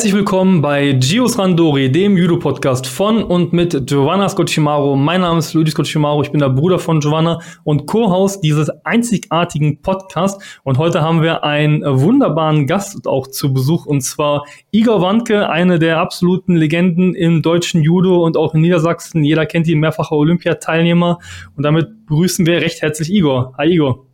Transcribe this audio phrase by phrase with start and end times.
[0.00, 4.96] Herzlich willkommen bei Gios Randori, dem Judo-Podcast von und mit Giovanna Scocimaro.
[4.96, 9.82] Mein Name ist Luigi Scocimaro, ich bin der Bruder von Giovanna und Co-Host dieses einzigartigen
[9.82, 10.58] Podcasts.
[10.64, 15.78] Und heute haben wir einen wunderbaren Gast auch zu Besuch, und zwar Igor Wandke, eine
[15.78, 19.22] der absoluten Legenden im deutschen Judo und auch in Niedersachsen.
[19.22, 21.18] Jeder kennt ihn, mehrfacher Olympiateilnehmer.
[21.58, 23.52] Und damit begrüßen wir recht herzlich Igor.
[23.58, 24.06] Hi Igor.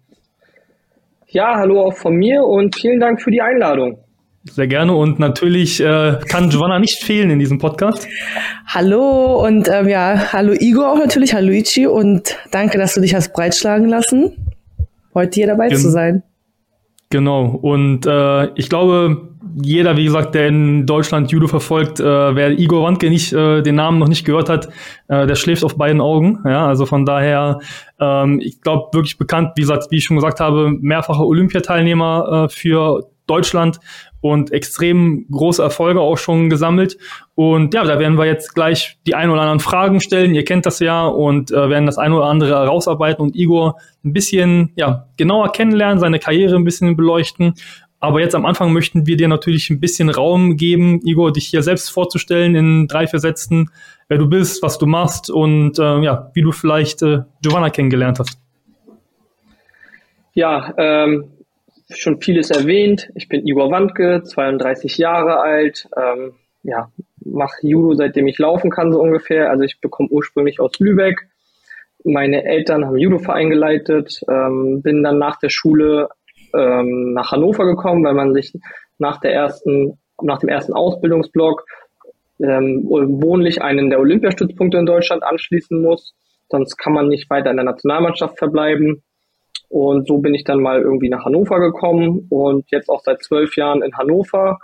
[1.29, 4.01] Ja, hallo auch von mir und vielen Dank für die Einladung.
[4.51, 8.07] Sehr gerne und natürlich äh, kann Giovanna nicht fehlen in diesem Podcast.
[8.67, 13.15] Hallo und ähm, ja, hallo Igor auch natürlich, hallo Ichi und danke, dass du dich
[13.15, 14.53] hast breitschlagen lassen,
[15.15, 16.23] heute hier dabei Gen zu sein.
[17.11, 19.29] Genau und äh, ich glaube,
[19.63, 23.75] jeder, wie gesagt, der in Deutschland Judo verfolgt, äh, wer Igor Wandke nicht äh, den
[23.75, 24.69] Namen noch nicht gehört hat,
[25.09, 26.41] äh, der schläft auf beiden Augen.
[26.45, 27.61] Ja, also von daher,
[27.99, 32.49] ähm, ich glaube wirklich bekannt, wie gesagt, wie ich schon gesagt habe, mehrfacher Olympiateilnehmer äh,
[32.49, 33.81] für Deutschland
[34.21, 36.99] und extrem große Erfolge auch schon gesammelt.
[37.35, 40.35] Und ja, da werden wir jetzt gleich die ein oder anderen Fragen stellen.
[40.35, 44.13] Ihr kennt das ja und äh, werden das ein oder andere herausarbeiten und Igor ein
[44.13, 47.55] bisschen ja, genauer kennenlernen, seine Karriere ein bisschen beleuchten.
[47.99, 51.63] Aber jetzt am Anfang möchten wir dir natürlich ein bisschen Raum geben, Igor, dich hier
[51.63, 53.71] selbst vorzustellen in drei, vier Sätzen,
[54.09, 58.19] wer du bist, was du machst und äh, ja, wie du vielleicht äh, Giovanna kennengelernt
[58.19, 58.39] hast.
[60.35, 61.25] Ja, ähm,
[61.91, 63.11] schon vieles erwähnt.
[63.15, 65.89] Ich bin Igor Wandke, 32 Jahre alt.
[65.97, 66.91] Ähm, ja,
[67.25, 69.51] mache Judo seitdem ich laufen kann so ungefähr.
[69.51, 71.29] Also ich bekomme ursprünglich aus Lübeck.
[72.05, 74.21] Meine Eltern haben Judo-Verein geleitet.
[74.29, 76.09] Ähm, bin dann nach der Schule
[76.55, 78.53] ähm, nach Hannover gekommen, weil man sich
[78.99, 81.65] nach der ersten, nach dem ersten Ausbildungsblock
[82.41, 86.15] ähm, wohnlich einen der Olympiastützpunkte in Deutschland anschließen muss.
[86.49, 89.03] Sonst kann man nicht weiter in der Nationalmannschaft verbleiben.
[89.69, 93.57] Und so bin ich dann mal irgendwie nach Hannover gekommen und jetzt auch seit zwölf
[93.57, 94.59] Jahren in Hannover.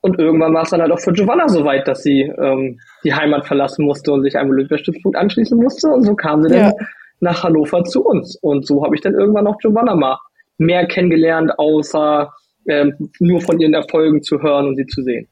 [0.00, 3.14] Und irgendwann war es dann halt auch für Giovanna so weit, dass sie ähm, die
[3.14, 5.88] Heimat verlassen musste und sich einem Olympiastützpunkt anschließen musste.
[5.88, 6.70] Und so kam sie ja.
[6.70, 6.86] dann
[7.20, 8.36] nach Hannover zu uns.
[8.40, 10.18] Und so habe ich dann irgendwann auch Giovanna mal
[10.58, 12.32] mehr kennengelernt, außer
[12.66, 15.28] ähm, nur von ihren Erfolgen zu hören und sie zu sehen.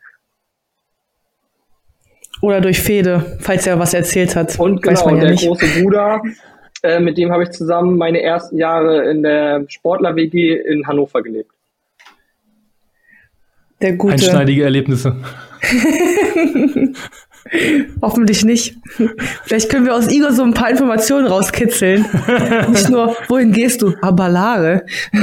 [2.40, 4.58] Oder durch Fede, falls er was erzählt hat.
[4.60, 5.46] Und genau, ja der nicht.
[5.46, 6.22] große Bruder,
[6.82, 11.50] äh, mit dem habe ich zusammen meine ersten Jahre in der Sportler-WG in Hannover gelebt.
[13.80, 14.14] Der gute.
[14.14, 15.16] Einschneidige Erlebnisse.
[18.02, 18.76] Hoffentlich nicht.
[19.44, 22.04] Vielleicht können wir aus Igor so ein paar Informationen rauskitzeln.
[22.70, 23.94] nicht nur, wohin gehst du?
[24.02, 24.84] Abalare.
[25.12, 25.20] ich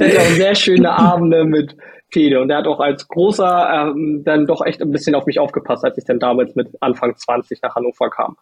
[0.00, 1.76] hatte auch sehr schöne Abende mit
[2.12, 5.38] Fede und er hat auch als großer ähm, dann doch echt ein bisschen auf mich
[5.38, 8.36] aufgepasst, als ich dann damals mit Anfang 20 nach Hannover kam.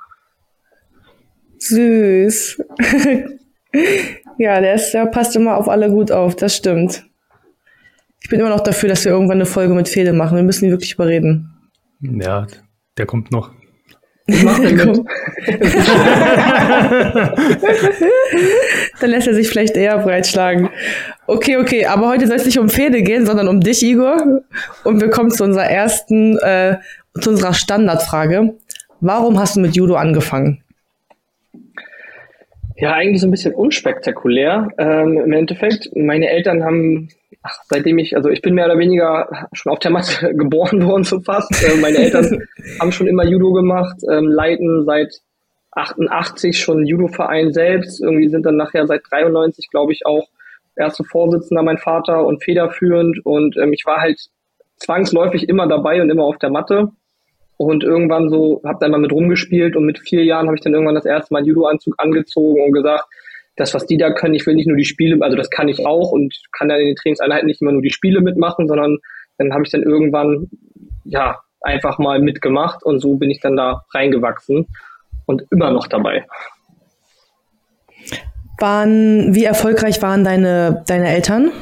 [1.60, 2.62] Süß.
[4.38, 7.04] ja, der, ist, der passt immer auf alle gut auf, das stimmt.
[8.22, 10.36] Ich bin immer noch dafür, dass wir irgendwann eine Folge mit Fede machen.
[10.36, 11.50] Wir müssen ihn wirklich überreden.
[12.00, 12.46] Ja,
[12.96, 13.50] der kommt noch.
[19.00, 20.70] Dann lässt er sich vielleicht eher breitschlagen.
[21.26, 24.42] Okay, okay, aber heute soll es nicht um Fede gehen, sondern um dich, Igor.
[24.84, 26.76] Und wir kommen zu unserer ersten, äh,
[27.20, 28.54] zu unserer Standardfrage.
[29.00, 30.62] Warum hast du mit Judo angefangen?
[32.80, 34.68] Ja, eigentlich so ein bisschen unspektakulär.
[34.78, 37.10] Ähm, Im Endeffekt, meine Eltern haben,
[37.42, 41.04] ach, seitdem ich, also ich bin mehr oder weniger schon auf der Matte geboren worden,
[41.04, 41.50] so fast.
[41.62, 42.42] Äh, meine Eltern
[42.80, 45.12] haben schon immer Judo gemacht, ähm, leiten seit
[45.72, 48.00] 88 schon Judo-Verein selbst.
[48.00, 50.26] Irgendwie sind dann nachher seit 93, glaube ich, auch
[50.74, 53.24] erste Vorsitzender mein Vater und federführend.
[53.26, 54.18] Und ähm, ich war halt
[54.76, 56.92] zwangsläufig immer dabei und immer auf der Matte.
[57.60, 60.72] Und irgendwann so, hab dann mal mit rumgespielt und mit vier Jahren habe ich dann
[60.72, 63.04] irgendwann das erste Mal einen Judo-Anzug angezogen und gesagt,
[63.56, 65.84] das, was die da können, ich will nicht nur die Spiele, also das kann ich
[65.84, 68.96] auch und kann dann in den Trainingseinheiten nicht immer nur die Spiele mitmachen, sondern
[69.36, 70.48] dann habe ich dann irgendwann,
[71.04, 74.66] ja, einfach mal mitgemacht und so bin ich dann da reingewachsen
[75.26, 76.24] und immer noch dabei.
[78.58, 81.52] Waren, wie erfolgreich waren deine, deine Eltern?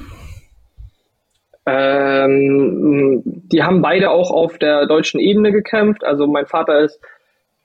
[1.71, 6.03] Ähm, die haben beide auch auf der deutschen Ebene gekämpft.
[6.03, 6.99] Also mein Vater ist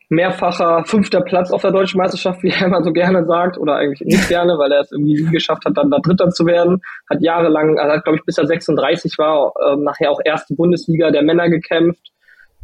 [0.10, 4.02] mehrfacher fünfter Platz auf der deutschen Meisterschaft, wie er immer so gerne sagt, oder eigentlich
[4.02, 6.82] nicht gerne, weil er es irgendwie geschafft hat, dann da Dritter zu werden.
[7.10, 11.10] Hat jahrelang, also hat glaube ich bis er 36 war, äh, nachher auch erste Bundesliga
[11.10, 12.12] der Männer gekämpft.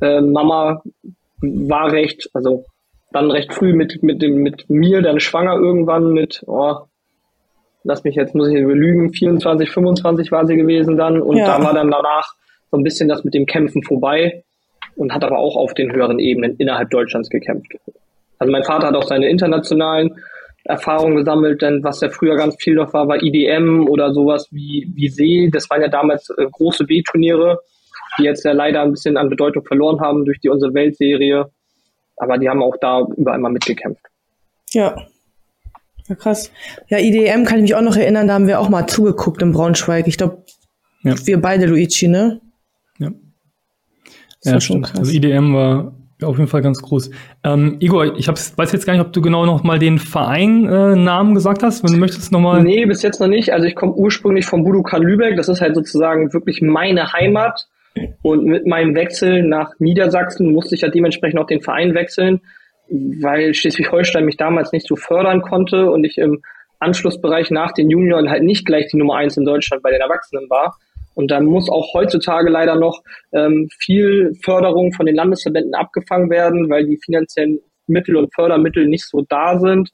[0.01, 0.81] Äh, Mama
[1.41, 2.65] war recht, also
[3.11, 6.75] dann recht früh mit, mit, dem, mit mir, dann schwanger irgendwann mit oh,
[7.89, 11.57] lass mich jetzt, muss ich lügen, 24, 25 war sie gewesen dann und ja.
[11.57, 12.35] da war dann danach
[12.69, 14.43] so ein bisschen das mit dem Kämpfen vorbei
[14.95, 17.71] und hat aber auch auf den höheren Ebenen innerhalb Deutschlands gekämpft.
[18.37, 20.15] Also mein Vater hat auch seine internationalen
[20.65, 24.87] Erfahrung gesammelt, denn was ja früher ganz viel noch war, war IDM oder sowas wie,
[24.93, 25.49] wie See.
[25.51, 27.59] Das waren ja damals äh, große B-Turniere,
[28.19, 31.49] die jetzt ja leider ein bisschen an Bedeutung verloren haben durch die unsere Weltserie.
[32.17, 34.05] Aber die haben auch da überall mal mitgekämpft.
[34.73, 34.95] Ja.
[36.09, 36.51] Ja, krass.
[36.87, 39.51] Ja, IDM kann ich mich auch noch erinnern, da haben wir auch mal zugeguckt in
[39.51, 40.07] Braunschweig.
[40.07, 40.43] Ich glaube,
[41.03, 41.15] ja.
[41.25, 42.41] wir beide, Luigi, ne?
[42.97, 43.11] Ja.
[44.43, 44.87] Das ja, stimmt.
[44.87, 44.99] Krass.
[44.99, 47.11] Also IDM war auf jeden Fall ganz groß.
[47.43, 51.31] Ähm, Igor, ich hab's, weiß jetzt gar nicht, ob du genau noch mal den Verein-Namen
[51.31, 52.61] äh, gesagt hast, wenn du möchtest noch mal.
[52.63, 53.53] Nee, bis jetzt noch nicht.
[53.53, 55.37] Also ich komme ursprünglich vom Budokan Lübeck.
[55.37, 57.67] Das ist halt sozusagen wirklich meine Heimat.
[58.21, 62.41] Und mit meinem Wechsel nach Niedersachsen musste ich ja dementsprechend auch den Verein wechseln,
[62.89, 66.41] weil Schleswig-Holstein mich damals nicht so fördern konnte und ich im
[66.79, 70.49] Anschlussbereich nach den Junioren halt nicht gleich die Nummer eins in Deutschland bei den Erwachsenen
[70.49, 70.77] war.
[71.13, 73.01] Und da muss auch heutzutage leider noch
[73.33, 79.05] ähm, viel Förderung von den Landesverbänden abgefangen werden, weil die finanziellen Mittel und Fördermittel nicht
[79.07, 79.89] so da sind.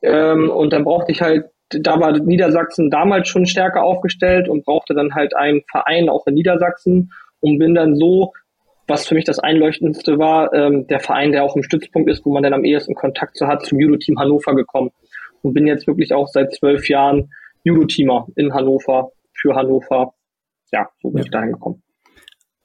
[0.00, 4.94] Ähm, und dann brauchte ich halt, da war Niedersachsen damals schon stärker aufgestellt und brauchte
[4.94, 8.32] dann halt einen Verein auch in Niedersachsen und bin dann so,
[8.88, 12.32] was für mich das Einleuchtendste war, ähm, der Verein, der auch im Stützpunkt ist, wo
[12.32, 14.90] man dann am ehesten Kontakt zu hat, zum Judo-Team Hannover gekommen.
[15.42, 17.30] Und bin jetzt wirklich auch seit zwölf Jahren
[17.64, 20.14] Judo-Teamer in Hannover, für Hannover
[20.72, 21.24] ja, so bin ja.
[21.24, 21.82] ich dahin gekommen.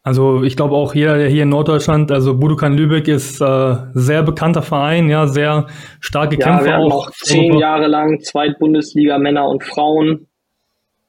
[0.06, 4.22] Also ich glaube auch jeder, der hier in Norddeutschland, also Budokan Lübeck ist äh, sehr
[4.24, 5.68] bekannter Verein, ja, sehr
[6.02, 7.10] starke ja, Kämpfer wir auch.
[7.12, 10.28] zehn Jahre lang Zweitbundesliga Männer und Frauen,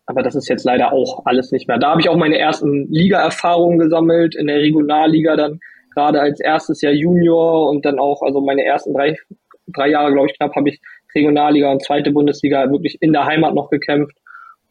[0.07, 1.79] aber das ist jetzt leider auch alles nicht mehr.
[1.79, 5.61] Da habe ich auch meine ersten Liga-Erfahrungen gesammelt in der Regionalliga dann
[5.95, 9.17] gerade als erstes Jahr Junior und dann auch also meine ersten drei
[9.69, 10.81] drei Jahre glaube ich knapp habe ich
[11.15, 14.17] Regionalliga und zweite Bundesliga wirklich in der Heimat noch gekämpft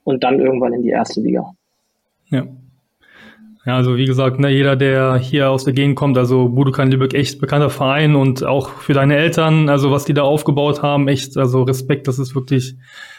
[0.04, 1.46] und dann irgendwann in die erste Liga.
[2.30, 2.46] Ja.
[3.66, 7.14] Ja, also wie gesagt, ne, jeder, der hier aus der Gegend kommt, also Budokan Lübeck,
[7.14, 11.38] echt bekannter Verein und auch für deine Eltern, also was die da aufgebaut haben, echt,
[11.38, 12.76] also Respekt, das ist wirklich,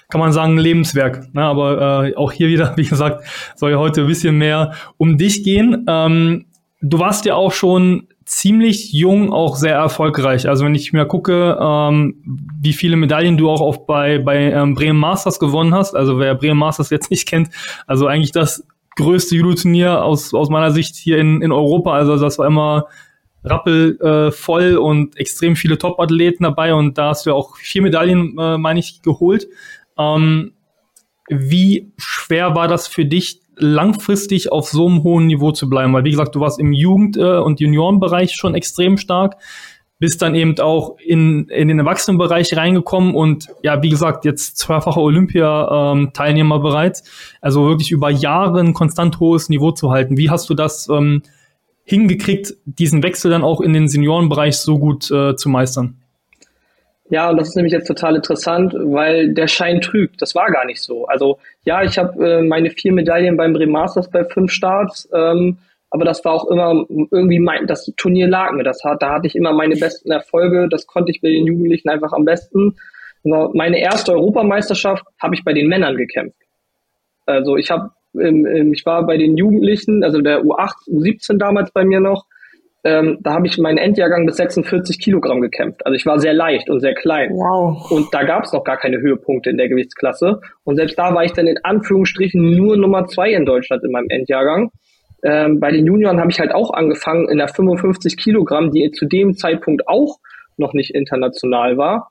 [0.08, 1.34] kann man sagen, ein Lebenswerk.
[1.34, 1.42] Ne?
[1.42, 3.24] Aber äh, auch hier wieder, wie gesagt,
[3.56, 5.84] soll ja heute ein bisschen mehr um dich gehen.
[5.88, 6.46] Ähm,
[6.80, 10.48] du warst ja auch schon ziemlich jung, auch sehr erfolgreich.
[10.48, 12.22] Also wenn ich mir gucke, ähm,
[12.60, 16.34] wie viele Medaillen du auch auf bei, bei ähm, Bremen Masters gewonnen hast, also wer
[16.34, 17.50] Bremen Masters jetzt nicht kennt,
[17.86, 18.66] also eigentlich das
[18.96, 21.92] größte Judo-Turnier aus, aus meiner Sicht hier in, in Europa.
[21.92, 22.86] Also das war immer
[23.44, 28.56] rappelvoll äh, und extrem viele Top-Athleten dabei und da hast du auch vier Medaillen, äh,
[28.56, 29.48] meine ich, geholt.
[29.98, 30.52] Ähm,
[31.28, 35.92] wie schwer war das für dich, langfristig auf so einem hohen Niveau zu bleiben?
[35.92, 39.36] Weil, wie gesagt, du warst im Jugend- äh, und Juniorenbereich schon extrem stark
[40.04, 45.00] bist dann eben auch in, in den Erwachsenenbereich reingekommen und ja, wie gesagt, jetzt zweifacher
[45.00, 47.04] Olympia-Teilnehmer ähm, bereits.
[47.40, 50.18] Also wirklich über Jahre ein konstant hohes Niveau zu halten.
[50.18, 51.22] Wie hast du das ähm,
[51.84, 56.03] hingekriegt, diesen Wechsel dann auch in den Seniorenbereich so gut äh, zu meistern?
[57.10, 60.22] Ja, und das ist nämlich jetzt total interessant, weil der Schein trügt.
[60.22, 61.06] Das war gar nicht so.
[61.06, 65.08] Also ja, ich habe äh, meine vier Medaillen beim Bremen Masters bei fünf Starts.
[65.12, 65.58] Ähm,
[65.90, 68.64] aber das war auch immer irgendwie mein, das Turnier lag mir.
[68.64, 70.68] Das hat, da hatte ich immer meine besten Erfolge.
[70.68, 72.74] Das konnte ich bei den Jugendlichen einfach am besten.
[73.22, 76.36] Meine erste Europameisterschaft habe ich bei den Männern gekämpft.
[77.26, 82.00] Also ich habe, ich war bei den Jugendlichen, also der U8, U17 damals bei mir
[82.00, 82.26] noch.
[82.86, 85.86] Ähm, da habe ich meinen Endjahrgang bis 46 Kilogramm gekämpft.
[85.86, 87.30] Also ich war sehr leicht und sehr klein.
[87.30, 87.90] Wow.
[87.90, 90.40] Und da gab es noch gar keine Höhepunkte in der Gewichtsklasse.
[90.64, 94.10] Und selbst da war ich dann in Anführungsstrichen nur Nummer zwei in Deutschland in meinem
[94.10, 94.70] Endjahrgang.
[95.22, 99.06] Ähm, bei den Junioren habe ich halt auch angefangen in der 55 Kilogramm, die zu
[99.06, 100.18] dem Zeitpunkt auch
[100.58, 102.10] noch nicht international war.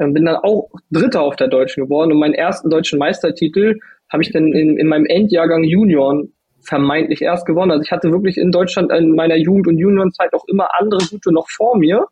[0.00, 3.78] Ähm, bin dann auch Dritter auf der Deutschen geworden und meinen ersten deutschen Meistertitel
[4.10, 6.32] habe ich dann in, in meinem Endjahrgang Junioren
[6.66, 7.70] vermeintlich erst gewonnen.
[7.70, 11.32] Also ich hatte wirklich in Deutschland in meiner Jugend- und Juniorenzeit auch immer andere gute
[11.32, 12.06] noch vor mir.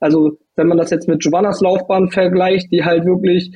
[0.00, 3.52] Also wenn man das jetzt mit Giovannas Laufbahn vergleicht, die halt wirklich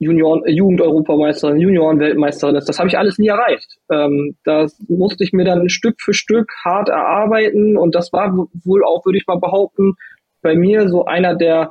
[0.00, 2.68] Junioren, äh, Jugend-Europameisterin, Junioren-Weltmeisterin ist.
[2.68, 3.76] Das habe ich alles nie erreicht.
[3.90, 8.34] Ähm, das musste ich mir dann Stück für Stück hart erarbeiten und das war
[8.64, 9.94] wohl auch, würde ich mal behaupten,
[10.40, 11.70] bei mir so einer der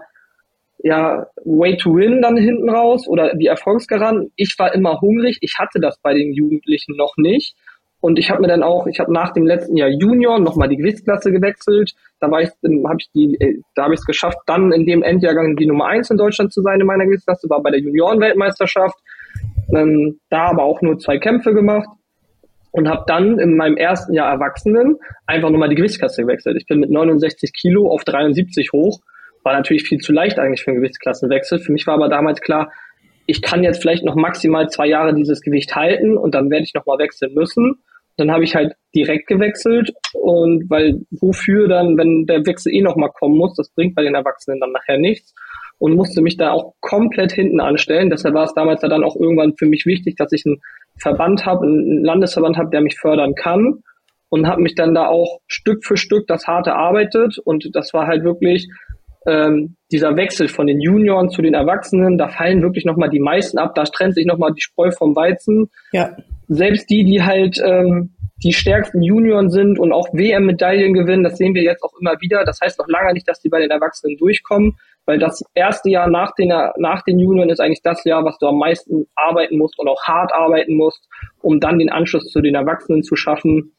[0.82, 4.32] ja, Way to Win dann hinten raus oder die Erfolgsgarant.
[4.36, 5.40] Ich war immer hungrig.
[5.42, 7.56] Ich hatte das bei den Jugendlichen noch nicht.
[8.02, 10.78] Und ich habe mir dann auch, ich habe nach dem letzten Jahr Junior nochmal die
[10.78, 11.94] Gewichtsklasse gewechselt.
[12.20, 15.04] Da war ich, habe ich die, äh, da habe ich es geschafft, dann in dem
[15.04, 18.98] Endjahrgang die Nummer eins in Deutschland zu sein in meiner Gewichtsklasse, war bei der Juniorenweltmeisterschaft.
[19.76, 21.90] Ähm, da aber auch nur zwei Kämpfe gemacht
[22.72, 26.58] und habe dann in meinem ersten Jahr Erwachsenen einfach nochmal die Gewichtsklasse gewechselt.
[26.58, 29.00] Ich bin mit 69 Kilo auf 73 hoch.
[29.44, 31.60] War natürlich viel zu leicht eigentlich für einen Gewichtsklassenwechsel.
[31.60, 32.72] Für mich war aber damals klar,
[33.26, 36.74] ich kann jetzt vielleicht noch maximal zwei Jahre dieses Gewicht halten und dann werde ich
[36.74, 37.76] nochmal wechseln müssen.
[38.20, 43.12] Dann habe ich halt direkt gewechselt und weil wofür dann, wenn der Wechsel eh nochmal
[43.18, 45.34] kommen muss, das bringt bei den Erwachsenen dann nachher nichts.
[45.80, 48.10] und musste mich da auch komplett hinten anstellen.
[48.10, 50.60] Deshalb war es damals dann auch irgendwann für mich wichtig, dass ich einen
[51.02, 53.80] Verband habe, einen Landesverband habe, der mich fördern kann
[54.30, 58.08] und habe mich dann da auch Stück für Stück das harte erarbeitet und das war
[58.08, 58.68] halt wirklich
[59.26, 63.58] ähm, dieser Wechsel von den Junioren zu den Erwachsenen, da fallen wirklich nochmal die meisten
[63.58, 65.70] ab, da trennt sich nochmal die Spreu vom Weizen.
[65.92, 66.16] Ja.
[66.50, 71.54] Selbst die, die halt ähm, die stärksten Junioren sind und auch WM-Medaillen gewinnen, das sehen
[71.54, 72.46] wir jetzt auch immer wieder.
[72.46, 76.10] Das heißt noch lange nicht, dass die bei den Erwachsenen durchkommen, weil das erste Jahr
[76.10, 79.78] nach den, nach den Junioren ist eigentlich das Jahr, was du am meisten arbeiten musst
[79.78, 81.08] und auch hart arbeiten musst,
[81.42, 83.76] um dann den Anschluss zu den Erwachsenen zu schaffen.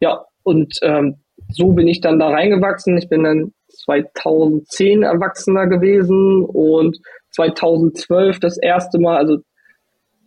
[0.00, 1.16] Ja, und ähm,
[1.48, 2.98] so bin ich dann da reingewachsen.
[2.98, 6.98] Ich bin dann 2010 Erwachsener gewesen und
[7.30, 9.38] 2012 das erste Mal, also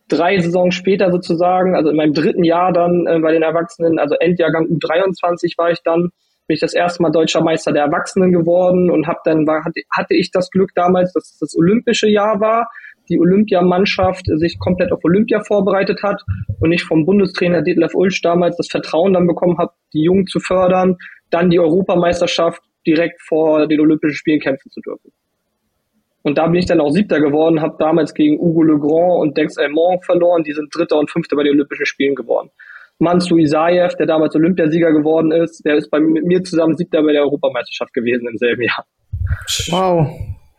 [0.08, 4.16] drei Saisons später sozusagen, also in meinem dritten Jahr dann äh, bei den Erwachsenen, also
[4.16, 6.10] Endjahrgang U23 war ich dann,
[6.48, 10.14] bin ich das erste Mal deutscher Meister der Erwachsenen geworden und habe dann war, hatte,
[10.14, 12.70] ich das Glück damals, dass es das olympische Jahr war,
[13.10, 16.22] die Olympiamannschaft sich komplett auf Olympia vorbereitet hat
[16.60, 20.40] und ich vom Bundestrainer Detlef Ulsch damals das Vertrauen dann bekommen habe, die Jungen zu
[20.40, 20.98] fördern,
[21.30, 25.12] dann die Europameisterschaft direkt vor den Olympischen Spielen kämpfen zu dürfen.
[26.26, 29.58] Und da bin ich dann auch Siebter geworden, habe damals gegen Hugo Legrand und Dex
[29.58, 30.44] Elmont verloren.
[30.44, 32.50] Die sind Dritter und Fünfter bei den Olympischen Spielen geworden.
[32.98, 37.12] Mansu Isaev, der damals Olympiasieger geworden ist, der ist bei, mit mir zusammen Siebter bei
[37.12, 38.86] der Europameisterschaft gewesen im selben Jahr.
[39.70, 40.08] Wow,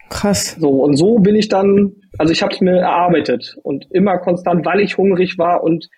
[0.09, 0.55] krass.
[0.57, 4.65] So, und so bin ich dann, also ich habe es mir erarbeitet und immer konstant,
[4.65, 5.89] weil ich hungrig war und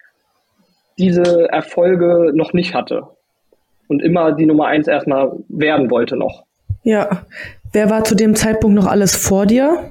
[0.99, 3.03] diese Erfolge noch nicht hatte.
[3.87, 6.48] Und immer die Nummer eins erstmal werden wollte noch.
[6.89, 7.27] Ja,
[7.73, 9.91] Wer war zu dem Zeitpunkt noch alles vor dir?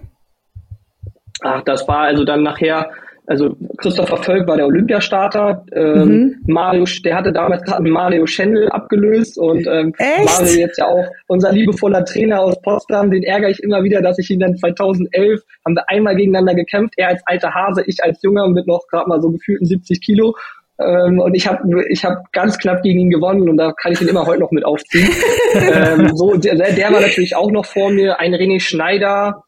[1.42, 2.90] Ach, das war also dann nachher,
[3.28, 5.64] also Christopher Völk war der Olympiastarter.
[5.74, 6.36] Ähm, mhm.
[6.48, 11.52] Mario, der hatte damals gerade Mario Schendl abgelöst und ähm, Mario jetzt ja auch unser
[11.52, 13.12] liebevoller Trainer aus Potsdam.
[13.12, 16.96] Den ärgere ich immer wieder, dass ich ihn dann 2011 haben wir einmal gegeneinander gekämpft.
[16.98, 20.36] Er als alter Hase, ich als Junger mit noch gerade mal so gefühlten 70 Kilo.
[20.80, 24.02] Ähm, und ich habe ich hab ganz knapp gegen ihn gewonnen und da kann ich
[24.02, 25.10] ihn immer heute noch mit aufziehen.
[25.54, 28.20] ähm, so, der, der war natürlich auch noch vor mir.
[28.20, 29.44] Ein René Schneider,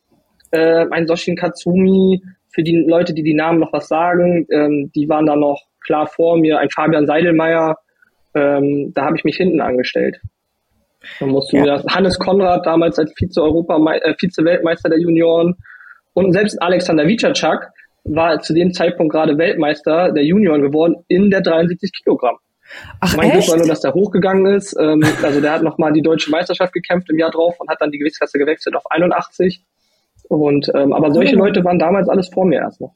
[0.51, 2.21] äh, ein Soshin Katsumi,
[2.51, 6.07] für die Leute, die die Namen noch was sagen, ähm, die waren da noch klar
[6.07, 6.59] vor mir.
[6.59, 7.77] Ein Fabian Seidelmeier,
[8.33, 10.19] ähm, da habe ich mich hinten angestellt.
[11.19, 11.65] Dann musst du ja.
[11.65, 11.85] das.
[11.85, 15.55] Hannes Konrad, damals als Vize-Europa, äh, Vize-Weltmeister der Junioren
[16.13, 17.71] und selbst Alexander Wicacak,
[18.03, 22.37] war zu dem Zeitpunkt gerade Weltmeister der Junioren geworden in der 73 Kilogramm.
[22.99, 24.75] Ach, mein Glück war nur, dass der hochgegangen ist.
[24.79, 27.91] Ähm, also der hat nochmal die deutsche Meisterschaft gekämpft im Jahr drauf und hat dann
[27.91, 29.63] die Gewichtsklasse gewechselt auf 81.
[30.27, 31.39] Und ähm, aber solche oh.
[31.39, 32.93] Leute waren damals alles vor mir erst noch.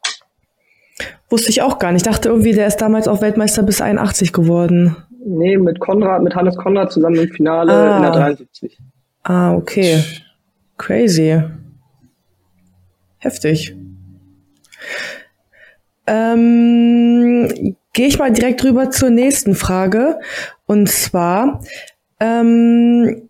[1.29, 2.05] Wusste ich auch gar nicht.
[2.05, 4.95] Ich dachte irgendwie, der ist damals auch Weltmeister bis 81 geworden.
[5.25, 7.97] Nee, mit Konrad, mit Hannes Konrad zusammen im Finale ah.
[7.97, 8.77] in der 73.
[9.23, 10.03] Ah, okay.
[10.77, 11.41] Crazy.
[13.17, 13.75] Heftig.
[16.07, 20.19] Ähm, Gehe ich mal direkt rüber zur nächsten Frage.
[20.65, 21.61] Und zwar,
[22.19, 23.29] ähm,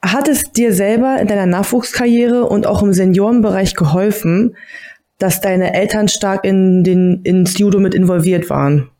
[0.00, 4.56] hat es dir selber in deiner Nachwuchskarriere und auch im Seniorenbereich geholfen,
[5.18, 8.90] dass deine Eltern stark in den, ins Judo mit involviert waren?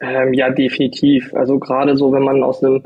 [0.00, 1.34] Ähm, ja, definitiv.
[1.34, 2.84] Also gerade so, wenn man aus einem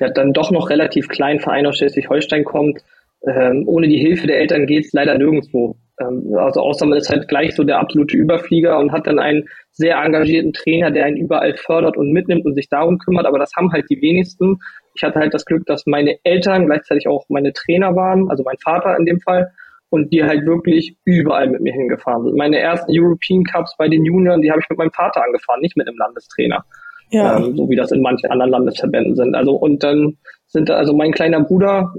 [0.00, 2.82] ja, dann doch noch relativ kleinen Verein aus Schleswig-Holstein kommt,
[3.26, 5.76] ähm, ohne die Hilfe der Eltern geht es leider nirgendwo.
[6.00, 9.48] Ähm, also außer man ist halt gleich so der absolute Überflieger und hat dann einen
[9.70, 13.52] sehr engagierten Trainer, der einen überall fördert und mitnimmt und sich darum kümmert, aber das
[13.56, 14.58] haben halt die wenigsten.
[14.94, 18.58] Ich hatte halt das Glück, dass meine Eltern gleichzeitig auch meine Trainer waren, also mein
[18.58, 19.50] Vater in dem Fall,
[19.90, 22.36] und die halt wirklich überall mit mir hingefahren sind.
[22.36, 25.76] Meine ersten European Cups bei den Junioren, die habe ich mit meinem Vater angefahren, nicht
[25.76, 26.64] mit einem Landestrainer.
[27.10, 27.38] Ja.
[27.38, 29.36] Ähm, so wie das in manchen anderen Landesverbänden sind.
[29.36, 31.94] Also und dann sind da, also mein kleiner Bruder,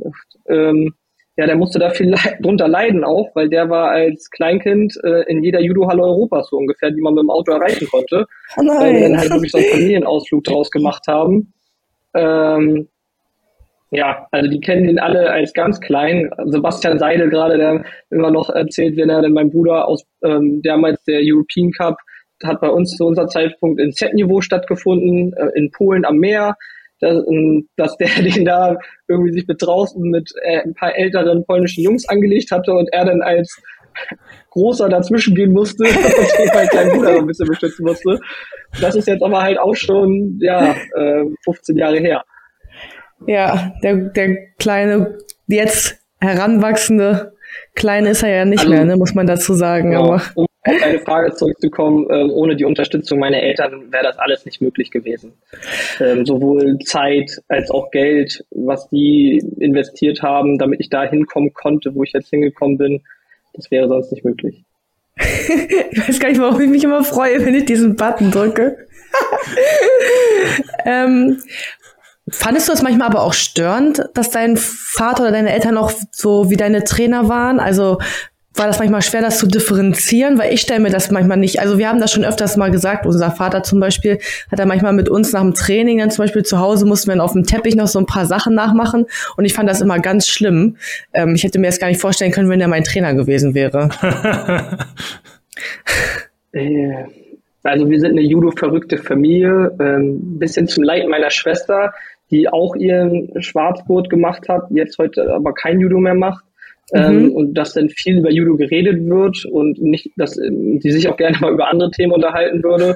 [0.50, 0.94] ähm,
[1.38, 5.24] ja, der musste da viel le drunter leiden auch, weil der war als Kleinkind äh,
[5.28, 8.26] in jeder Judo-Halle Europas so ungefähr, die man mit dem Auto erreichen konnte.
[8.58, 8.80] Oh nein.
[8.80, 11.54] Weil wir dann halt wirklich so einen Familienausflug draus gemacht haben.
[12.14, 12.88] Ähm,
[13.92, 16.30] ja, also die kennen ihn alle als ganz klein.
[16.46, 21.04] Sebastian Seidel gerade, der immer noch erzählt, wenn er denn mein Bruder aus ähm, damals
[21.04, 21.98] der European Cup
[22.44, 26.56] hat bei uns zu unser Zeitpunkt in Z-Niveau stattgefunden, äh, in Polen am Meer
[27.00, 31.46] dass, ähm, dass der den da irgendwie sich mit draußen mit äh, ein paar älteren
[31.46, 33.62] polnischen Jungs angelegt hatte und er dann als
[34.52, 38.20] großer dazwischen gehen musste und halt kleinen Bruder ein bisschen beschützen musste.
[38.82, 42.24] Das ist jetzt aber halt auch schon, ja, äh, 15 Jahre her.
[43.28, 47.34] Ja, der, der kleine, jetzt heranwachsende
[47.76, 49.92] Kleine ist er ja nicht also, mehr, ne, muss man dazu sagen.
[49.92, 50.22] Ja, aber.
[50.36, 54.62] Um auf deine Frage zurückzukommen, ähm, ohne die Unterstützung meiner Eltern wäre das alles nicht
[54.62, 55.34] möglich gewesen.
[56.00, 61.94] Ähm, sowohl Zeit als auch Geld, was die investiert haben, damit ich da hinkommen konnte,
[61.94, 63.02] wo ich jetzt hingekommen bin,
[63.54, 64.64] das wäre sonst nicht möglich.
[65.18, 68.78] ich weiß gar nicht, warum ich mich immer freue, wenn ich diesen Button drücke.
[70.86, 71.42] ähm,
[72.28, 76.50] fandest du das manchmal aber auch störend, dass dein Vater oder deine Eltern auch so
[76.50, 77.60] wie deine Trainer waren?
[77.60, 78.00] Also
[78.58, 81.60] war das manchmal schwer, das zu differenzieren, weil ich stelle mir das manchmal nicht.
[81.60, 83.06] Also wir haben das schon öfters mal gesagt.
[83.06, 84.20] Unser Vater zum Beispiel
[84.52, 87.14] hat er manchmal mit uns nach dem Training dann zum Beispiel zu Hause mussten wir
[87.16, 89.06] dann auf dem Teppich noch so ein paar Sachen nachmachen
[89.38, 90.78] und ich fand das immer ganz schlimm.
[91.14, 93.90] Ähm, ich hätte mir das gar nicht vorstellen können, wenn er mein Trainer gewesen wäre.
[96.52, 97.06] Äh,
[97.64, 101.94] also wir sind eine Judo-verrückte Familie, ähm, bisschen zum Leid meiner Schwester,
[102.32, 106.46] die auch ihren Schwarzgurt gemacht hat, jetzt heute aber kein Judo mehr macht.
[106.94, 107.32] Ähm, mhm.
[107.32, 111.18] und dass dann viel über Judo geredet wird und nicht, dass ähm, sie sich auch
[111.18, 112.96] gerne mal über andere Themen unterhalten würde.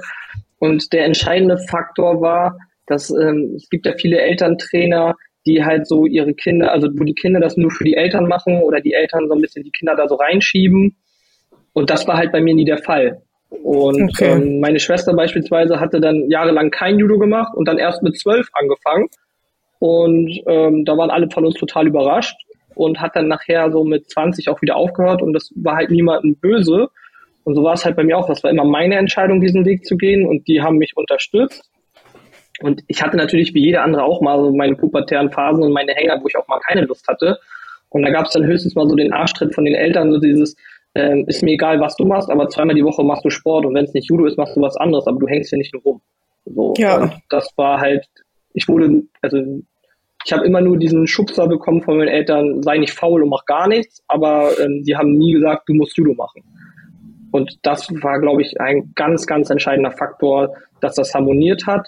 [0.60, 5.16] Und der entscheidende Faktor war, dass ähm, es gibt ja viele Elterntrainer,
[5.48, 8.62] die halt so ihre Kinder, also wo die Kinder das nur für die Eltern machen
[8.62, 10.96] oder die Eltern so ein bisschen die Kinder da so reinschieben.
[11.74, 13.22] Und das war halt bei mir nie der Fall.
[13.50, 14.34] Und okay.
[14.34, 18.48] ähm, meine Schwester beispielsweise hatte dann jahrelang kein Judo gemacht und dann erst mit zwölf
[18.54, 19.08] angefangen.
[19.80, 22.36] Und ähm, da waren alle von uns total überrascht
[22.80, 26.38] und hat dann nachher so mit 20 auch wieder aufgehört und das war halt niemandem
[26.38, 26.88] böse.
[27.44, 28.28] Und so war es halt bei mir auch.
[28.28, 31.70] Das war immer meine Entscheidung, diesen Weg zu gehen und die haben mich unterstützt.
[32.62, 35.94] Und ich hatte natürlich wie jeder andere auch mal so meine pubertären Phasen und meine
[35.94, 37.38] Hänger, wo ich auch mal keine Lust hatte.
[37.90, 40.56] Und da gab es dann höchstens mal so den Arschtritt von den Eltern, so dieses,
[40.96, 43.74] ähm, ist mir egal, was du machst, aber zweimal die Woche machst du Sport und
[43.76, 45.84] wenn es nicht Judo ist, machst du was anderes, aber du hängst ja nicht nur
[45.84, 46.02] rum.
[46.46, 47.02] So, ja.
[47.02, 48.06] Und das war halt,
[48.54, 49.38] ich wurde, also
[50.26, 53.46] ich habe immer nur diesen Schubser bekommen von meinen Eltern, sei nicht faul und mach
[53.46, 56.44] gar nichts, aber ähm, die haben nie gesagt, du musst Judo machen.
[57.32, 61.88] Und das war, glaube ich, ein ganz, ganz entscheidender Faktor, dass das harmoniert hat.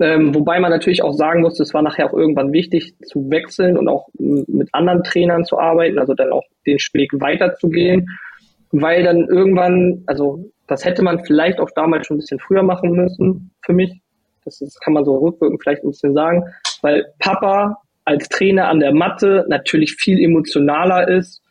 [0.00, 3.76] Ähm, wobei man natürlich auch sagen muss, es war nachher auch irgendwann wichtig zu wechseln
[3.76, 8.08] und auch mit anderen Trainern zu arbeiten, also dann auch den Weg weiterzugehen,
[8.72, 12.92] weil dann irgendwann, also das hätte man vielleicht auch damals schon ein bisschen früher machen
[12.92, 14.00] müssen für mich.
[14.44, 16.44] Das, das kann man so rückwirkend vielleicht ein bisschen sagen
[16.82, 21.42] weil Papa als Trainer an der Matte natürlich viel emotionaler ist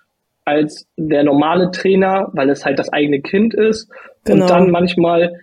[0.46, 3.90] als der normale Trainer, weil es halt das eigene Kind ist
[4.26, 4.44] genau.
[4.44, 5.34] und dann manchmal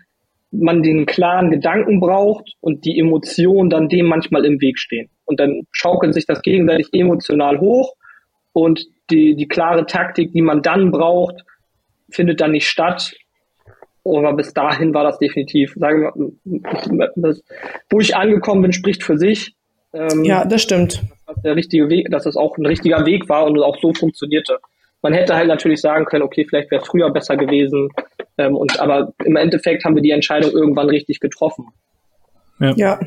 [0.50, 5.08] man den klaren Gedanken braucht und die Emotionen dann dem manchmal im Weg stehen.
[5.24, 7.94] Und dann schaukelt sich das gegenseitig emotional hoch
[8.52, 11.44] und die, die klare Taktik, die man dann braucht,
[12.10, 13.14] findet dann nicht statt.
[14.04, 17.36] Aber bis dahin war das definitiv, sagen wir,
[17.90, 19.54] wo ich angekommen bin, spricht für sich.
[19.92, 21.02] Ähm, ja, das stimmt.
[21.26, 24.58] Dass der richtige Weg, dass es auch ein richtiger Weg war und auch so funktionierte.
[25.02, 27.90] Man hätte halt natürlich sagen können, okay, vielleicht wäre es früher besser gewesen.
[28.38, 31.66] Ähm, und, aber im Endeffekt haben wir die Entscheidung irgendwann richtig getroffen.
[32.58, 32.74] Ja.
[32.76, 33.00] ja.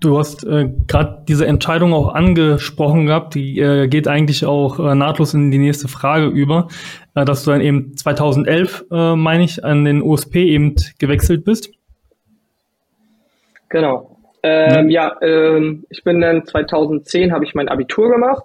[0.00, 4.94] Du hast äh, gerade diese Entscheidung auch angesprochen gehabt, die äh, geht eigentlich auch äh,
[4.94, 6.68] nahtlos in die nächste Frage über,
[7.14, 11.70] äh, dass du dann eben 2011, äh, meine ich, an den OSP eben gewechselt bist.
[13.68, 14.15] Genau.
[14.42, 18.44] Ähm, ja, ähm, ich bin dann 2010 habe ich mein Abitur gemacht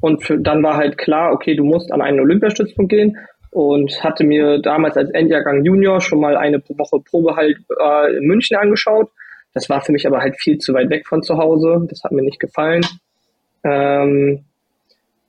[0.00, 3.16] und für, dann war halt klar, okay, du musst an einen Olympiastützpunkt gehen
[3.50, 8.26] und hatte mir damals als Endjahrgang Junior schon mal eine Woche Probe halt äh, in
[8.26, 9.10] München angeschaut.
[9.54, 11.86] Das war für mich aber halt viel zu weit weg von zu Hause.
[11.88, 12.84] Das hat mir nicht gefallen.
[13.64, 14.44] Ähm,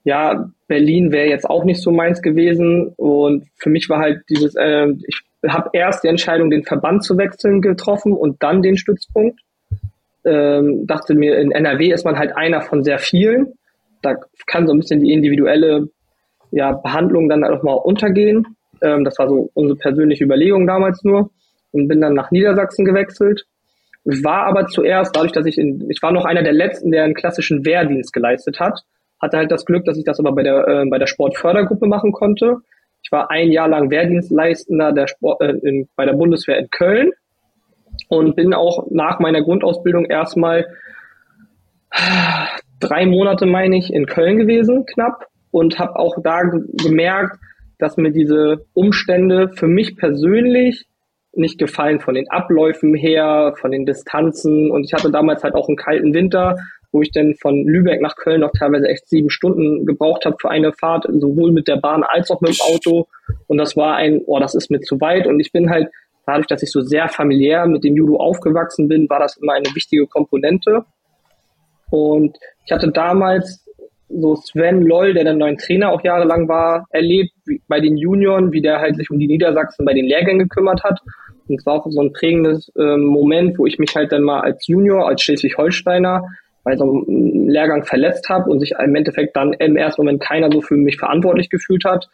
[0.04, 4.54] ja, Berlin wäre jetzt auch nicht so meins gewesen und für mich war halt dieses,
[4.54, 9.40] äh, ich habe erst die Entscheidung, den Verband zu wechseln getroffen und dann den Stützpunkt
[10.28, 13.54] ähm, dachte mir, in NRW ist man halt einer von sehr vielen.
[14.02, 14.14] Da
[14.46, 15.88] kann so ein bisschen die individuelle
[16.50, 18.46] ja, Behandlung dann auch mal untergehen.
[18.82, 21.30] Ähm, das war so unsere persönliche Überlegung damals nur.
[21.72, 23.44] Und bin dann nach Niedersachsen gewechselt.
[24.04, 27.14] War aber zuerst, dadurch, dass ich in, ich war noch einer der letzten, der einen
[27.14, 28.80] klassischen Wehrdienst geleistet hat,
[29.20, 32.12] hatte halt das Glück, dass ich das aber bei der, äh, bei der Sportfördergruppe machen
[32.12, 32.58] konnte.
[33.02, 37.12] Ich war ein Jahr lang Wehrdienstleistender der Sport, äh, in, bei der Bundeswehr in Köln
[38.08, 40.66] und bin auch nach meiner Grundausbildung erstmal
[42.80, 47.38] drei Monate, meine ich, in Köln gewesen, knapp, und habe auch da gemerkt,
[47.78, 50.86] dass mir diese Umstände für mich persönlich
[51.32, 54.70] nicht gefallen von den Abläufen her, von den Distanzen.
[54.70, 56.56] Und ich hatte damals halt auch einen kalten Winter,
[56.90, 60.50] wo ich dann von Lübeck nach Köln noch teilweise echt sieben Stunden gebraucht habe für
[60.50, 63.06] eine Fahrt, sowohl mit der Bahn als auch mit dem Auto.
[63.46, 65.26] Und das war ein, oh, das ist mir zu weit.
[65.26, 65.88] Und ich bin halt
[66.28, 69.74] dadurch, dass ich so sehr familiär mit dem Judo aufgewachsen bin, war das immer eine
[69.74, 70.84] wichtige Komponente.
[71.90, 72.36] Und
[72.66, 73.64] ich hatte damals
[74.10, 77.32] so Sven Loll, der dann neuen Trainer auch jahrelang war, erlebt
[77.66, 81.00] bei den Junioren, wie der halt sich um die Niedersachsen bei den Lehrgängen gekümmert hat.
[81.48, 84.40] Und es war auch so ein prägendes ähm, Moment, wo ich mich halt dann mal
[84.40, 86.24] als Junior, als Schleswig-Holsteiner
[86.62, 90.52] bei so einem Lehrgang verletzt habe und sich im Endeffekt dann im ersten Moment keiner
[90.52, 92.10] so für mich verantwortlich gefühlt hat.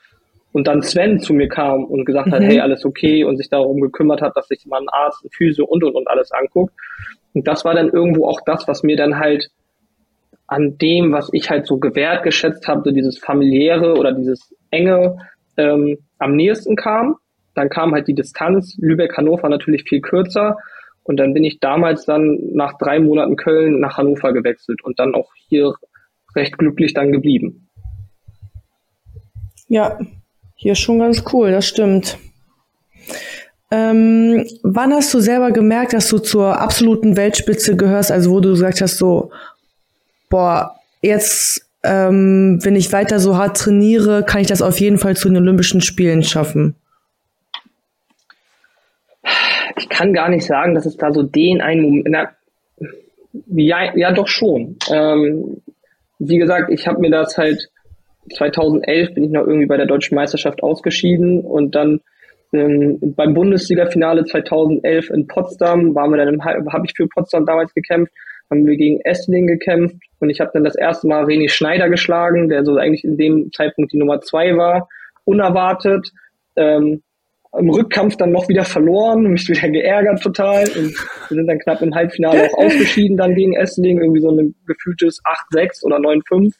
[0.55, 2.45] Und dann Sven zu mir kam und gesagt hat, mhm.
[2.45, 5.65] hey, alles okay und sich darum gekümmert hat, dass sich mal ein Arzt, ein Physio
[5.65, 6.73] und und und alles anguckt.
[7.33, 9.49] Und das war dann irgendwo auch das, was mir dann halt
[10.47, 15.17] an dem, was ich halt so gewährt geschätzt habe, so dieses familiäre oder dieses enge
[15.57, 17.17] ähm, am nächsten kam.
[17.57, 20.57] Dann kam halt die Distanz, Lübeck-Hannover natürlich viel kürzer.
[21.03, 25.17] Und dann bin ich damals dann nach drei Monaten Köln nach Hannover gewechselt und dann
[25.17, 25.75] auch hier
[26.37, 27.69] recht glücklich dann geblieben.
[29.67, 29.99] Ja,
[30.55, 32.19] hier schon ganz cool, das stimmt.
[33.71, 38.13] Ähm, wann hast du selber gemerkt, dass du zur absoluten Weltspitze gehörst?
[38.13, 39.31] Also wo du gesagt hast, so,
[40.31, 45.17] boah, jetzt, ähm, wenn ich weiter so hart trainiere, kann ich das auf jeden Fall
[45.17, 46.77] zu den Olympischen Spielen schaffen?
[49.77, 52.31] Ich kann gar nicht sagen, dass es da so den einen Moment, na,
[53.47, 54.77] ja, ja, doch schon.
[54.91, 55.63] Ähm,
[56.19, 57.71] wie gesagt, ich habe mir das halt
[58.33, 62.01] 2011 bin ich noch irgendwie bei der deutschen Meisterschaft ausgeschieden und dann
[62.53, 68.13] ähm, beim Bundesliga-Finale 2011 in Potsdam waren wir dann habe ich für Potsdam damals gekämpft
[68.51, 72.49] haben wir gegen Essling gekämpft und ich habe dann das erste Mal René Schneider geschlagen,
[72.49, 74.89] der so eigentlich in dem Zeitpunkt die Nummer zwei war,
[75.25, 76.11] unerwartet.
[76.57, 77.03] Ähm,
[77.59, 80.95] Im Rückkampf dann noch wieder verloren, mich wieder geärgert total und
[81.29, 85.21] wir sind dann knapp im Halbfinale auch ausgeschieden dann gegen Essling, irgendwie so ein gefühltes
[85.53, 86.55] 8-6 oder 9-5.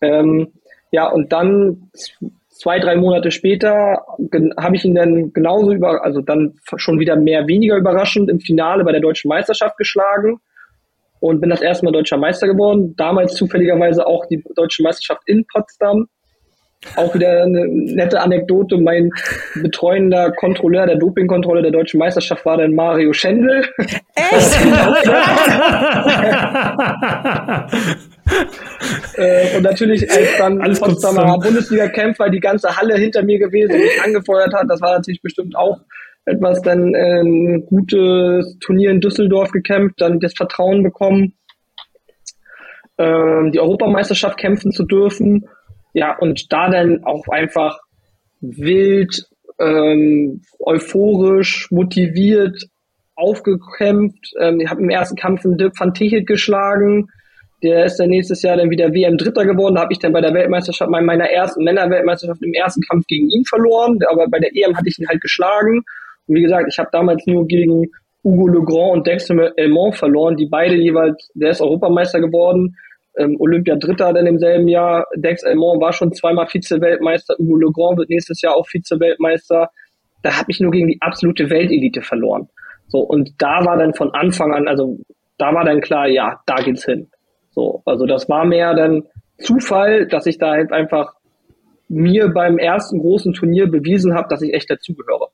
[0.00, 0.48] Ähm,
[0.90, 1.90] ja, und dann
[2.48, 4.04] zwei, drei Monate später
[4.58, 8.84] habe ich ihn dann genauso über, also dann schon wieder mehr weniger überraschend im Finale
[8.84, 10.40] bei der deutschen Meisterschaft geschlagen
[11.20, 12.94] und bin das erste Mal deutscher Meister geworden.
[12.96, 16.08] Damals zufälligerweise auch die deutsche Meisterschaft in Potsdam.
[16.96, 18.78] Auch wieder eine nette Anekdote.
[18.78, 19.10] Mein
[19.54, 23.66] betreuender Kontrolleur der Dopingkontrolle der deutschen Meisterschaft war dann Mario Schendel.
[24.14, 24.64] Echt?
[29.16, 33.80] äh, und natürlich, als dann Alles Potsdamer Bundesliga-Kämpfer die ganze Halle hinter mir gewesen und
[33.80, 35.80] mich angefeuert hat, das war natürlich bestimmt auch
[36.24, 41.34] etwas dann äh, ein gutes Turnier in Düsseldorf gekämpft, dann das Vertrauen bekommen,
[42.98, 45.48] ähm, die Europameisterschaft kämpfen zu dürfen.
[45.92, 47.78] Ja, und da dann auch einfach
[48.40, 49.26] wild,
[49.58, 52.68] ähm, euphorisch, motiviert
[53.16, 54.32] aufgekämpft.
[54.38, 57.08] Ähm, ich habe im ersten Kampf einen Dirk van Tichelt geschlagen.
[57.62, 59.74] Der ist dann nächstes Jahr dann wieder WM Dritter geworden.
[59.74, 63.44] Da habe ich dann bei der Weltmeisterschaft, meiner ersten Männerweltmeisterschaft im ersten Kampf gegen ihn
[63.44, 63.98] verloren.
[64.08, 65.82] Aber bei der EM hatte ich ihn halt geschlagen.
[66.26, 67.86] Und wie gesagt, ich habe damals nur gegen
[68.22, 72.76] Hugo Legrand und Dexter Elmont verloren, die beide jeweils, der ist Europameister geworden,
[73.16, 75.06] ähm, Olympia Dritter dann im selben Jahr.
[75.16, 79.70] Dex Elmont war schon zweimal Vize-Weltmeister, Hugo Legrand wird nächstes Jahr auch Vize-Weltmeister.
[80.22, 82.48] Da habe ich nur gegen die absolute Weltelite verloren.
[82.88, 84.98] So, und da war dann von Anfang an, also
[85.36, 87.08] da war dann klar, ja, da geht's hin.
[87.50, 89.04] So, also das war mehr dann
[89.38, 91.14] Zufall, dass ich da halt einfach
[91.88, 95.28] mir beim ersten großen Turnier bewiesen habe, dass ich echt dazugehöre.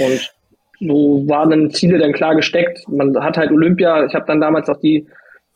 [0.00, 0.32] Und
[0.80, 2.86] so waren dann Ziele dann klar gesteckt.
[2.88, 5.06] Man hat halt Olympia, ich habe dann damals auch die,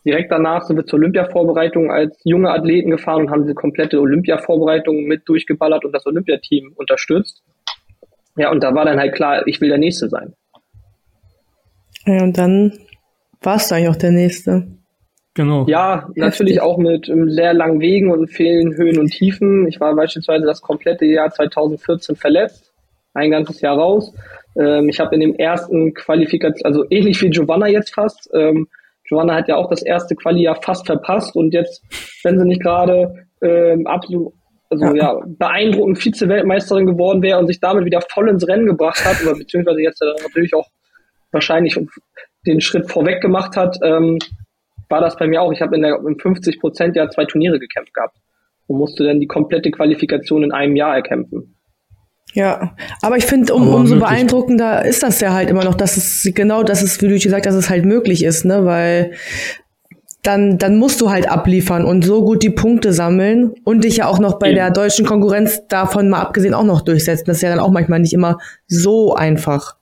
[0.05, 5.05] direkt danach sind wir zur Olympia-Vorbereitung als junge Athleten gefahren und haben diese komplette Olympia-Vorbereitung
[5.05, 7.43] mit durchgeballert und das Olympiateam unterstützt.
[8.37, 10.35] Ja, und da war dann halt klar, ich will der Nächste sein.
[12.07, 12.73] Ja, und dann
[13.41, 14.67] warst du eigentlich auch der Nächste.
[15.35, 15.67] Genau.
[15.67, 19.67] Ja, natürlich auch mit sehr langen Wegen und vielen Höhen und Tiefen.
[19.67, 22.75] Ich war beispielsweise das komplette Jahr 2014 verletzt
[23.15, 24.13] ein ganzes Jahr raus.
[24.57, 28.29] Ähm, ich habe in dem ersten Qualifikation, also ähnlich wie Giovanna jetzt fast,
[29.15, 31.83] Giovanna hat ja auch das erste Quali-Jahr fast verpasst und jetzt,
[32.25, 34.33] wenn sie nicht gerade ähm, absolut,
[34.71, 39.05] also ja, ja beeindruckend Vize-Weltmeisterin geworden wäre und sich damit wieder voll ins Rennen gebracht
[39.05, 40.69] hat, oder beziehungsweise jetzt äh, natürlich auch
[41.31, 41.79] wahrscheinlich
[42.47, 44.19] den Schritt vorweg gemacht hat, ähm,
[44.89, 45.53] war das bei mir auch.
[45.53, 48.17] Ich habe in der im 50 Prozent ja zwei Turniere gekämpft gehabt
[48.67, 51.54] und musste dann die komplette Qualifikation in einem Jahr erkämpfen.
[52.35, 54.01] Ja, aber ich finde, um, umso möglich.
[54.01, 57.47] beeindruckender ist das ja halt immer noch, dass es genau das ist, wie du gesagt
[57.47, 58.65] dass es halt möglich ist, ne?
[58.65, 59.13] Weil
[60.25, 64.09] dann, dann musst du halt abliefern und so gut die Punkte sammeln und dich ja
[64.09, 64.55] auch noch bei ja.
[64.55, 67.25] der deutschen Konkurrenz davon mal abgesehen auch noch durchsetzen.
[67.27, 69.77] Das ist ja dann auch manchmal nicht immer so einfach.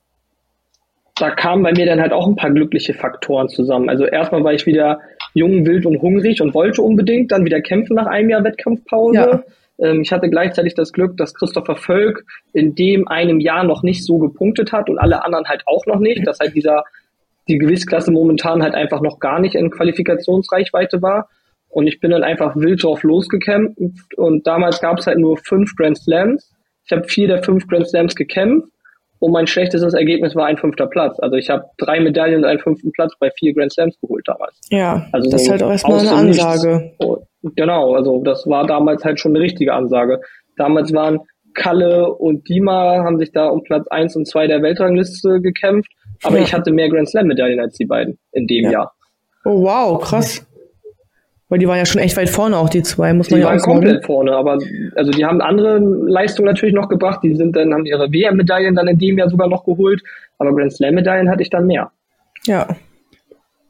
[1.15, 3.89] Da kamen bei mir dann halt auch ein paar glückliche Faktoren zusammen.
[3.89, 4.99] Also erstmal war ich wieder
[5.33, 9.15] jung, wild und hungrig und wollte unbedingt dann wieder kämpfen nach einem Jahr Wettkampfpause.
[9.15, 9.43] Ja.
[9.79, 14.05] Ähm, ich hatte gleichzeitig das Glück, dass Christopher Völk in dem einem Jahr noch nicht
[14.05, 16.83] so gepunktet hat und alle anderen halt auch noch nicht, dass halt dieser,
[17.47, 21.29] die Gewissklasse momentan halt einfach noch gar nicht in Qualifikationsreichweite war.
[21.69, 25.75] Und ich bin dann einfach wild drauf losgekämpft und damals gab es halt nur fünf
[25.75, 26.53] Grand Slams.
[26.85, 28.67] Ich habe vier der fünf Grand Slams gekämpft
[29.17, 31.17] und mein schlechtestes Ergebnis war ein fünfter Platz.
[31.19, 34.59] Also ich habe drei Medaillen und einen fünften Platz bei vier Grand Slams geholt damals.
[34.69, 36.91] Ja, also das ist halt auch erstmal eine Ansage.
[36.99, 37.27] Nichts.
[37.55, 40.21] Genau, also das war damals halt schon eine richtige Ansage.
[40.55, 41.19] Damals waren
[41.53, 45.91] Kalle und Dima haben sich da um Platz eins und zwei der Weltrangliste gekämpft,
[46.23, 46.43] aber ja.
[46.43, 48.71] ich hatte mehr Grand Slam Medaillen als die beiden in dem ja.
[48.71, 48.93] Jahr.
[49.45, 50.45] Oh wow, krass.
[51.49, 53.53] Weil die waren ja schon echt weit vorne, auch die zwei, muss man die ja
[53.53, 53.61] auch sagen.
[53.61, 54.57] Die waren komplett vorne, aber
[54.95, 57.19] also die haben andere Leistungen natürlich noch gebracht.
[57.21, 60.01] Die sind dann, haben ihre WM-Medaillen dann in dem Jahr sogar noch geholt,
[60.39, 61.91] aber Grand Slam-Medaillen hatte ich dann mehr.
[62.47, 62.67] Ja.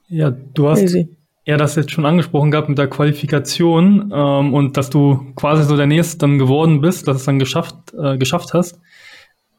[0.08, 1.10] Ja, du hast Easy.
[1.46, 5.76] Ja das jetzt schon angesprochen gehabt mit der Qualifikation ähm, und dass du quasi so
[5.76, 8.80] der Nächste dann geworden bist, dass es dann geschafft, äh, geschafft hast.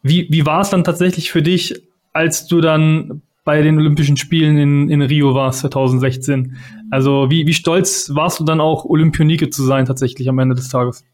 [0.02, 4.56] Wie, wie war es dann tatsächlich für dich, als du dann bei den Olympischen Spielen
[4.56, 6.56] in, in Rio warst 2016.
[6.90, 10.68] Also wie, wie stolz warst du dann auch, Olympionike zu sein tatsächlich am Ende des
[10.68, 11.04] Tages?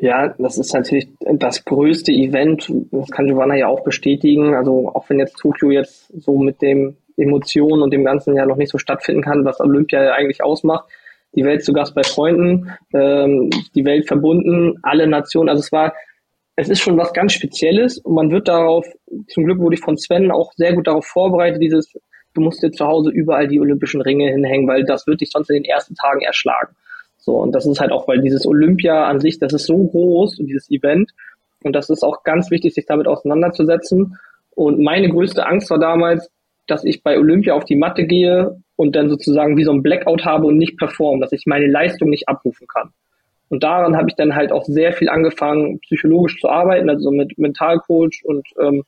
[0.00, 2.72] Ja, das ist natürlich das größte Event.
[2.90, 4.54] Das kann Giovanna ja auch bestätigen.
[4.54, 8.56] Also auch wenn jetzt Tokio jetzt so mit dem Emotionen und dem Ganzen ja noch
[8.56, 10.88] nicht so stattfinden kann, was Olympia ja eigentlich ausmacht.
[11.34, 15.48] Die Welt zu Gast bei Freunden, ähm, die Welt verbunden, alle Nationen.
[15.48, 15.92] Also es war
[16.60, 18.86] es ist schon was ganz Spezielles und man wird darauf,
[19.28, 21.94] zum Glück wurde ich von Sven auch sehr gut darauf vorbereitet, dieses,
[22.34, 25.48] du musst dir zu Hause überall die olympischen Ringe hinhängen, weil das wird dich sonst
[25.48, 26.76] in den ersten Tagen erschlagen.
[27.16, 30.36] So, und das ist halt auch, weil dieses Olympia an sich, das ist so groß,
[30.36, 31.10] dieses Event,
[31.62, 34.18] und das ist auch ganz wichtig, sich damit auseinanderzusetzen.
[34.50, 36.30] Und meine größte Angst war damals,
[36.70, 40.24] dass ich bei Olympia auf die Matte gehe und dann sozusagen wie so ein Blackout
[40.24, 42.90] habe und nicht performe, dass ich meine Leistung nicht abrufen kann.
[43.48, 47.36] Und daran habe ich dann halt auch sehr viel angefangen, psychologisch zu arbeiten, also mit
[47.36, 48.84] Mentalcoach und ähm,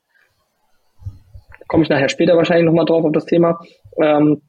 [1.66, 3.58] komme ich nachher später wahrscheinlich nochmal drauf auf das Thema.
[4.00, 4.42] Ähm,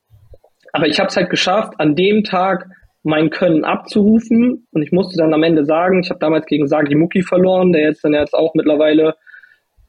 [0.71, 2.67] aber ich habe es halt geschafft, an dem Tag
[3.03, 6.95] mein Können abzurufen und ich musste dann am Ende sagen, ich habe damals gegen Sagi
[6.95, 9.15] Muki verloren, der jetzt dann jetzt auch mittlerweile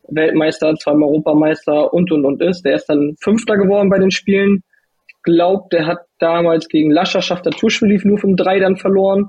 [0.08, 2.64] Weltmeister, zweimal Europameister und und und ist.
[2.64, 4.62] Der ist dann Fünfter geworden bei den Spielen.
[5.06, 9.28] Ich glaube, der hat damals gegen Lascha Schafter Tuschwili nur um drei dann verloren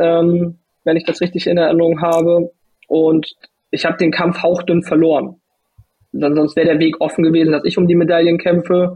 [0.00, 2.52] ähm, wenn ich das richtig in Erinnerung habe.
[2.88, 3.34] Und
[3.70, 5.40] ich habe den Kampf hauchdünn verloren.
[6.12, 8.94] Sonst wäre der Weg offen gewesen, dass ich um die Medaillen kämpfe.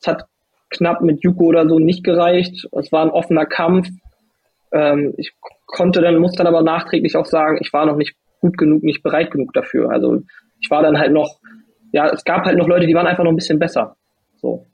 [0.00, 0.24] Es hat
[0.70, 2.68] knapp mit Yuko oder so nicht gereicht.
[2.72, 3.88] Es war ein offener Kampf.
[4.72, 5.32] Ähm, ich
[5.66, 9.02] konnte dann, muss dann aber nachträglich auch sagen, ich war noch nicht gut genug, nicht
[9.02, 9.90] bereit genug dafür.
[9.90, 10.22] Also
[10.60, 11.38] ich war dann halt noch,
[11.92, 13.96] ja, es gab halt noch Leute, die waren einfach noch ein bisschen besser.
[14.40, 14.66] So.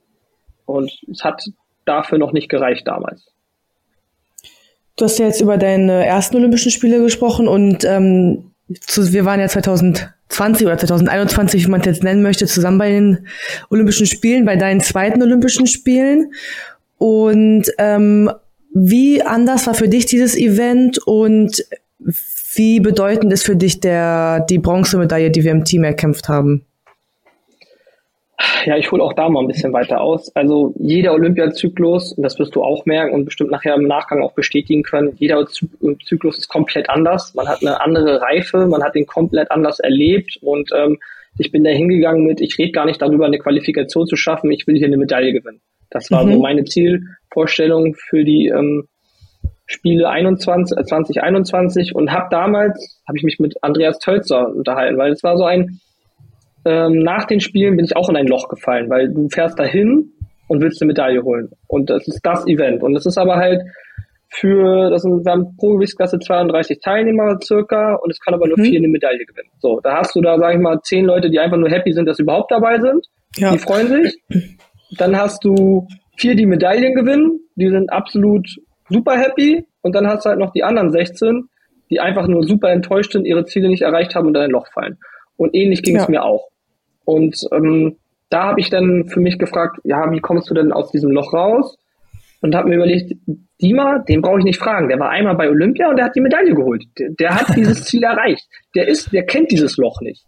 [0.65, 1.41] Und es hat
[1.85, 3.31] dafür noch nicht gereicht damals.
[4.97, 9.39] Du hast ja jetzt über deine ersten Olympischen Spiele gesprochen und ähm, zu, wir waren
[9.39, 13.27] ja 2020 oder 2021, wie man es jetzt nennen möchte, zusammen bei den
[13.69, 16.31] Olympischen Spielen, bei deinen zweiten Olympischen Spielen.
[16.97, 18.31] Und ähm,
[18.73, 21.63] wie anders war für dich dieses Event und
[22.55, 26.65] wie bedeutend ist für dich der, die Bronzemedaille, die wir im Team erkämpft haben?
[28.65, 30.35] Ja, ich hole auch da mal ein bisschen weiter aus.
[30.35, 34.33] Also jeder Olympiazyklus, und das wirst du auch merken und bestimmt nachher im Nachgang auch
[34.33, 37.33] bestätigen können, jeder Zyklus ist komplett anders.
[37.33, 40.97] Man hat eine andere Reife, man hat den komplett anders erlebt und ähm,
[41.37, 44.67] ich bin da hingegangen mit, ich rede gar nicht darüber, eine Qualifikation zu schaffen, ich
[44.67, 45.61] will hier eine Medaille gewinnen.
[45.89, 46.33] Das war mhm.
[46.33, 48.87] so meine Zielvorstellung für die ähm,
[49.65, 55.11] Spiele 21, äh, 2021 und habe damals, habe ich mich mit Andreas Tölzer unterhalten, weil
[55.11, 55.79] es war so ein,
[56.65, 60.11] ähm, nach den Spielen bin ich auch in ein Loch gefallen, weil du fährst dahin
[60.47, 61.49] und willst eine Medaille holen.
[61.67, 62.83] Und das ist das Event.
[62.83, 63.61] Und das ist aber halt
[64.29, 68.59] für, das sind, wir haben pro Gewichtsklasse 32 Teilnehmer circa und es kann aber nur
[68.59, 68.63] mhm.
[68.63, 69.49] vier eine Medaille gewinnen.
[69.59, 72.05] So, da hast du da, sag ich mal, zehn Leute, die einfach nur happy sind,
[72.05, 73.05] dass sie überhaupt dabei sind.
[73.37, 73.51] Ja.
[73.51, 74.17] Die freuen sich.
[74.97, 77.39] Dann hast du vier, die Medaillen gewinnen.
[77.55, 78.47] Die sind absolut
[78.89, 79.65] super happy.
[79.81, 81.49] Und dann hast du halt noch die anderen 16,
[81.89, 84.67] die einfach nur super enttäuscht sind, ihre Ziele nicht erreicht haben und in ein Loch
[84.71, 84.97] fallen.
[85.37, 86.09] Und ähnlich ging es ja.
[86.09, 86.49] mir auch.
[87.03, 87.97] Und ähm,
[88.29, 91.33] da habe ich dann für mich gefragt, ja, wie kommst du denn aus diesem Loch
[91.33, 91.77] raus?
[92.41, 93.13] Und habe mir überlegt,
[93.61, 94.89] Dima, den brauche ich nicht fragen.
[94.89, 96.83] Der war einmal bei Olympia und der hat die Medaille geholt.
[96.99, 98.45] Der, der hat dieses Ziel erreicht.
[98.75, 100.25] Der ist, der kennt dieses Loch nicht.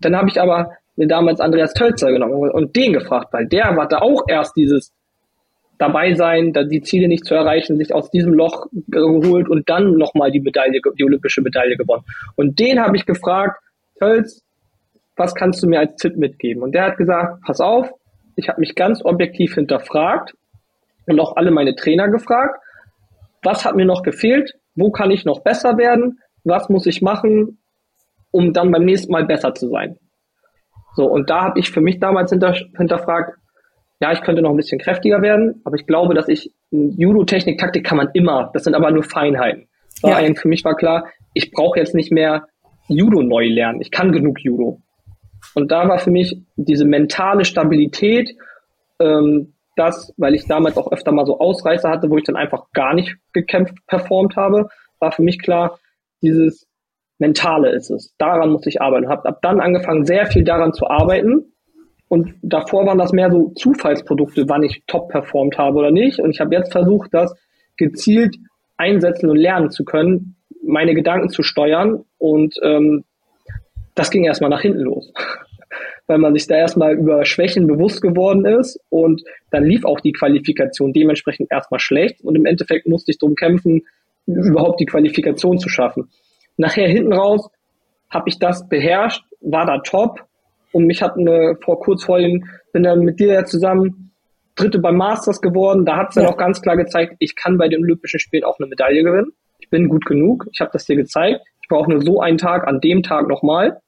[0.00, 4.00] Dann habe ich aber mir damals Andreas Tölzer genommen und den gefragt, weil der hatte
[4.00, 4.92] auch erst dieses
[5.78, 10.30] dabei sein, die Ziele nicht zu erreichen, sich aus diesem Loch geholt und dann nochmal
[10.30, 12.04] die Medaille, die olympische Medaille gewonnen.
[12.36, 13.60] Und den habe ich gefragt,
[13.98, 14.42] Tölz,
[15.16, 16.62] was kannst du mir als Tipp mitgeben?
[16.62, 17.90] Und der hat gesagt, pass auf,
[18.36, 20.34] ich habe mich ganz objektiv hinterfragt
[21.06, 22.60] und auch alle meine Trainer gefragt,
[23.42, 27.58] was hat mir noch gefehlt, wo kann ich noch besser werden, was muss ich machen,
[28.30, 29.98] um dann beim nächsten Mal besser zu sein.
[30.96, 33.38] So, und da habe ich für mich damals hinter, hinterfragt,
[34.00, 37.84] ja, ich könnte noch ein bisschen kräftiger werden, aber ich glaube, dass ich Judo-Technik, Taktik
[37.84, 38.50] kann man immer.
[38.52, 39.68] Das sind aber nur Feinheiten.
[40.02, 40.18] Ja.
[40.34, 42.46] Für mich war klar, ich brauche jetzt nicht mehr
[42.88, 43.80] Judo neu lernen.
[43.80, 44.80] Ich kann genug Judo.
[45.54, 48.34] Und da war für mich diese mentale Stabilität,
[49.00, 52.64] ähm, das, weil ich damals auch öfter mal so Ausreißer hatte, wo ich dann einfach
[52.72, 54.68] gar nicht gekämpft, performt habe,
[55.00, 55.78] war für mich klar,
[56.22, 56.66] dieses
[57.18, 58.14] Mentale ist es.
[58.18, 59.08] Daran muss ich arbeiten.
[59.08, 61.53] Habe ab dann angefangen, sehr viel daran zu arbeiten.
[62.08, 66.20] Und davor waren das mehr so Zufallsprodukte, wann ich top performt habe oder nicht.
[66.20, 67.34] Und ich habe jetzt versucht, das
[67.76, 68.36] gezielt
[68.76, 72.04] einsetzen und lernen zu können, meine Gedanken zu steuern.
[72.18, 73.04] Und ähm,
[73.94, 75.12] das ging erstmal nach hinten los.
[76.06, 80.12] Weil man sich da erstmal über Schwächen bewusst geworden ist und dann lief auch die
[80.12, 83.82] Qualifikation dementsprechend erstmal schlecht und im Endeffekt musste ich darum kämpfen,
[84.26, 86.10] überhaupt die Qualifikation zu schaffen.
[86.58, 87.48] Nachher hinten raus
[88.10, 90.24] habe ich das beherrscht, war da top
[90.74, 94.12] und mich hat eine, vor kurz vorhin, bin dann mit dir ja zusammen
[94.56, 95.84] Dritte beim Masters geworden.
[95.84, 96.22] Da hat es ja.
[96.22, 99.32] dann auch ganz klar gezeigt, ich kann bei den Olympischen Spielen auch eine Medaille gewinnen.
[99.60, 100.46] Ich bin gut genug.
[100.52, 101.40] Ich habe das dir gezeigt.
[101.62, 103.80] Ich brauche nur so einen Tag, an dem Tag nochmal.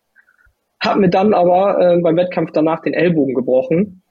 [0.81, 4.03] Hab mir dann aber äh, beim Wettkampf danach den Ellbogen gebrochen.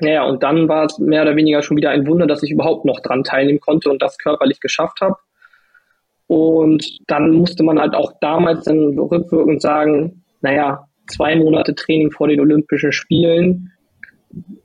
[0.00, 2.84] Naja, und dann war es mehr oder weniger schon wieder ein Wunder, dass ich überhaupt
[2.84, 5.16] noch dran teilnehmen konnte und das körperlich geschafft habe.
[6.26, 12.28] Und dann musste man halt auch damals dann rückwirkend sagen, naja, zwei Monate Training vor
[12.28, 13.72] den Olympischen Spielen,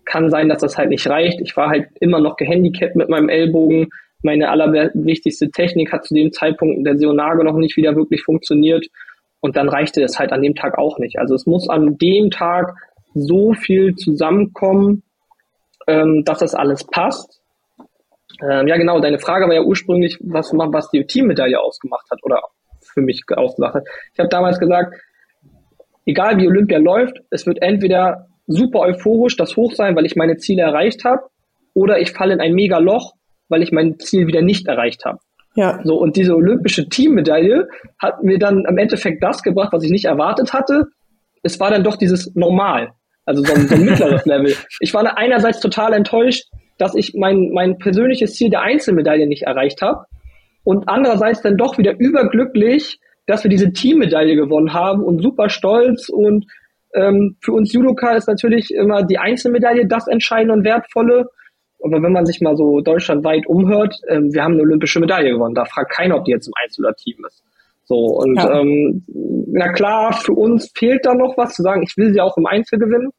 [0.05, 1.39] kann sein, dass das halt nicht reicht.
[1.41, 3.89] Ich war halt immer noch gehandicapt mit meinem Ellbogen.
[4.23, 8.87] Meine allerwichtigste Technik hat zu dem Zeitpunkt der Seonage noch nicht wieder wirklich funktioniert.
[9.39, 11.19] Und dann reichte es halt an dem Tag auch nicht.
[11.19, 12.73] Also es muss an dem Tag
[13.13, 15.03] so viel zusammenkommen,
[15.87, 17.41] ähm, dass das alles passt.
[18.41, 22.41] Ähm, ja, genau, deine Frage war ja ursprünglich, was, was die Teammedaille ausgemacht hat oder
[22.81, 23.87] für mich ausgemacht hat.
[24.13, 24.95] Ich habe damals gesagt,
[26.05, 30.37] egal wie Olympia läuft, es wird entweder super euphorisch das Hoch sein, weil ich meine
[30.37, 31.21] Ziele erreicht habe,
[31.73, 33.13] oder ich falle in ein mega Loch,
[33.47, 35.19] weil ich mein Ziel wieder nicht erreicht habe.
[35.55, 35.79] Ja.
[35.83, 37.67] So, und diese olympische Teammedaille
[37.99, 40.85] hat mir dann im Endeffekt das gebracht, was ich nicht erwartet hatte.
[41.43, 42.89] Es war dann doch dieses Normal,
[43.25, 44.55] also so ein, so ein mittleres Level.
[44.79, 46.45] Ich war einerseits total enttäuscht,
[46.77, 50.05] dass ich mein, mein persönliches Ziel der Einzelmedaille nicht erreicht habe
[50.63, 56.09] und andererseits dann doch wieder überglücklich, dass wir diese Teammedaille gewonnen haben und super stolz
[56.09, 56.47] und
[56.95, 61.29] ähm, für uns Judoka ist natürlich immer die Einzelmedaille das Entscheidende und Wertvolle.
[61.83, 65.53] Aber wenn man sich mal so deutschlandweit umhört, ähm, wir haben eine olympische Medaille gewonnen.
[65.53, 67.43] Da fragt keiner, ob die jetzt im Einzel oder Team ist.
[67.83, 68.61] So, und ja.
[68.61, 69.03] ähm,
[69.51, 72.47] na klar, für uns fehlt da noch was zu sagen, ich will sie auch im
[72.47, 73.11] Einzel gewinnen.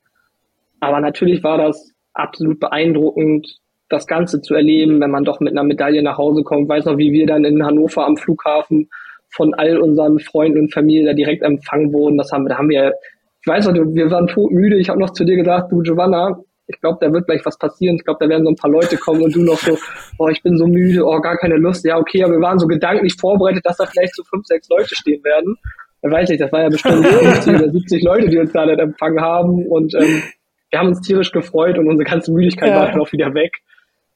[0.80, 5.64] Aber natürlich war das absolut beeindruckend, das Ganze zu erleben, wenn man doch mit einer
[5.64, 6.68] Medaille nach Hause kommt.
[6.68, 8.88] Weiß noch, wie wir dann in Hannover am Flughafen
[9.30, 12.18] von all unseren Freunden und Familie da direkt empfangen wurden.
[12.18, 12.94] Das haben, da haben wir,
[13.40, 14.76] ich weiß noch, wir waren todmüde.
[14.76, 17.96] Ich habe noch zu dir gesagt, du Giovanna, ich glaube, da wird gleich was passieren.
[17.96, 19.76] Ich glaube, da werden so ein paar Leute kommen und du noch so,
[20.18, 21.84] oh, ich bin so müde, oh, gar keine Lust.
[21.84, 24.94] Ja, okay, aber wir waren so gedanklich vorbereitet, dass da vielleicht so fünf, sechs Leute
[24.94, 25.56] stehen werden.
[26.02, 28.78] Ich weiß nicht, das war ja bestimmt 50 oder 70 Leute, die uns da nicht
[28.78, 30.22] empfangen haben und ähm,
[30.70, 32.76] wir haben uns tierisch gefreut und unsere ganze Müdigkeit ja.
[32.76, 33.52] war dann auch wieder weg.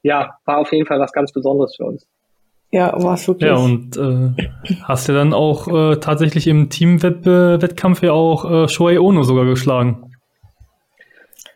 [0.03, 2.07] Ja, war auf jeden Fall was ganz Besonderes für uns.
[2.75, 3.49] Ja, war es wirklich.
[3.49, 4.49] Ja, und äh,
[4.83, 10.11] hast du dann auch äh, tatsächlich im Teamwettkampf ja auch äh, Shohei Ono sogar geschlagen.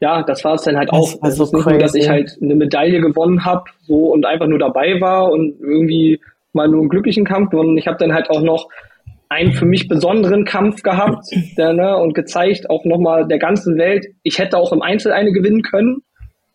[0.00, 1.20] Ja, das war es dann halt auch.
[1.20, 4.46] Also es ist nicht nur, dass ich halt eine Medaille gewonnen habe so und einfach
[4.46, 6.20] nur dabei war und irgendwie
[6.52, 8.68] mal nur einen glücklichen Kampf, sondern ich habe dann halt auch noch
[9.28, 11.24] einen für mich besonderen Kampf gehabt
[11.59, 15.33] der, ne, und gezeigt auch nochmal der ganzen Welt, ich hätte auch im Einzel eine
[15.33, 15.96] gewinnen können,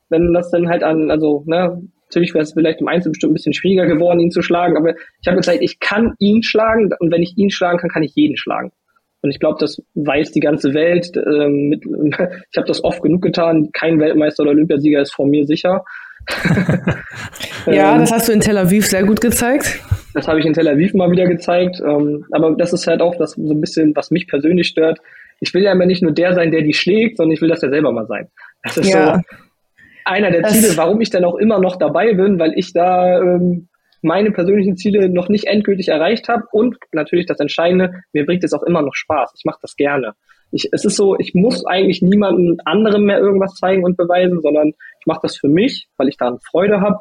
[0.08, 1.82] wenn das dann halt an, also ne,
[2.14, 4.94] natürlich wäre es vielleicht im Einzel bestimmt ein bisschen schwieriger geworden, ihn zu schlagen, aber
[5.22, 8.14] ich habe gezeigt, ich kann ihn schlagen und wenn ich ihn schlagen kann, kann ich
[8.16, 8.72] jeden schlagen.
[9.24, 11.10] Und ich glaube, das weiß die ganze Welt.
[11.16, 11.86] Ähm, mit,
[12.52, 13.70] ich habe das oft genug getan.
[13.72, 15.84] Kein Weltmeister oder Olympiasieger ist vor mir sicher.
[17.66, 19.82] ja, ähm, das hast du in Tel Aviv sehr gut gezeigt.
[20.14, 21.82] Das habe ich in Tel Aviv mal wieder gezeigt.
[21.86, 25.00] Ähm, aber das ist halt auch das so ein bisschen, was mich persönlich stört.
[25.40, 27.62] Ich will ja immer nicht nur der sein, der die schlägt, sondern ich will das
[27.62, 28.28] ja selber mal sein.
[28.62, 29.16] Das ist ja.
[29.16, 29.22] so
[30.06, 33.68] einer der Ziele, warum ich dann auch immer noch dabei bin, weil ich da ähm,
[34.02, 38.54] meine persönlichen Ziele noch nicht endgültig erreicht habe und natürlich das Entscheidende, mir bringt es
[38.54, 39.34] auch immer noch Spaß.
[39.38, 40.14] Ich mache das gerne.
[40.52, 44.74] Ich, es ist so, ich muss eigentlich niemandem anderem mehr irgendwas zeigen und beweisen, sondern
[45.00, 47.00] ich mache das für mich, weil ich daran Freude habe.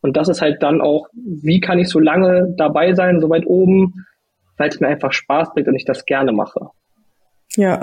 [0.00, 3.46] Und das ist halt dann auch, wie kann ich so lange dabei sein, so weit
[3.46, 4.06] oben,
[4.58, 6.68] weil es mir einfach Spaß bringt und ich das gerne mache.
[7.56, 7.80] Ja.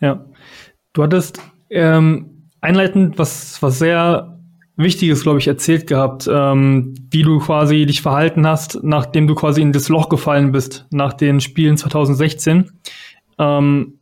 [0.00, 0.26] Ja.
[0.92, 1.40] Du hattest
[1.70, 4.38] ähm, einleitend was, was sehr
[4.76, 9.60] Wichtiges, glaube ich, erzählt gehabt, ähm, wie du quasi dich verhalten hast, nachdem du quasi
[9.60, 12.70] in das Loch gefallen bist, nach den Spielen 2016.
[13.38, 13.98] Ähm,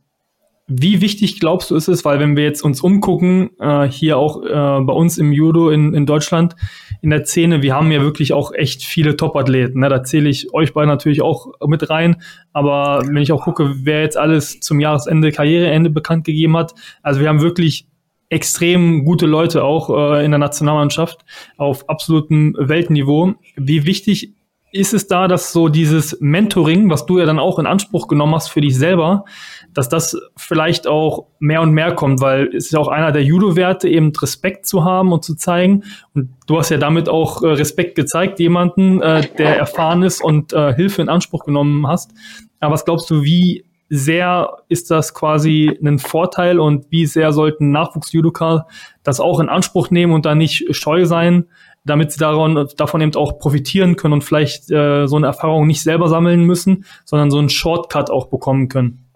[0.71, 4.43] wie wichtig glaubst du ist es, weil wenn wir jetzt uns umgucken, äh, hier auch
[4.43, 6.55] äh, bei uns im Judo in, in Deutschland,
[7.01, 9.79] in der Szene, wir haben ja wirklich auch echt viele Top-Athleten.
[9.79, 9.89] Ne?
[9.89, 12.21] Da zähle ich euch beide natürlich auch mit rein.
[12.53, 17.19] Aber wenn ich auch gucke, wer jetzt alles zum Jahresende, Karriereende bekannt gegeben hat, also
[17.19, 17.87] wir haben wirklich
[18.29, 21.25] extrem gute Leute auch äh, in der Nationalmannschaft
[21.57, 23.33] auf absolutem Weltniveau.
[23.55, 24.35] Wie wichtig
[24.71, 28.35] ist es da, dass so dieses Mentoring, was du ja dann auch in Anspruch genommen
[28.35, 29.25] hast für dich selber,
[29.73, 33.23] dass das vielleicht auch mehr und mehr kommt, weil es ist ja auch einer der
[33.23, 35.83] Judo-Werte, eben Respekt zu haben und zu zeigen.
[36.13, 40.53] Und du hast ja damit auch äh, Respekt gezeigt, jemanden, äh, der erfahren ist und
[40.53, 42.11] äh, Hilfe in Anspruch genommen hast.
[42.59, 47.71] Aber was glaubst du, wie sehr ist das quasi ein Vorteil und wie sehr sollten
[47.71, 48.67] Nachwuchs-Judoka
[49.03, 51.45] das auch in Anspruch nehmen und da nicht scheu sein,
[51.85, 55.81] damit sie daran, davon eben auch profitieren können und vielleicht äh, so eine Erfahrung nicht
[55.81, 59.08] selber sammeln müssen, sondern so einen Shortcut auch bekommen können.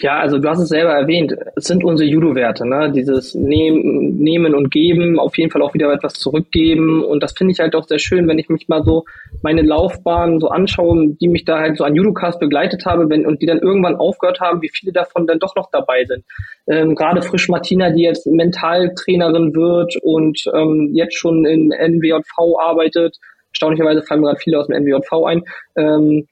[0.00, 2.92] Ja, also du hast es selber erwähnt, es sind unsere Judo-Werte, ne?
[2.92, 7.02] Dieses Nehmen, Nehmen und Geben, auf jeden Fall auch wieder etwas zurückgeben.
[7.02, 9.04] Und das finde ich halt auch sehr schön, wenn ich mich mal so
[9.42, 13.40] meine Laufbahn so anschaue, die mich da halt so an Judocast begleitet habe, wenn und
[13.40, 16.24] die dann irgendwann aufgehört haben, wie viele davon dann doch noch dabei sind.
[16.68, 23.16] Ähm, Gerade frisch Martina, die jetzt Mentaltrainerin wird und ähm, jetzt schon in NWJV arbeitet.
[23.52, 25.42] Erstaunlicherweise fallen mir gerade viele aus dem NWJV ein.
[25.76, 26.26] Ähm,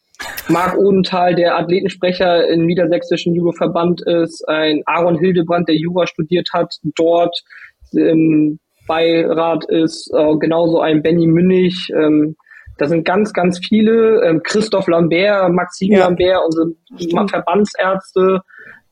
[0.48, 6.74] Marc Odenthal, der Athletensprecher im niedersächsischen Judo-Verband ist, ein Aaron Hildebrand, der Jura studiert hat,
[6.96, 7.36] dort
[7.92, 12.36] im Beirat ist, äh, genauso ein Benny Münnig, ähm,
[12.76, 16.00] da sind ganz, ganz viele, ähm, Christoph Lambert, Maxime ja.
[16.04, 17.30] Lambert, unsere Stimmt.
[17.30, 18.40] Verbandsärzte,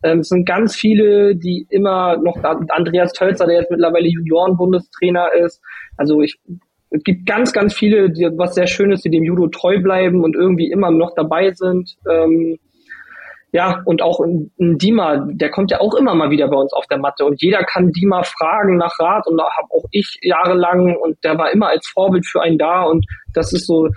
[0.05, 5.61] ähm, es sind ganz viele, die immer noch, Andreas Tölzer, der jetzt mittlerweile Junioren-Bundestrainer ist.
[5.97, 6.39] Also ich
[6.93, 10.23] es gibt ganz, ganz viele, die, was sehr schön ist, die dem Judo treu bleiben
[10.23, 11.97] und irgendwie immer noch dabei sind.
[12.09, 12.59] Ähm,
[13.53, 16.87] ja, und auch ein, Dima, der kommt ja auch immer mal wieder bei uns auf
[16.87, 20.97] der Matte und jeder kann Dima fragen nach Rat und da habe auch ich jahrelang
[20.97, 23.89] und der war immer als Vorbild für einen da und das ist so,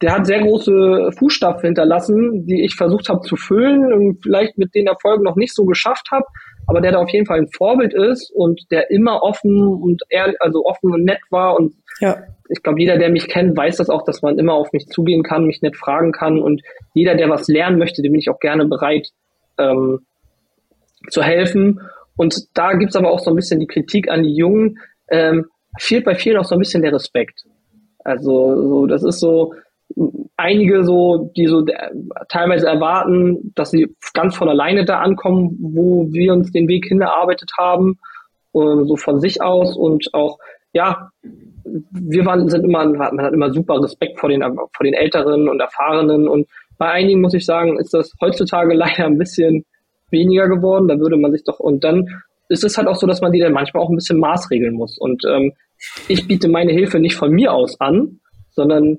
[0.00, 4.74] der hat sehr große Fußstapfen hinterlassen, die ich versucht habe zu füllen und vielleicht mit
[4.74, 6.24] den Erfolgen noch nicht so geschafft habe,
[6.66, 10.36] aber der da auf jeden Fall ein Vorbild ist und der immer offen und ehrlich,
[10.40, 12.16] also offen und nett war und ja.
[12.48, 15.22] Ich glaube, jeder, der mich kennt, weiß das auch, dass man immer auf mich zugehen
[15.22, 18.40] kann, mich nett fragen kann und jeder, der was lernen möchte, dem bin ich auch
[18.40, 19.08] gerne bereit
[19.58, 20.00] ähm,
[21.08, 21.80] zu helfen.
[22.16, 24.78] Und da gibt's aber auch so ein bisschen die Kritik an die Jungen.
[25.08, 25.46] Ähm,
[25.78, 27.44] fehlt bei vielen auch so ein bisschen der Respekt.
[28.04, 29.54] Also so, das ist so,
[30.36, 31.64] einige so, die so
[32.28, 37.00] teilweise erwarten, dass sie ganz von alleine da ankommen, wo wir uns den Weg hin
[37.00, 37.98] erarbeitet haben,
[38.52, 40.38] so von sich aus und auch,
[40.72, 41.10] ja,
[41.64, 45.60] wir waren, sind immer, man hat immer super Respekt vor den, vor den Älteren und
[45.60, 46.46] Erfahrenen und
[46.78, 49.64] bei einigen muss ich sagen, ist das heutzutage leider ein bisschen
[50.10, 50.88] weniger geworden.
[50.88, 52.06] Da würde man sich doch, und dann
[52.48, 54.98] ist es halt auch so, dass man die dann manchmal auch ein bisschen maßregeln muss.
[54.98, 55.52] Und ähm,
[56.08, 58.98] ich biete meine Hilfe nicht von mir aus an, sondern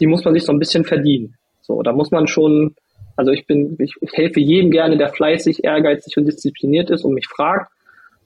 [0.00, 1.36] die muss man sich so ein bisschen verdienen.
[1.62, 2.74] So, da muss man schon,
[3.16, 7.14] also ich bin, ich, ich helfe jedem gerne, der fleißig, ehrgeizig und diszipliniert ist und
[7.14, 7.70] mich fragt.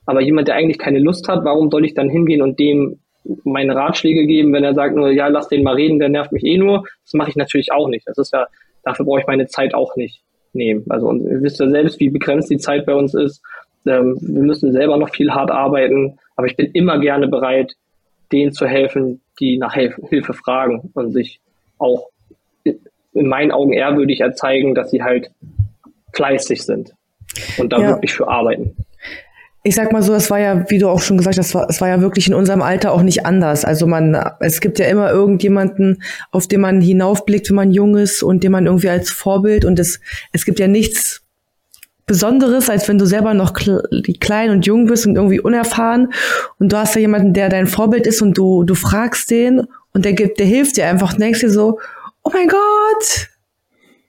[0.06, 3.00] Aber jemand, der eigentlich keine Lust hat, warum soll ich dann hingehen und dem
[3.44, 6.44] meine Ratschläge geben, wenn er sagt nur, ja, lass den mal reden, der nervt mich
[6.44, 6.84] eh nur.
[7.04, 8.06] Das mache ich natürlich auch nicht.
[8.06, 8.46] Das ist ja,
[8.82, 10.84] dafür brauche ich meine Zeit auch nicht nehmen.
[10.88, 13.42] Also und ihr wisst ja selbst, wie begrenzt die Zeit bei uns ist.
[13.86, 17.74] Ähm, wir müssen selber noch viel hart arbeiten, aber ich bin immer gerne bereit,
[18.32, 21.40] denen zu helfen, die nach Hilfe fragen und sich
[21.78, 22.08] auch
[22.64, 25.30] in meinen Augen ehrwürdig erzeigen, dass sie halt
[26.12, 26.92] fleißig sind
[27.58, 27.88] und da ja.
[27.88, 28.76] wirklich für arbeiten.
[29.62, 31.88] Ich sag mal so, es war ja, wie du auch schon gesagt hast, es war,
[31.88, 33.64] ja wirklich in unserem Alter auch nicht anders.
[33.64, 38.22] Also man, es gibt ja immer irgendjemanden, auf den man hinaufblickt, wenn man jung ist
[38.22, 40.00] und den man irgendwie als Vorbild und es,
[40.32, 41.22] es gibt ja nichts
[42.06, 46.12] Besonderes, als wenn du selber noch klein und jung bist und irgendwie unerfahren
[46.58, 50.04] und du hast ja jemanden, der dein Vorbild ist und du, du fragst den und
[50.04, 51.78] der gibt, der hilft dir einfach, denkst dir so,
[52.24, 53.28] oh mein Gott,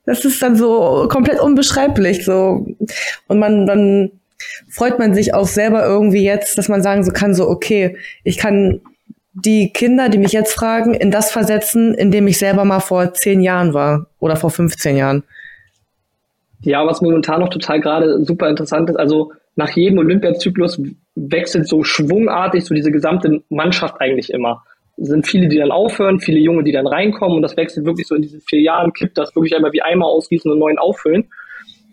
[0.05, 2.65] das ist dann so komplett unbeschreiblich, so.
[3.27, 4.11] Und man, dann
[4.69, 8.37] freut man sich auch selber irgendwie jetzt, dass man sagen so kann, so, okay, ich
[8.37, 8.81] kann
[9.33, 13.13] die Kinder, die mich jetzt fragen, in das versetzen, in dem ich selber mal vor
[13.13, 15.23] zehn Jahren war oder vor 15 Jahren.
[16.63, 20.81] Ja, was momentan noch total gerade super interessant ist, also nach jedem Olympiazyklus
[21.15, 24.63] wechselt so schwungartig so diese gesamte Mannschaft eigentlich immer
[24.97, 28.15] sind viele, die dann aufhören, viele Junge, die dann reinkommen und das wechselt wirklich so
[28.15, 31.29] in diesen vier Jahren, kippt das wirklich einmal wie Eimer ausgießen und neuen auffüllen.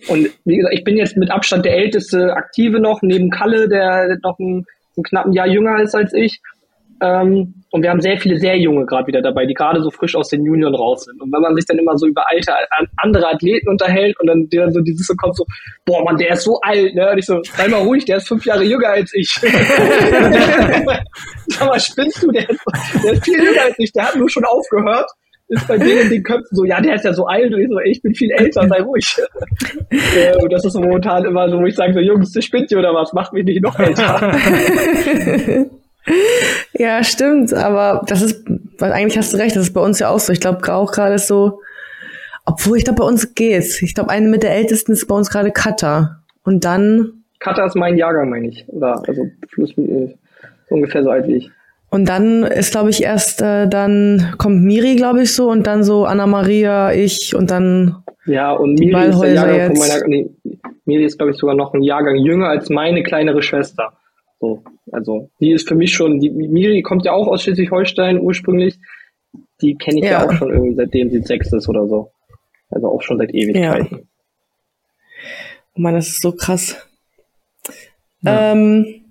[0.07, 4.16] Und wie gesagt, ich bin jetzt mit Abstand der älteste Aktive noch, neben Kalle, der
[4.22, 4.64] noch ein,
[4.96, 6.40] ein knappen Jahr jünger ist als ich.
[7.01, 10.16] Ähm, und wir haben sehr viele sehr junge gerade wieder dabei, die gerade so frisch
[10.16, 11.20] aus den Junioren raus sind.
[11.20, 12.53] Und wenn man sich dann immer so über alte,
[12.96, 15.44] andere Athleten unterhält und dann der so dieses so kommt so,
[15.84, 17.11] boah Mann, der ist so alt, ne?
[17.12, 19.30] Und ich so, sei mal ruhig, der ist fünf Jahre jünger als ich.
[21.49, 22.61] Sag mal, spinnst du, der ist,
[23.05, 25.11] der ist viel jünger als ich, der hat nur schon aufgehört
[25.49, 27.68] ist bei denen in den Köpfen so, ja, der ist ja so alt und ich
[27.68, 29.16] so, ey, ich bin viel älter, sei ruhig.
[29.90, 32.70] äh, und das ist so momentan immer so, wo ich sage so, Jungs, das spinnt
[32.70, 34.34] ihr oder was, macht mich nicht noch älter.
[36.74, 38.44] ja, stimmt, aber das ist,
[38.78, 40.32] weil eigentlich hast du recht, das ist bei uns ja auch so.
[40.32, 41.61] Ich glaube auch gerade so,
[42.44, 43.82] obwohl ich glaube, bei uns geht's.
[43.82, 46.22] Ich glaube, eine mit der ältesten ist bei uns gerade Kata.
[46.44, 47.24] Und dann.
[47.40, 48.66] Kata ist mein Jahrgang, meine ich.
[48.68, 50.14] Oder also plus äh,
[50.70, 51.51] ungefähr so alt wie ich.
[51.91, 55.82] Und dann ist, glaube ich, erst äh, dann kommt Miri, glaube ich, so und dann
[55.82, 57.97] so Anna Maria, ich und dann.
[58.26, 59.78] Ja, und Miri ist der Jahrgang jetzt.
[59.78, 60.09] von meiner.
[60.09, 60.30] Nee,
[60.84, 63.93] Miri ist, glaube ich, sogar noch ein Jahrgang jünger als meine kleinere Schwester.
[64.39, 64.62] So,
[64.93, 68.78] also die ist für mich schon, die Miri kommt ja auch aus Schleswig-Holstein ursprünglich.
[69.62, 70.11] Die kenne ich ja.
[70.11, 70.26] ja.
[70.26, 72.11] auch schon irgendwie seitdem sie sechs ist oder so.
[72.70, 73.97] Also auch schon seit Ewigkeiten.
[73.97, 74.05] Ja.
[75.74, 76.86] Oh Mann, das ist so krass.
[78.20, 78.53] Ja.
[78.53, 79.07] Ähm,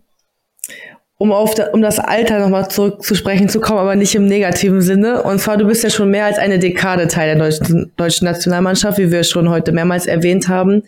[1.18, 5.24] um auf da, um das Alter nochmal zurückzusprechen zu kommen, aber nicht im negativen Sinne.
[5.24, 9.00] Und zwar, du bist ja schon mehr als eine Dekade Teil der deutschen, deutschen Nationalmannschaft,
[9.00, 10.84] wie wir schon heute mehrmals erwähnt haben.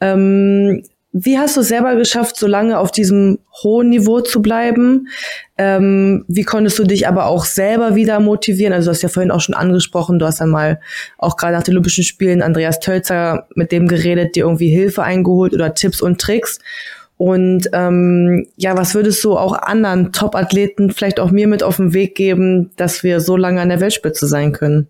[0.00, 5.08] Ähm, wie hast du es selber geschafft, so lange auf diesem hohen Niveau zu bleiben?
[5.58, 8.72] Ähm, wie konntest du dich aber auch selber wieder motivieren?
[8.72, 10.80] Also du hast ja vorhin auch schon angesprochen, du hast dann mal
[11.18, 15.52] auch gerade nach den Olympischen Spielen Andreas Tölzer mit dem geredet, dir irgendwie Hilfe eingeholt
[15.52, 16.60] oder Tipps und Tricks.
[17.20, 21.92] Und ähm, ja, was würdest du auch anderen Top-Athleten, vielleicht auch mir mit auf den
[21.92, 24.88] Weg geben, dass wir so lange an der Weltspitze sein können?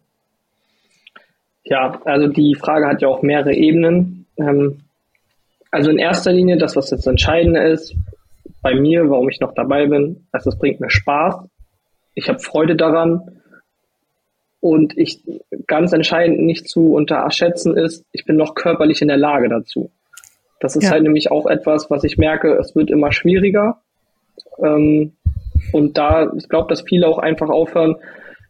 [1.64, 4.26] Ja, also die Frage hat ja auch mehrere Ebenen.
[4.36, 4.78] Ähm,
[5.72, 7.96] also in erster Linie, das, was jetzt Entscheidende ist,
[8.62, 11.34] bei mir, warum ich noch dabei bin, also es bringt mir Spaß.
[12.14, 13.40] Ich habe Freude daran.
[14.60, 15.20] Und ich
[15.66, 19.90] ganz entscheidend nicht zu unterschätzen ist, ich bin noch körperlich in der Lage dazu.
[20.60, 20.90] Das ist ja.
[20.90, 23.80] halt nämlich auch etwas, was ich merke, es wird immer schwieriger.
[24.62, 25.12] Ähm,
[25.72, 27.96] und da, ich glaube, dass viele auch einfach aufhören,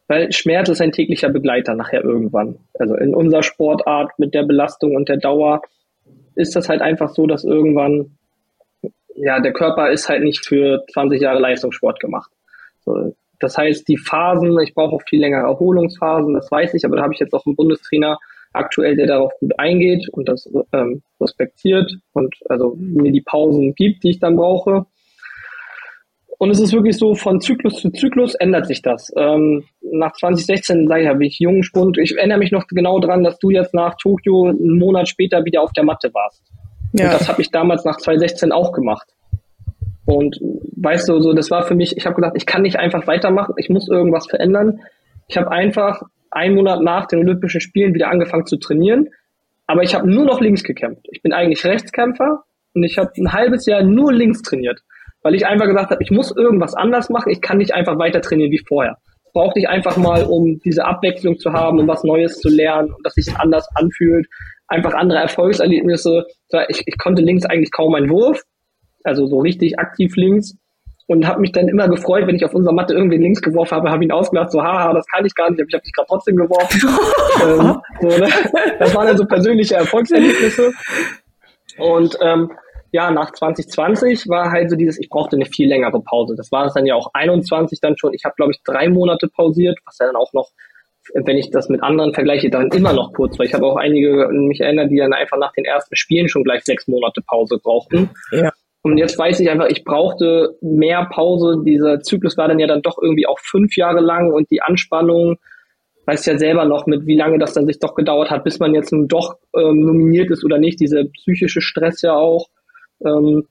[0.09, 2.59] weil Schmerz ist ein täglicher Begleiter nachher irgendwann.
[2.79, 5.63] Also in unserer Sportart mit der Belastung und der Dauer
[6.35, 8.17] ist das halt einfach so, dass irgendwann,
[9.15, 12.33] ja, der Körper ist halt nicht für 20 Jahre Leistungssport gemacht.
[12.85, 16.97] So, das heißt, die Phasen, ich brauche auch viel längere Erholungsphasen, das weiß ich, aber
[16.97, 18.19] da habe ich jetzt auch einen Bundestrainer,
[18.53, 24.03] aktuell, der darauf gut eingeht und das ähm, respektiert und also mir die Pausen gibt,
[24.03, 24.87] die ich dann brauche.
[26.39, 29.13] Und es ist wirklich so, von Zyklus zu Zyklus ändert sich das.
[29.15, 31.99] Ähm, nach 2016, sage ich, habe ich jungen Spund.
[31.99, 35.61] Ich erinnere mich noch genau daran, dass du jetzt nach Tokio einen Monat später wieder
[35.61, 36.43] auf der Matte warst.
[36.95, 37.07] Ja.
[37.07, 39.07] Und das habe ich damals nach 2016 auch gemacht.
[40.07, 40.41] Und
[40.77, 43.55] weißt du, so das war für mich, ich habe gesagt, ich kann nicht einfach weitermachen,
[43.59, 44.81] ich muss irgendwas verändern.
[45.29, 46.01] Ich habe einfach
[46.31, 49.09] einen Monat nach den Olympischen Spielen wieder angefangen zu trainieren.
[49.67, 51.07] Aber ich habe nur noch links gekämpft.
[51.11, 54.81] Ich bin eigentlich Rechtskämpfer und ich habe ein halbes Jahr nur links trainiert,
[55.23, 57.31] weil ich einfach gesagt habe, ich muss irgendwas anders machen.
[57.31, 58.97] Ich kann nicht einfach weiter trainieren wie vorher.
[59.33, 63.07] Brauchte ich einfach mal, um diese Abwechslung zu haben, um was Neues zu lernen und
[63.07, 64.27] dass sich anders anfühlt.
[64.67, 66.27] Einfach andere Erfolgserlebnisse.
[66.69, 68.43] Ich, ich konnte links eigentlich kaum einen Wurf,
[69.05, 70.57] also so richtig aktiv links
[71.11, 73.91] und habe mich dann immer gefreut, wenn ich auf unserer Matte irgendwie links geworfen habe,
[73.91, 76.07] habe ihn ausgelacht, so haha, das kann ich gar nicht, aber ich habe dich gerade
[76.07, 76.81] trotzdem geworfen.
[77.43, 78.29] ähm, so, ne?
[78.79, 80.71] Das waren dann so persönliche Erfolgserlebnisse.
[81.79, 82.53] Und ähm,
[82.93, 86.37] ja, nach 2020 war halt so dieses, ich brauchte eine viel längere Pause.
[86.37, 88.15] Das war es dann ja auch 21 dann schon.
[88.15, 90.51] Ich habe, glaube ich, drei Monate pausiert, was ja dann auch noch,
[91.15, 94.29] wenn ich das mit anderen vergleiche, dann immer noch kurz, weil ich habe auch einige
[94.29, 98.11] mich erinnert, die dann einfach nach den ersten Spielen schon gleich sechs Monate Pause brauchten.
[98.31, 98.53] Ja.
[98.83, 101.63] Und jetzt weiß ich einfach, ich brauchte mehr Pause.
[101.65, 105.37] Dieser Zyklus war dann ja dann doch irgendwie auch fünf Jahre lang und die Anspannung,
[106.07, 108.75] weiß ja selber noch, mit wie lange das dann sich doch gedauert hat, bis man
[108.75, 110.81] jetzt nun doch ähm, nominiert ist oder nicht.
[110.81, 112.49] Dieser psychische Stress ja auch
[113.05, 113.45] ähm,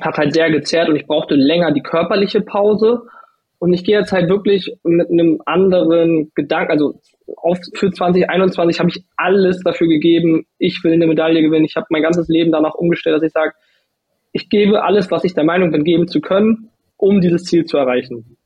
[0.00, 3.02] hat halt sehr gezerrt und ich brauchte länger die körperliche Pause.
[3.60, 7.00] Und ich gehe jetzt halt wirklich mit einem anderen Gedanken, also
[7.36, 11.64] auf, für 2021 habe ich alles dafür gegeben, ich will eine Medaille gewinnen.
[11.64, 13.52] Ich habe mein ganzes Leben danach umgestellt, dass ich sage,
[14.32, 17.76] ich gebe alles, was ich der Meinung bin, geben zu können, um dieses Ziel zu
[17.76, 18.36] erreichen.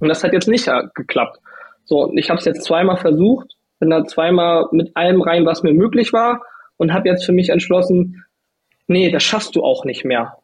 [0.00, 1.38] Und das hat jetzt nicht geklappt.
[1.84, 5.72] So, ich habe es jetzt zweimal versucht, bin da zweimal mit allem rein, was mir
[5.72, 6.42] möglich war
[6.76, 8.24] und habe jetzt für mich entschlossen,
[8.86, 10.36] nee, das schaffst du auch nicht mehr.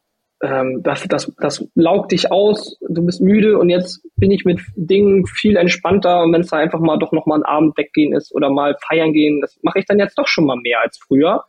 [0.42, 4.60] Ähm, das, das, das laugt dich aus, du bist müde und jetzt bin ich mit
[4.74, 8.34] Dingen viel entspannter und wenn es da einfach mal doch nochmal ein Abend weggehen ist
[8.34, 11.44] oder mal feiern gehen, das mache ich dann jetzt doch schon mal mehr als früher.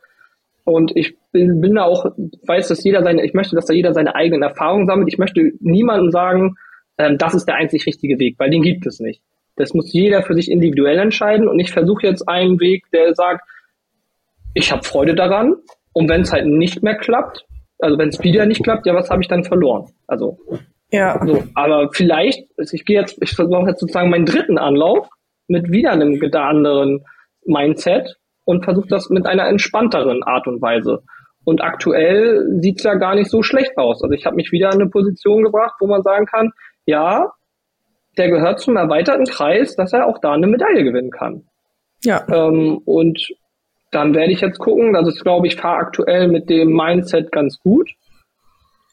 [0.68, 2.04] Und ich bin, bin da auch,
[2.46, 5.08] weiß, dass jeder seine, ich möchte, dass da jeder seine eigenen Erfahrungen sammelt.
[5.08, 6.56] Ich möchte niemandem sagen,
[6.98, 9.22] ähm, das ist der einzig richtige Weg, weil den gibt es nicht.
[9.56, 13.48] Das muss jeder für sich individuell entscheiden und ich versuche jetzt einen Weg, der sagt,
[14.52, 15.54] ich habe Freude daran
[15.94, 17.46] und wenn es halt nicht mehr klappt,
[17.78, 19.86] also wenn es wieder nicht klappt, ja, was habe ich dann verloren?
[20.06, 20.38] Also
[20.92, 21.18] ja.
[21.26, 25.08] So, aber vielleicht, also ich gehe jetzt, ich versuche jetzt sozusagen meinen dritten Anlauf
[25.46, 27.06] mit wieder einem anderen
[27.46, 31.02] Mindset und versuche das mit einer entspannteren Art und Weise.
[31.44, 34.02] Und aktuell sieht's ja gar nicht so schlecht aus.
[34.02, 36.52] Also ich habe mich wieder in eine Position gebracht, wo man sagen kann,
[36.86, 37.30] ja,
[38.16, 41.44] der gehört zum erweiterten Kreis, dass er auch da eine Medaille gewinnen kann.
[42.02, 42.24] Ja.
[42.32, 43.22] Ähm, und
[43.90, 47.58] dann werde ich jetzt gucken, also ich glaube, ich fahre aktuell mit dem Mindset ganz
[47.58, 47.90] gut.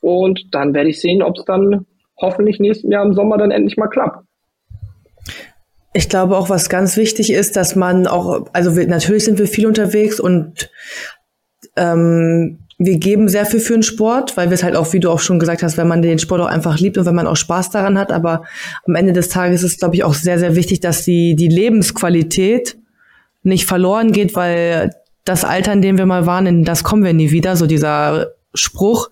[0.01, 1.85] Und dann werde ich sehen, ob es dann
[2.19, 4.25] hoffentlich nächstes Jahr im Sommer dann endlich mal klappt.
[5.97, 9.47] Ich glaube auch, was ganz wichtig ist, dass man auch, also wir, natürlich sind wir
[9.47, 10.69] viel unterwegs und
[11.77, 15.09] ähm, wir geben sehr viel für den Sport, weil wir es halt auch, wie du
[15.09, 17.37] auch schon gesagt hast, wenn man den Sport auch einfach liebt und wenn man auch
[17.37, 18.11] Spaß daran hat.
[18.11, 18.43] Aber
[18.85, 22.77] am Ende des Tages ist, glaube ich, auch sehr, sehr wichtig, dass die, die Lebensqualität
[23.43, 24.89] nicht verloren geht, weil
[25.23, 28.33] das Alter, in dem wir mal waren, in das kommen wir nie wieder, so dieser
[28.53, 29.11] Spruch.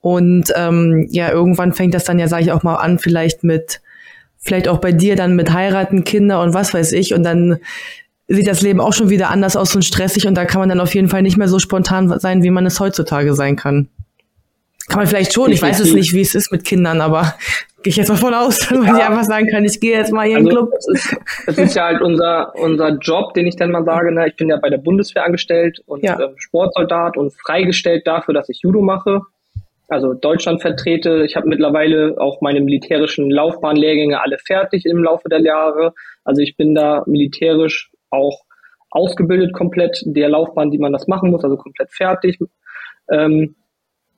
[0.00, 3.80] Und ähm, ja, irgendwann fängt das dann ja, sage ich auch mal an, vielleicht mit,
[4.44, 7.14] vielleicht auch bei dir dann mit heiraten, Kinder und was weiß ich.
[7.14, 7.58] Und dann
[8.28, 10.80] sieht das Leben auch schon wieder anders aus und stressig und da kann man dann
[10.80, 13.88] auf jeden Fall nicht mehr so spontan sein, wie man es heutzutage sein kann.
[14.88, 17.34] Kann man vielleicht schon, ich weiß es nicht, wie es ist mit Kindern, aber
[17.82, 18.78] gehe ich jetzt mal von aus, dass ja.
[18.78, 20.78] man einfach sagen kann, ich gehe jetzt mal hier in den also, Club.
[20.78, 21.16] Es ist,
[21.46, 24.28] es ist ja halt unser, unser Job, den ich dann mal sage, ne?
[24.28, 26.18] ich bin ja bei der Bundeswehr angestellt und ja.
[26.20, 29.22] ähm, Sportsoldat und freigestellt dafür, dass ich Judo mache.
[29.88, 31.24] Also Deutschland vertrete.
[31.24, 35.92] Ich habe mittlerweile auch meine militärischen Laufbahnlehrgänge alle fertig im Laufe der Jahre.
[36.24, 38.44] Also ich bin da militärisch auch
[38.90, 42.38] ausgebildet komplett, der Laufbahn, die man das machen muss, also komplett fertig.
[43.10, 43.56] Ähm,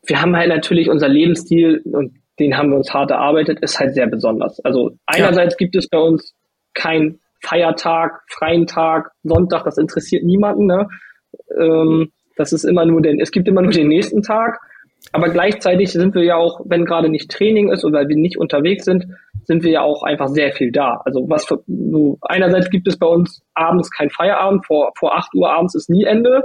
[0.07, 3.95] wir haben halt natürlich unser Lebensstil und den haben wir uns hart erarbeitet, ist halt
[3.95, 4.61] sehr besonders.
[4.65, 5.59] Also einerseits ja.
[5.59, 6.35] gibt es bei uns
[6.75, 10.67] kein Feiertag, freien Tag, Sonntag, das interessiert niemanden.
[10.67, 10.89] Ne?
[11.59, 14.61] Ähm, das ist immer nur den, es gibt immer nur den nächsten Tag.
[15.13, 18.85] Aber gleichzeitig sind wir ja auch, wenn gerade nicht Training ist oder wir nicht unterwegs
[18.85, 19.07] sind,
[19.45, 21.01] sind wir ja auch einfach sehr viel da.
[21.05, 25.35] Also was für, so einerseits gibt es bei uns abends kein Feierabend, vor, vor 8
[25.35, 26.43] Uhr abends ist nie Ende.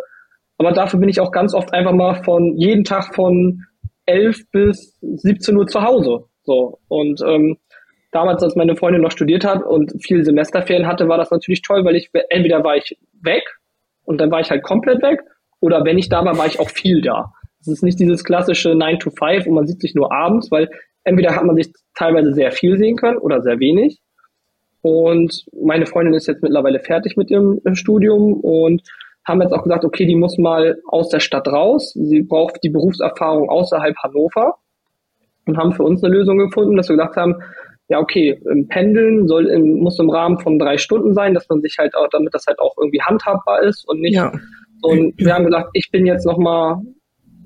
[0.57, 3.63] Aber dafür bin ich auch ganz oft einfach mal von jeden Tag von
[4.05, 6.25] 11 bis 17 Uhr zu Hause.
[6.43, 6.79] So.
[6.87, 7.57] Und ähm,
[8.11, 11.83] damals, als meine Freundin noch studiert hat und viel Semesterferien hatte, war das natürlich toll,
[11.83, 13.43] weil ich entweder war ich weg
[14.03, 15.21] und dann war ich halt komplett weg,
[15.59, 17.31] oder wenn ich da war, war ich auch viel da.
[17.61, 20.69] Es ist nicht dieses klassische 9 to 5 und man sieht sich nur abends, weil
[21.03, 24.01] entweder hat man sich teilweise sehr viel sehen können oder sehr wenig.
[24.81, 28.81] Und meine Freundin ist jetzt mittlerweile fertig mit ihrem äh, Studium und
[29.27, 31.93] haben jetzt auch gesagt, okay, die muss mal aus der Stadt raus.
[31.93, 34.55] Sie braucht die Berufserfahrung außerhalb Hannover
[35.45, 37.35] und haben für uns eine Lösung gefunden, dass wir gesagt haben,
[37.89, 41.75] ja, okay, Pendeln soll im, muss im Rahmen von drei Stunden sein, dass man sich
[41.77, 44.15] halt auch, damit das halt auch irgendwie handhabbar ist und nicht.
[44.15, 44.31] Ja.
[44.81, 46.77] Und wir haben gesagt, ich bin jetzt nochmal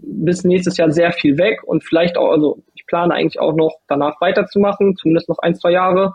[0.08, 3.76] bis nächstes Jahr sehr viel weg und vielleicht auch, also ich plane eigentlich auch noch
[3.88, 6.14] danach weiterzumachen, zumindest noch ein, zwei Jahre.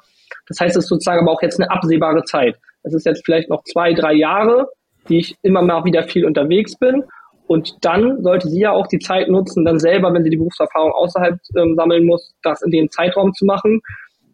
[0.49, 2.57] Das heißt, es ist sozusagen aber auch jetzt eine absehbare Zeit.
[2.83, 4.69] Es ist jetzt vielleicht noch zwei, drei Jahre,
[5.09, 7.05] die ich immer mal wieder viel unterwegs bin.
[7.47, 10.93] Und dann sollte sie ja auch die Zeit nutzen, dann selber, wenn sie die Berufserfahrung
[10.93, 13.81] außerhalb ähm, sammeln muss, das in dem Zeitraum zu machen.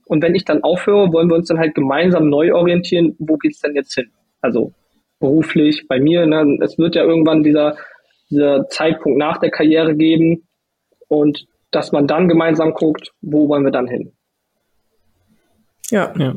[0.05, 3.61] Und wenn ich dann aufhöre, wollen wir uns dann halt gemeinsam neu orientieren, wo geht's
[3.61, 4.11] denn jetzt hin?
[4.43, 4.73] Also
[5.19, 7.77] beruflich, bei mir, ne, es wird ja irgendwann dieser
[8.31, 10.47] dieser Zeitpunkt nach der Karriere geben
[11.09, 14.12] und dass man dann gemeinsam guckt, wo wollen wir dann hin.
[15.91, 16.12] Ja.
[16.18, 16.35] ja.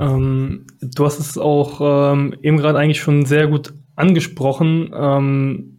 [0.00, 4.92] Ähm, du hast es auch ähm, eben gerade eigentlich schon sehr gut angesprochen.
[4.94, 5.77] Ähm,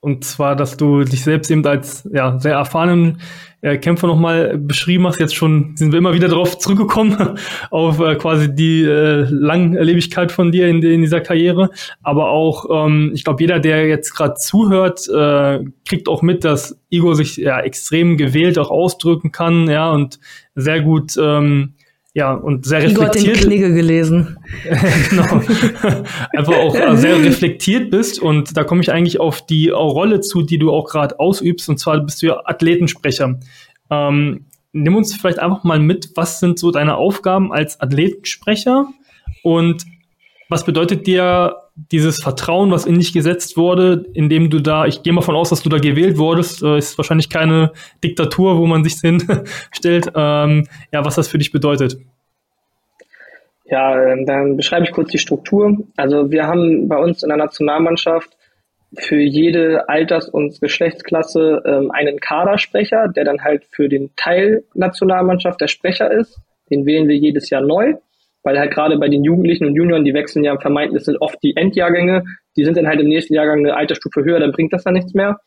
[0.00, 3.20] und zwar, dass du dich selbst eben als ja, sehr erfahrenen
[3.62, 5.18] äh, Kämpfer nochmal beschrieben hast.
[5.18, 7.38] Jetzt schon sind wir immer wieder darauf zurückgekommen,
[7.70, 11.70] auf äh, quasi die äh, Langlebigkeit von dir in, in dieser Karriere.
[12.02, 16.78] Aber auch, ähm, ich glaube, jeder, der jetzt gerade zuhört, äh, kriegt auch mit, dass
[16.90, 20.20] Igor sich ja extrem gewählt auch ausdrücken kann, ja, und
[20.54, 21.74] sehr gut ähm,
[22.18, 23.14] ja, und sehr reflektiert.
[23.14, 24.38] Igor hat den Knigge gelesen.
[25.10, 25.22] genau.
[26.32, 28.18] Einfach auch äh, sehr reflektiert bist.
[28.18, 31.68] Und da komme ich eigentlich auf die Rolle zu, die du auch gerade ausübst.
[31.68, 33.38] Und zwar bist du ja Athletensprecher.
[33.90, 38.88] Ähm, nimm uns vielleicht einfach mal mit, was sind so deine Aufgaben als Athletensprecher?
[39.44, 39.84] Und
[40.48, 41.54] was bedeutet dir
[41.92, 45.50] dieses Vertrauen, was in dich gesetzt wurde, indem du da, ich gehe mal von aus,
[45.50, 47.72] dass du da gewählt wurdest, äh, ist wahrscheinlich keine
[48.02, 51.98] Diktatur, wo man sich hinstellt, ähm, ja, was das für dich bedeutet.
[53.64, 55.76] Ja, ähm, dann beschreibe ich kurz die Struktur.
[55.96, 58.30] Also wir haben bei uns in der Nationalmannschaft
[58.96, 65.60] für jede Alters- und Geschlechtsklasse ähm, einen Kadersprecher, der dann halt für den Teil Nationalmannschaft
[65.60, 66.40] der Sprecher ist.
[66.70, 67.94] Den wählen wir jedes Jahr neu,
[68.48, 71.54] weil halt gerade bei den Jugendlichen und Junioren, die wechseln ja vermeintlich, sind oft die
[71.54, 72.24] Endjahrgänge,
[72.56, 75.12] die sind dann halt im nächsten Jahrgang eine Altersstufe höher, dann bringt das dann nichts
[75.12, 75.38] mehr.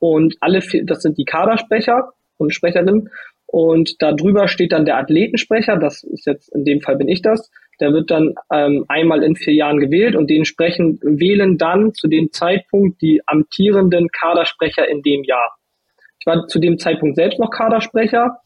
[0.00, 3.10] Und alle, das sind die Kadersprecher und Sprecherinnen.
[3.46, 7.22] Und da drüber steht dann der Athletensprecher, das ist jetzt, in dem Fall bin ich
[7.22, 7.48] das.
[7.78, 12.32] Der wird dann ähm, einmal in vier Jahren gewählt und dementsprechend wählen dann zu dem
[12.32, 15.54] Zeitpunkt die amtierenden Kadersprecher in dem Jahr.
[16.18, 18.38] Ich war zu dem Zeitpunkt selbst noch Kadersprecher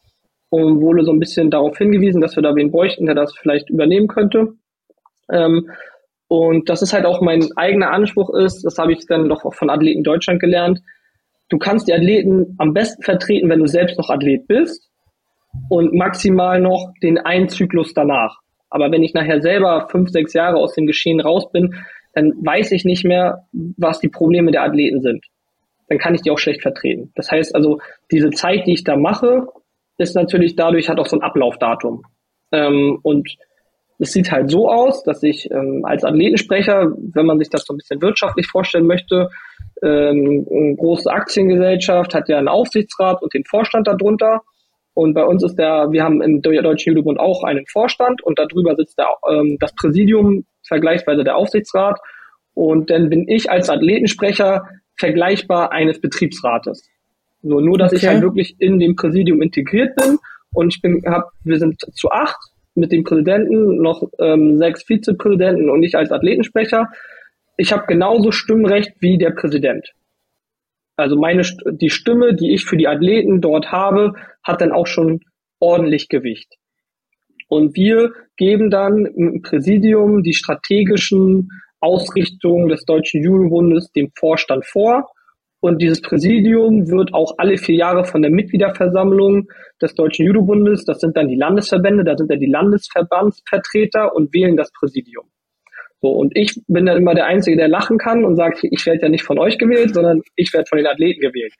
[0.49, 3.69] und wurde so ein bisschen darauf hingewiesen, dass wir da wen bräuchten, der das vielleicht
[3.69, 4.53] übernehmen könnte.
[5.31, 5.69] Ähm,
[6.27, 9.53] und das ist halt auch mein eigener Anspruch ist, das habe ich dann doch auch
[9.53, 10.81] von Athleten Deutschland gelernt.
[11.49, 14.89] Du kannst die Athleten am besten vertreten, wenn du selbst noch Athlet bist
[15.69, 18.39] und maximal noch den einen Zyklus danach.
[18.69, 21.75] Aber wenn ich nachher selber fünf, sechs Jahre aus dem Geschehen raus bin,
[22.13, 25.25] dann weiß ich nicht mehr, was die Probleme der Athleten sind.
[25.87, 27.11] Dann kann ich die auch schlecht vertreten.
[27.15, 27.79] Das heißt also,
[28.11, 29.47] diese Zeit, die ich da mache,
[29.97, 32.03] ist natürlich dadurch hat auch so ein Ablaufdatum.
[32.51, 33.29] Ähm, und
[33.99, 37.73] es sieht halt so aus, dass ich ähm, als Athletensprecher, wenn man sich das so
[37.73, 39.29] ein bisschen wirtschaftlich vorstellen möchte,
[39.83, 44.41] ähm, eine große Aktiengesellschaft hat ja einen Aufsichtsrat und den Vorstand darunter.
[44.93, 48.75] Und bei uns ist der, wir haben im Deutschen Judobund auch einen Vorstand und darüber
[48.75, 51.99] sitzt der, ähm, das Präsidium, vergleichsweise der Aufsichtsrat.
[52.53, 54.63] Und dann bin ich als Athletensprecher
[54.97, 56.87] vergleichbar eines Betriebsrates.
[57.41, 58.01] So, nur, dass okay.
[58.01, 60.17] ich halt wirklich in dem Präsidium integriert bin
[60.53, 62.37] und ich bin, hab, wir sind zu acht
[62.75, 66.89] mit dem Präsidenten, noch ähm, sechs Vizepräsidenten und ich als Athletensprecher.
[67.57, 69.93] Ich habe genauso Stimmrecht wie der Präsident.
[70.95, 74.13] Also meine die Stimme, die ich für die Athleten dort habe,
[74.43, 75.21] hat dann auch schon
[75.59, 76.55] ordentlich Gewicht.
[77.47, 85.09] Und wir geben dann im Präsidium die strategischen Ausrichtungen des Deutschen Judobundes dem Vorstand vor
[85.59, 89.47] und dieses Präsidium wird auch alle vier Jahre von der Mitgliederversammlung
[89.81, 94.55] des Deutschen Judobundes, das sind dann die Landesverbände, da sind dann die Landesverbandsvertreter und wählen
[94.55, 95.25] das Präsidium.
[95.99, 99.01] So, und ich bin dann immer der Einzige, der lachen kann und sagt, ich werde
[99.01, 101.53] ja nicht von euch gewählt, sondern ich werde von den Athleten gewählt.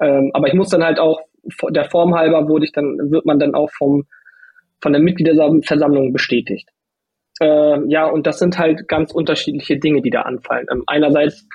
[0.00, 1.20] Ähm, aber ich muss dann halt auch,
[1.70, 4.04] der Form halber wurde ich dann, wird man dann auch vom,
[4.80, 6.70] von der Mitgliederversammlung bestätigt.
[7.40, 10.66] Ähm, ja, und das sind halt ganz unterschiedliche Dinge, die da anfallen.
[10.72, 11.46] Ähm, einerseits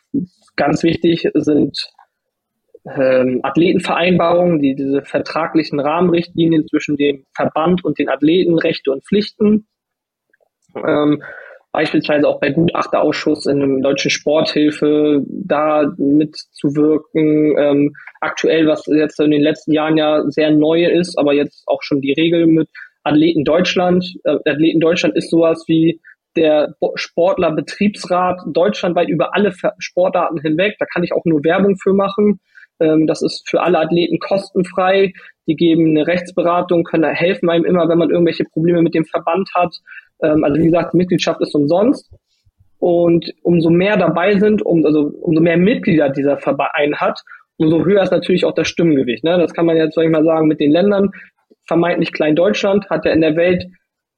[0.55, 1.91] Ganz wichtig sind
[2.85, 9.67] ähm, Athletenvereinbarungen, die diese vertraglichen Rahmenrichtlinien zwischen dem Verband und den Athleten, Rechte und Pflichten.
[10.75, 11.21] Ähm,
[11.71, 17.57] beispielsweise auch bei Gutachterausschuss in einem deutschen Sporthilfe da mitzuwirken.
[17.57, 21.81] Ähm, aktuell, was jetzt in den letzten Jahren ja sehr neu ist, aber jetzt auch
[21.83, 22.69] schon die Regel mit
[23.03, 24.05] Athleten Deutschland.
[24.23, 26.01] Äh, Athleten Deutschland ist sowas wie
[26.35, 30.75] der Sportlerbetriebsrat deutschlandweit über alle Sportarten hinweg.
[30.79, 32.39] Da kann ich auch nur Werbung für machen.
[32.79, 35.13] Ähm, das ist für alle Athleten kostenfrei.
[35.47, 39.49] Die geben eine Rechtsberatung, können helfen einem immer, wenn man irgendwelche Probleme mit dem Verband
[39.55, 39.75] hat.
[40.21, 42.11] Ähm, also wie gesagt, Mitgliedschaft ist umsonst.
[42.79, 47.21] Und umso mehr dabei sind, um, also umso mehr Mitglieder dieser Verein hat,
[47.57, 49.23] umso höher ist natürlich auch das Stimmgewicht.
[49.23, 49.37] Ne?
[49.37, 51.11] Das kann man jetzt, soll ich mal sagen, mit den Ländern.
[51.67, 53.65] Vermeintlich Klein Deutschland hat ja in der Welt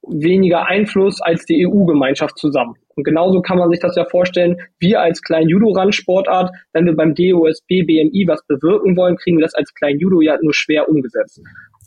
[0.07, 2.75] weniger Einfluss als die EU-Gemeinschaft zusammen.
[2.95, 7.15] Und genauso kann man sich das ja vorstellen, wir als kleinen Judo-Randsportart, wenn wir beim
[7.15, 11.41] DOSB, BMI was bewirken wollen, kriegen wir das als kleinen Judo ja nur schwer umgesetzt.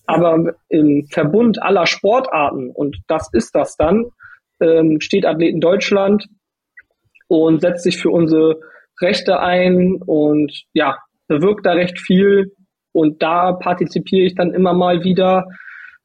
[0.06, 4.06] Aber im Verbund aller Sportarten, und das ist das dann,
[4.60, 6.26] ähm, steht Athleten Deutschland
[7.28, 8.60] und setzt sich für unsere
[9.00, 10.96] Rechte ein und ja,
[11.28, 12.52] bewirkt da recht viel.
[12.92, 15.46] Und da partizipiere ich dann immer mal wieder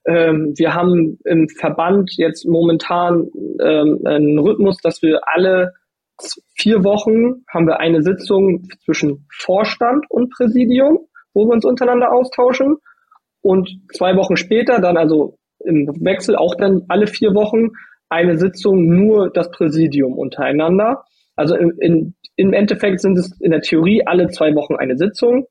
[0.06, 3.28] ähm, wir haben im Verband jetzt momentan
[3.62, 5.74] ähm, einen Rhythmus, dass wir alle
[6.56, 11.00] vier Wochen haben wir eine Sitzung zwischen Vorstand und Präsidium,
[11.34, 12.78] wo wir uns untereinander austauschen.
[13.42, 17.70] Und zwei Wochen später, dann also im Wechsel auch dann alle vier Wochen,
[18.10, 21.04] eine Sitzung nur das Präsidium untereinander.
[21.36, 25.48] Also in, in, im Endeffekt sind es in der Theorie alle zwei Wochen eine Sitzung.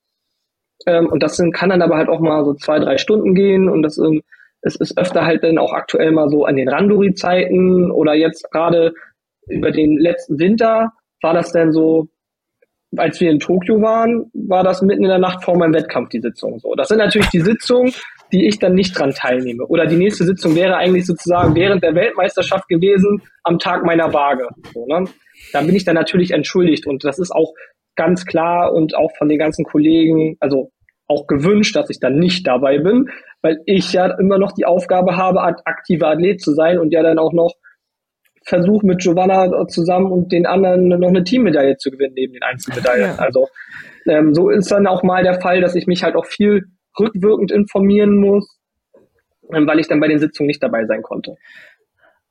[0.86, 3.68] Ähm, und das sind, kann dann aber halt auch mal so zwei, drei Stunden gehen
[3.68, 4.22] und das ähm,
[4.62, 8.92] es ist öfter halt dann auch aktuell mal so an den Randori-Zeiten oder jetzt gerade
[9.48, 10.92] über den letzten Winter
[11.22, 12.08] war das dann so,
[12.96, 16.20] als wir in Tokio waren, war das mitten in der Nacht vor meinem Wettkampf die
[16.20, 16.58] Sitzung.
[16.58, 17.92] So, das sind natürlich die Sitzungen,
[18.32, 19.66] die ich dann nicht dran teilnehme.
[19.66, 24.48] Oder die nächste Sitzung wäre eigentlich sozusagen während der Weltmeisterschaft gewesen, am Tag meiner Waage.
[24.72, 25.04] So, ne?
[25.52, 27.52] Da bin ich dann natürlich entschuldigt und das ist auch
[27.96, 30.70] ganz klar und auch von den ganzen Kollegen, also
[31.10, 33.10] auch gewünscht, dass ich dann nicht dabei bin,
[33.42, 37.18] weil ich ja immer noch die Aufgabe habe, aktiver Athlet zu sein und ja dann
[37.18, 37.54] auch noch
[38.44, 43.16] versuche mit Giovanna zusammen und den anderen noch eine Teammedaille zu gewinnen neben den Einzelmedaillen.
[43.16, 43.18] Ja.
[43.18, 43.48] Also
[44.06, 46.64] ähm, so ist dann auch mal der Fall, dass ich mich halt auch viel
[46.98, 48.58] rückwirkend informieren muss,
[49.52, 51.36] ähm, weil ich dann bei den Sitzungen nicht dabei sein konnte.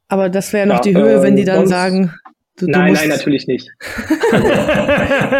[0.08, 2.14] Aber das wäre noch ja, die Höhe, wenn die dann sonst, sagen,
[2.60, 3.70] Du, du nein, nein, natürlich nicht.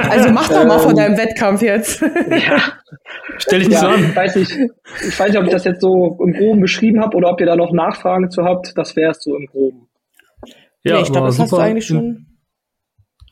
[0.10, 2.02] also mach doch mal von deinem Wettkampf jetzt.
[2.30, 2.62] ja.
[3.38, 4.16] Stell dich nicht ja, so an.
[4.16, 7.30] Weiß ich, ich weiß nicht, ob ich das jetzt so im Groben beschrieben habe oder
[7.32, 8.78] ob ihr da noch Nachfragen zu habt.
[8.78, 9.90] Das wäre es so im Groben.
[10.84, 12.26] Ja, nee, ich glaube, das hast du eigentlich schon.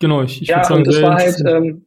[0.01, 1.85] Genau, ich, ich ja, sagen, und das war halt, ähm,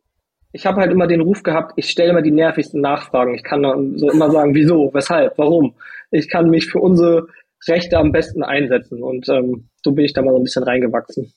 [0.53, 3.35] ich habe halt immer den Ruf gehabt, ich stelle immer die nervigsten Nachfragen.
[3.35, 5.75] Ich kann dann so immer sagen, wieso, weshalb, warum.
[6.11, 7.29] Ich kann mich für unsere
[7.69, 11.33] Rechte am besten einsetzen und ähm, so bin ich da mal so ein bisschen reingewachsen.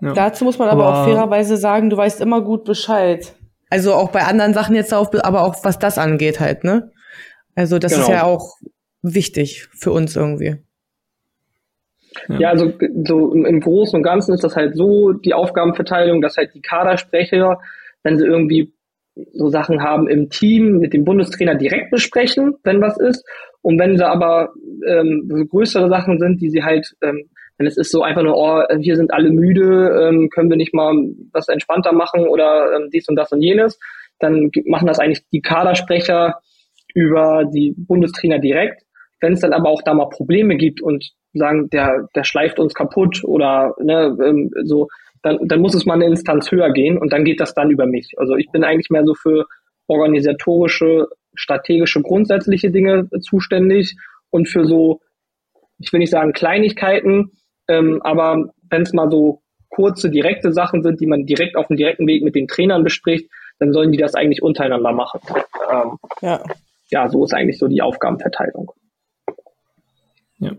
[0.00, 0.12] Ja.
[0.12, 3.34] Dazu muss man aber, aber, auch fairerweise sagen, du weißt immer gut Bescheid.
[3.70, 6.92] Also auch bei anderen Sachen jetzt auf, aber auch was das angeht halt, ne?
[7.54, 8.04] Also das genau.
[8.04, 8.56] ist ja auch
[9.02, 10.56] wichtig für uns irgendwie.
[12.28, 12.72] Ja, ja also
[13.04, 17.60] so im Großen und Ganzen ist das halt so die Aufgabenverteilung, dass halt die Kadersprecher,
[18.02, 18.74] wenn sie irgendwie
[19.32, 23.24] so Sachen haben im Team mit dem Bundestrainer direkt besprechen, wenn was ist.
[23.62, 24.52] Und wenn sie aber
[24.86, 28.36] ähm, so größere Sachen sind, die sie halt ähm, wenn es ist so einfach nur,
[28.36, 30.94] oh, wir sind alle müde, ähm, können wir nicht mal
[31.32, 33.78] was entspannter machen oder ähm, dies und das und jenes,
[34.18, 36.40] dann machen das eigentlich die Kadersprecher
[36.94, 38.82] über die Bundestrainer direkt.
[39.20, 42.74] Wenn es dann aber auch da mal Probleme gibt und sagen, der, der schleift uns
[42.74, 44.88] kaputt oder ne, ähm, so,
[45.22, 47.86] dann, dann muss es mal eine Instanz höher gehen und dann geht das dann über
[47.86, 48.12] mich.
[48.16, 49.46] Also ich bin eigentlich mehr so für
[49.86, 53.96] organisatorische, strategische, grundsätzliche Dinge zuständig
[54.30, 55.00] und für so,
[55.78, 57.32] ich will nicht sagen Kleinigkeiten,
[57.68, 61.76] ähm, aber wenn es mal so kurze, direkte Sachen sind, die man direkt auf dem
[61.76, 65.20] direkten Weg mit den Trainern bespricht, dann sollen die das eigentlich untereinander machen.
[65.70, 66.42] Ähm, ja.
[66.88, 68.72] ja, so ist eigentlich so die Aufgabenverteilung.
[70.38, 70.52] Ja.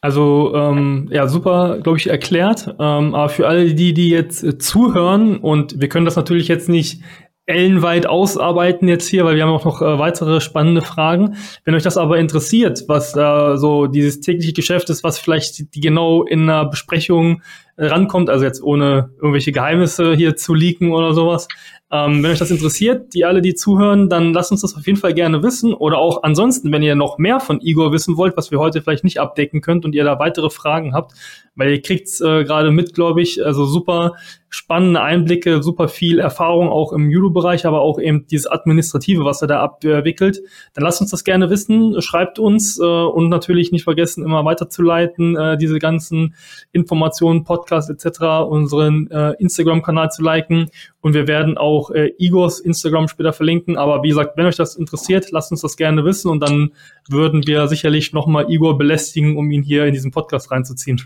[0.00, 2.68] Also ähm, ja, super, glaube ich, erklärt.
[2.78, 6.68] Ähm, aber für alle die, die jetzt äh, zuhören und wir können das natürlich jetzt
[6.68, 7.02] nicht
[7.50, 11.36] ellenweit ausarbeiten jetzt hier, weil wir haben auch noch äh, weitere spannende Fragen.
[11.64, 15.80] Wenn euch das aber interessiert, was äh, so dieses tägliche Geschäft ist, was vielleicht die
[15.80, 17.42] genau in einer Besprechung
[17.76, 21.48] äh, rankommt, also jetzt ohne irgendwelche Geheimnisse hier zu leaken oder sowas,
[21.92, 24.98] ähm, wenn euch das interessiert, die alle, die zuhören, dann lasst uns das auf jeden
[24.98, 25.74] Fall gerne wissen.
[25.74, 29.02] Oder auch ansonsten, wenn ihr noch mehr von Igor wissen wollt, was wir heute vielleicht
[29.02, 31.12] nicht abdecken könnt und ihr da weitere Fragen habt,
[31.56, 34.14] weil ihr kriegt's äh, gerade mit, glaube ich, also super
[34.50, 39.48] spannende Einblicke, super viel Erfahrung auch im Judo-Bereich, aber auch eben dieses Administrative, was er
[39.48, 40.42] da abwickelt.
[40.74, 45.36] Dann lasst uns das gerne wissen, schreibt uns äh, und natürlich nicht vergessen, immer weiterzuleiten,
[45.36, 46.34] äh, diese ganzen
[46.72, 50.68] Informationen, Podcasts etc., unseren äh, Instagram-Kanal zu liken
[51.00, 53.78] und wir werden auch äh, Igors Instagram später verlinken.
[53.78, 56.72] Aber wie gesagt, wenn euch das interessiert, lasst uns das gerne wissen und dann
[57.08, 61.00] würden wir sicherlich nochmal Igor belästigen, um ihn hier in diesen Podcast reinzuziehen.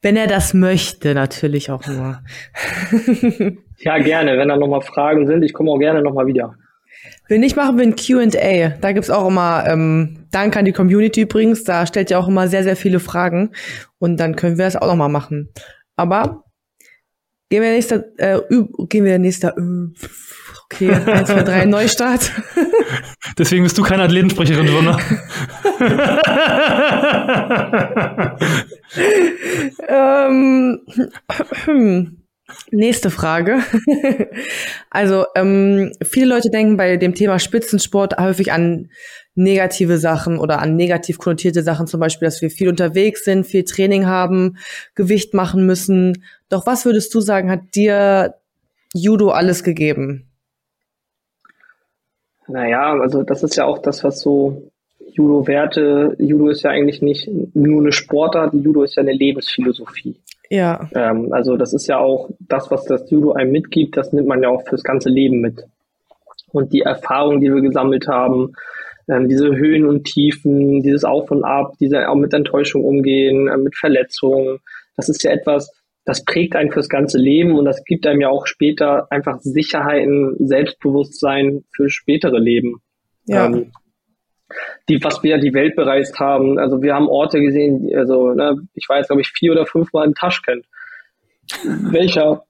[0.00, 2.22] Wenn er das möchte, natürlich auch nur.
[3.80, 4.38] ja, gerne.
[4.38, 6.54] Wenn da nochmal Fragen sind, ich komme auch gerne nochmal wieder.
[7.28, 8.78] Wenn nicht, machen wir ein Q&A.
[8.80, 12.48] Da gibt's auch immer, ähm, Dank an die Community übrigens, da stellt ihr auch immer
[12.48, 13.50] sehr, sehr viele Fragen.
[13.98, 15.50] Und dann können wir das auch nochmal machen.
[15.96, 16.44] Aber
[17.50, 18.40] gehen wir nächster, äh,
[18.88, 19.88] gehen wir nächster, äh,
[20.64, 22.32] okay, 1, 2, 3, Neustart.
[23.38, 24.96] Deswegen bist du keine Athletensprecherin, Wunde.
[31.66, 32.20] ähm,
[32.70, 33.58] nächste Frage.
[34.90, 38.90] also ähm, viele Leute denken bei dem Thema Spitzensport häufig an
[39.34, 43.64] negative Sachen oder an negativ konnotierte Sachen, zum Beispiel, dass wir viel unterwegs sind, viel
[43.64, 44.56] Training haben,
[44.94, 46.24] Gewicht machen müssen.
[46.50, 48.34] Doch was würdest du sagen, hat dir
[48.92, 50.26] Judo alles gegeben?
[52.48, 54.70] Naja, also das ist ja auch das, was so
[55.12, 60.16] Judo-Werte, Judo ist ja eigentlich nicht nur eine Sportart, Judo ist ja eine Lebensphilosophie.
[60.50, 60.90] Ja.
[60.94, 64.42] Ähm, also das ist ja auch das, was das Judo einem mitgibt, das nimmt man
[64.42, 65.64] ja auch fürs ganze Leben mit.
[66.52, 68.52] Und die Erfahrungen, die wir gesammelt haben,
[69.08, 73.56] ähm, diese Höhen und Tiefen, dieses Auf und Ab, diese auch mit Enttäuschung umgehen, äh,
[73.56, 74.58] mit Verletzungen,
[74.96, 75.70] das ist ja etwas,
[76.04, 80.36] das prägt einen fürs ganze Leben und das gibt einem ja auch später einfach Sicherheiten,
[80.38, 82.80] Selbstbewusstsein für spätere Leben.
[83.26, 83.46] Ja.
[83.46, 83.72] Ähm,
[84.88, 86.58] die, was wir die Welt bereist haben.
[86.58, 90.14] Also wir haben Orte gesehen, also ne, ich weiß, glaube ich, vier oder fünfmal in
[90.14, 90.66] Taschkent.
[91.92, 92.42] Welcher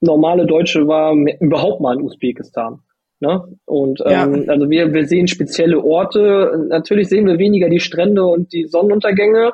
[0.00, 2.80] normale Deutsche war überhaupt mal in Usbekistan?
[3.20, 3.42] Ne?
[3.64, 4.12] Und ähm,
[4.44, 4.52] ja.
[4.52, 6.66] also wir, wir sehen spezielle Orte.
[6.68, 9.52] Natürlich sehen wir weniger die Strände und die Sonnenuntergänge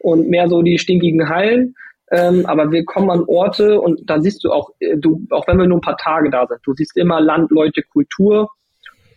[0.00, 1.74] und mehr so die stinkigen Hallen.
[2.12, 5.58] Ähm, aber wir kommen an Orte und da siehst du auch, äh, du, auch wenn
[5.58, 8.50] wir nur ein paar Tage da sind, du siehst immer Land, Leute, Kultur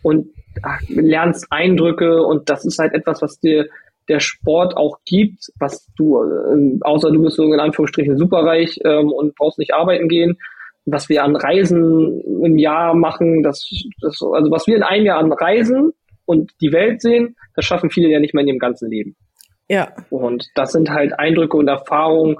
[0.02, 0.30] und
[0.62, 3.68] ach, lernst Eindrücke und das ist halt etwas, was dir
[4.08, 9.12] der Sport auch gibt, was du, äh, außer du bist so in Anführungsstrichen superreich ähm,
[9.12, 10.38] und brauchst nicht arbeiten gehen,
[10.86, 13.68] was wir an Reisen im Jahr machen, das,
[14.00, 15.92] das, also was wir in einem Jahr an Reisen
[16.24, 19.16] und die Welt sehen, das schaffen viele ja nicht mehr in ihrem ganzen Leben.
[19.68, 19.92] Ja.
[20.08, 22.36] Und das sind halt Eindrücke und Erfahrungen,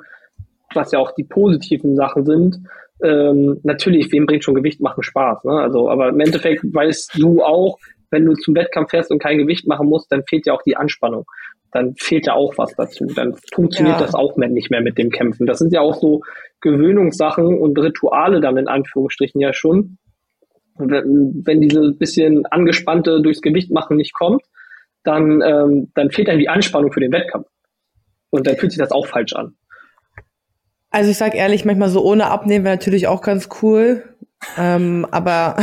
[0.77, 2.59] was ja auch die positiven Sachen sind.
[3.03, 5.53] Ähm, natürlich, wem bringt schon Gewicht machen Spaß, ne?
[5.53, 7.79] Also, aber im Endeffekt weißt du auch,
[8.11, 10.77] wenn du zum Wettkampf fährst und kein Gewicht machen musst, dann fehlt ja auch die
[10.77, 11.25] Anspannung.
[11.73, 13.07] Dann fehlt ja auch was dazu.
[13.07, 14.07] Dann funktioniert ja.
[14.07, 15.47] das auch nicht mehr mit dem Kämpfen.
[15.47, 16.23] Das sind ja auch so
[16.61, 19.99] Gewöhnungssachen und Rituale dann in Anführungsstrichen ja schon.
[20.79, 24.43] Wenn, wenn diese bisschen angespannte durchs Gewicht machen nicht kommt,
[25.05, 27.49] dann, ähm, dann fehlt dann die Anspannung für den Wettkampf.
[28.31, 29.57] Und dann fühlt sich das auch falsch an.
[30.91, 34.05] Also ich sag ehrlich, manchmal so ohne Abnehmen wäre natürlich auch ganz cool.
[34.59, 35.57] Ähm, aber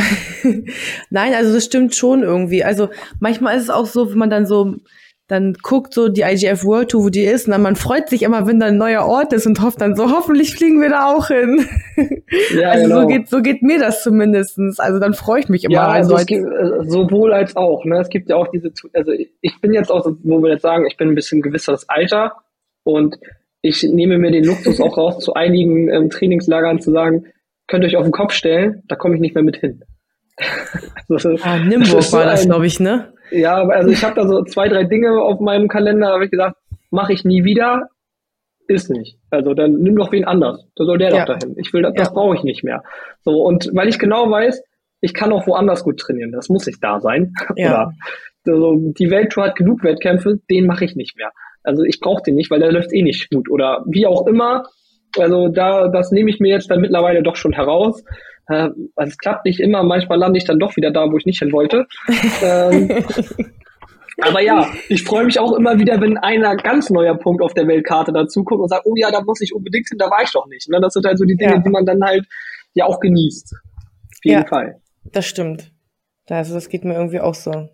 [1.10, 2.64] nein, also das stimmt schon irgendwie.
[2.64, 2.88] Also
[3.20, 4.76] manchmal ist es auch so, wenn man dann so
[5.26, 8.22] dann guckt so die IGF World Tour, wo die ist, und dann man freut sich
[8.22, 11.14] immer, wenn da ein neuer Ort ist und hofft dann so, hoffentlich fliegen wir da
[11.14, 11.64] auch hin.
[12.54, 13.00] Ja, also genau.
[13.00, 14.78] so geht so geht mir das zumindestens.
[14.78, 15.74] Also dann freue ich mich immer.
[15.74, 17.86] Ja, also, gibt, äh, sowohl als auch.
[17.86, 18.00] Ne?
[18.00, 20.98] Es gibt ja auch diese, also ich bin jetzt auch, wo wir jetzt sagen, ich
[20.98, 22.34] bin ein bisschen gewisseres Alter
[22.82, 23.16] und
[23.64, 27.24] ich nehme mir den Luxus auch raus, zu einigen ähm, Trainingslagern zu sagen,
[27.66, 29.82] könnt ihr euch auf den Kopf stellen, da komme ich nicht mehr mit hin.
[31.08, 33.14] also, ah, Nimburg war das, glaube ich, ne?
[33.30, 36.56] Ja, also ich habe da so zwei, drei Dinge auf meinem Kalender, habe ich gesagt,
[36.90, 37.88] mache ich nie wieder,
[38.68, 39.18] ist nicht.
[39.30, 40.66] Also dann nimm doch wen anders.
[40.76, 41.24] Da soll der ja.
[41.24, 41.56] doch dahin.
[41.58, 42.82] Ich will, das, das brauche ich nicht mehr.
[43.22, 44.62] So, und weil ich genau weiß,
[45.00, 46.32] ich kann auch woanders gut trainieren.
[46.32, 47.32] Das muss nicht da sein.
[47.56, 47.92] Ja.
[48.46, 51.30] Oder also die Welttour hat genug Wettkämpfe, den mache ich nicht mehr.
[51.64, 53.50] Also ich brauche den nicht, weil der läuft eh nicht gut.
[53.50, 54.64] Oder wie auch immer.
[55.18, 58.02] Also da, das nehme ich mir jetzt dann mittlerweile doch schon heraus.
[58.48, 61.26] Äh, also es klappt nicht immer, manchmal lande ich dann doch wieder da, wo ich
[61.26, 61.86] nicht hin wollte.
[62.42, 62.90] ähm,
[64.20, 67.66] aber ja, ich freue mich auch immer wieder, wenn einer ganz neuer Punkt auf der
[67.66, 70.32] Weltkarte dazu kommt und sagt, oh ja, da muss ich unbedingt hin, da war ich
[70.32, 70.68] doch nicht.
[70.68, 70.78] Ne?
[70.80, 71.58] Das sind halt so die Dinge, ja.
[71.58, 72.26] die man dann halt
[72.74, 73.54] ja auch genießt.
[73.54, 74.80] Auf jeden ja, Fall.
[75.04, 75.70] Das stimmt.
[76.28, 77.68] Also das geht mir irgendwie auch so.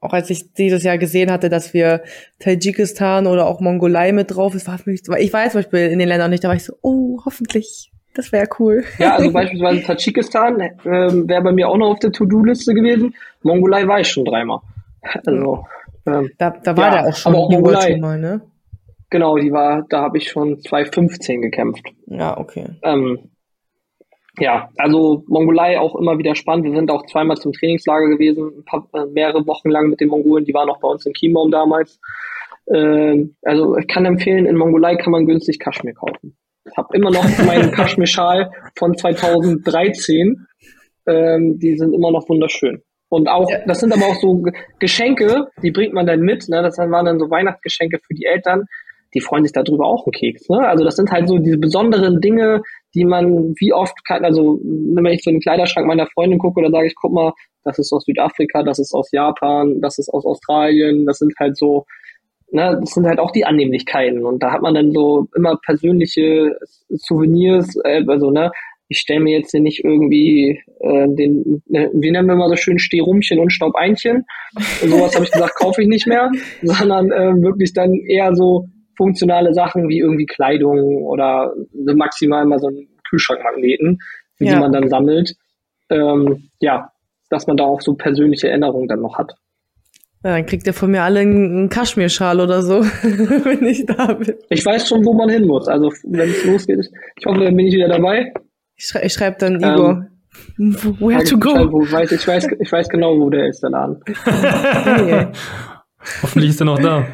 [0.00, 2.02] Auch als ich dieses Jahr gesehen hatte, dass wir
[2.38, 5.88] Tadschikistan oder auch Mongolei mit drauf ist, war für mich, ich war jetzt zum Beispiel
[5.88, 7.90] in den Ländern nicht, da war ich so, oh, hoffentlich.
[8.14, 8.84] Das wäre cool.
[8.98, 13.14] Ja, also beispielsweise Tadschikistan äh, wäre bei mir auch noch auf der To-Do-Liste gewesen.
[13.42, 14.60] Mongolei war ich schon dreimal.
[15.26, 15.64] Also,
[16.06, 18.40] ähm, da, da war ja, der auch schon, aber auch Mongolei, mal, ne?
[19.10, 21.86] Genau, die war, da habe ich schon 2015 gekämpft.
[22.06, 22.66] Ja, okay.
[22.82, 23.30] Ähm,
[24.38, 26.64] ja, also Mongolei auch immer wieder spannend.
[26.66, 30.44] Wir sind auch zweimal zum Trainingslager gewesen, paar, äh, mehrere Wochen lang mit den Mongolen.
[30.44, 32.00] Die waren auch bei uns in Chiembaum damals.
[32.72, 36.36] Ähm, also ich kann empfehlen, in Mongolei kann man günstig Kaschmir kaufen.
[36.70, 40.46] Ich habe immer noch meinen Kaschmir-Schal von 2013.
[41.06, 42.82] Ähm, die sind immer noch wunderschön.
[43.10, 44.44] Und auch, das sind aber auch so
[44.78, 46.46] Geschenke, die bringt man dann mit.
[46.48, 46.62] Ne?
[46.62, 48.66] Das waren dann so Weihnachtsgeschenke für die Eltern.
[49.14, 50.48] Die freuen sich darüber auch einen Keks.
[50.48, 50.58] Ne?
[50.58, 52.62] Also das sind halt so diese besonderen Dinge,
[52.94, 56.62] die man wie oft kann, also wenn ich so in den Kleiderschrank meiner Freundin gucke,
[56.62, 57.32] dann sage ich, guck mal,
[57.64, 61.56] das ist aus Südafrika, das ist aus Japan, das ist aus Australien, das sind halt
[61.56, 61.84] so,
[62.50, 64.24] ne, das sind halt auch die Annehmlichkeiten.
[64.24, 66.56] Und da hat man dann so immer persönliche
[66.88, 68.50] Souvenirs, äh, also ne,
[68.88, 72.56] ich stelle mir jetzt hier nicht irgendwie äh, den, ne, wie nennen wir mal so
[72.56, 74.24] schön, Stehrumchen und Staubeinchen.
[74.82, 76.30] Und sowas habe ich gesagt, kaufe ich nicht mehr,
[76.62, 78.66] sondern äh, wirklich dann eher so
[78.98, 83.98] funktionale Sachen wie irgendwie Kleidung oder maximal mal so einen Kühlschrankmagneten,
[84.40, 84.52] ja.
[84.52, 85.34] die man dann sammelt.
[85.88, 86.92] Ähm, ja,
[87.30, 89.32] dass man da auch so persönliche Erinnerungen dann noch hat.
[90.24, 94.34] Ja, dann kriegt ihr von mir alle einen Kaschmirschal oder so, wenn ich da bin.
[94.50, 95.68] Ich weiß schon, wo man hin muss.
[95.68, 98.34] Also, wenn es losgeht, ich hoffe, dann bin ich wieder dabei.
[98.76, 100.06] Ich, schrei ich schreibe dann Igor.
[100.58, 101.72] Ähm, Where to go?
[101.72, 104.02] Wo, weiß, ich, weiß, ich weiß genau, wo der ist, der Laden.
[106.22, 107.06] Hoffentlich ist er noch da.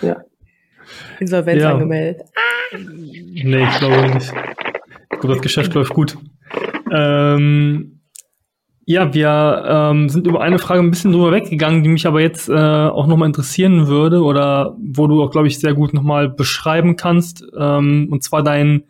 [0.00, 0.16] Ja.
[1.20, 1.72] Insolvenz ja.
[1.72, 2.22] angemeldet.
[2.72, 4.32] Nee, ich glaube nicht.
[5.20, 6.16] Gut, das Geschäft läuft gut.
[6.92, 8.00] Ähm,
[8.84, 12.48] ja, wir ähm, sind über eine Frage ein bisschen drüber weggegangen, die mich aber jetzt
[12.48, 16.94] äh, auch nochmal interessieren würde oder wo du auch, glaube ich, sehr gut nochmal beschreiben
[16.94, 17.44] kannst.
[17.58, 18.84] Ähm, und zwar deinen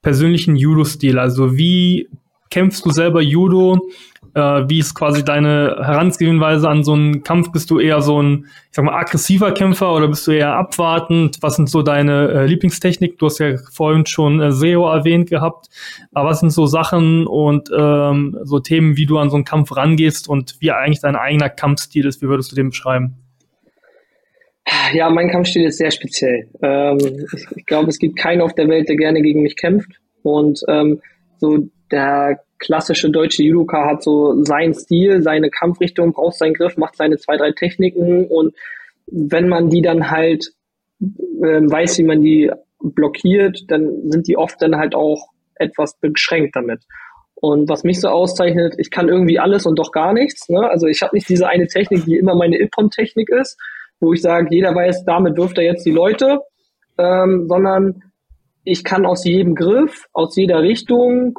[0.00, 1.18] persönlichen Judo-Stil.
[1.18, 2.08] Also wie
[2.50, 3.80] kämpfst du selber Judo?
[4.34, 7.52] Äh, wie ist quasi deine Herangehensweise an so einen Kampf?
[7.52, 11.38] Bist du eher so ein, ich sag mal, aggressiver Kämpfer oder bist du eher abwartend?
[11.42, 13.18] Was sind so deine äh, Lieblingstechniken?
[13.18, 15.68] Du hast ja vorhin schon äh, SEO erwähnt gehabt.
[16.12, 19.76] Aber was sind so Sachen und ähm, so Themen, wie du an so einen Kampf
[19.76, 22.22] rangehst und wie eigentlich dein eigener Kampfstil ist?
[22.22, 23.16] Wie würdest du den beschreiben?
[24.94, 26.48] Ja, mein Kampfstil ist sehr speziell.
[26.62, 26.98] Ähm,
[27.34, 29.90] ich, ich glaube, es gibt keinen auf der Welt, der gerne gegen mich kämpft.
[30.22, 31.00] Und ähm,
[31.38, 36.96] so der klassische deutsche Judoka hat so seinen Stil, seine Kampfrichtung, braucht seinen Griff, macht
[36.96, 38.54] seine zwei, drei Techniken und
[39.06, 40.46] wenn man die dann halt
[41.00, 42.50] äh, weiß, wie man die
[42.80, 46.82] blockiert, dann sind die oft dann halt auch etwas beschränkt damit.
[47.34, 50.48] Und was mich so auszeichnet, ich kann irgendwie alles und doch gar nichts.
[50.48, 50.60] Ne?
[50.68, 53.58] Also ich habe nicht diese eine Technik, die immer meine Ippon-Technik ist,
[53.98, 56.38] wo ich sage, jeder weiß, damit wirft er jetzt die Leute,
[56.98, 58.02] ähm, sondern
[58.64, 61.38] ich kann aus jedem Griff, aus jeder Richtung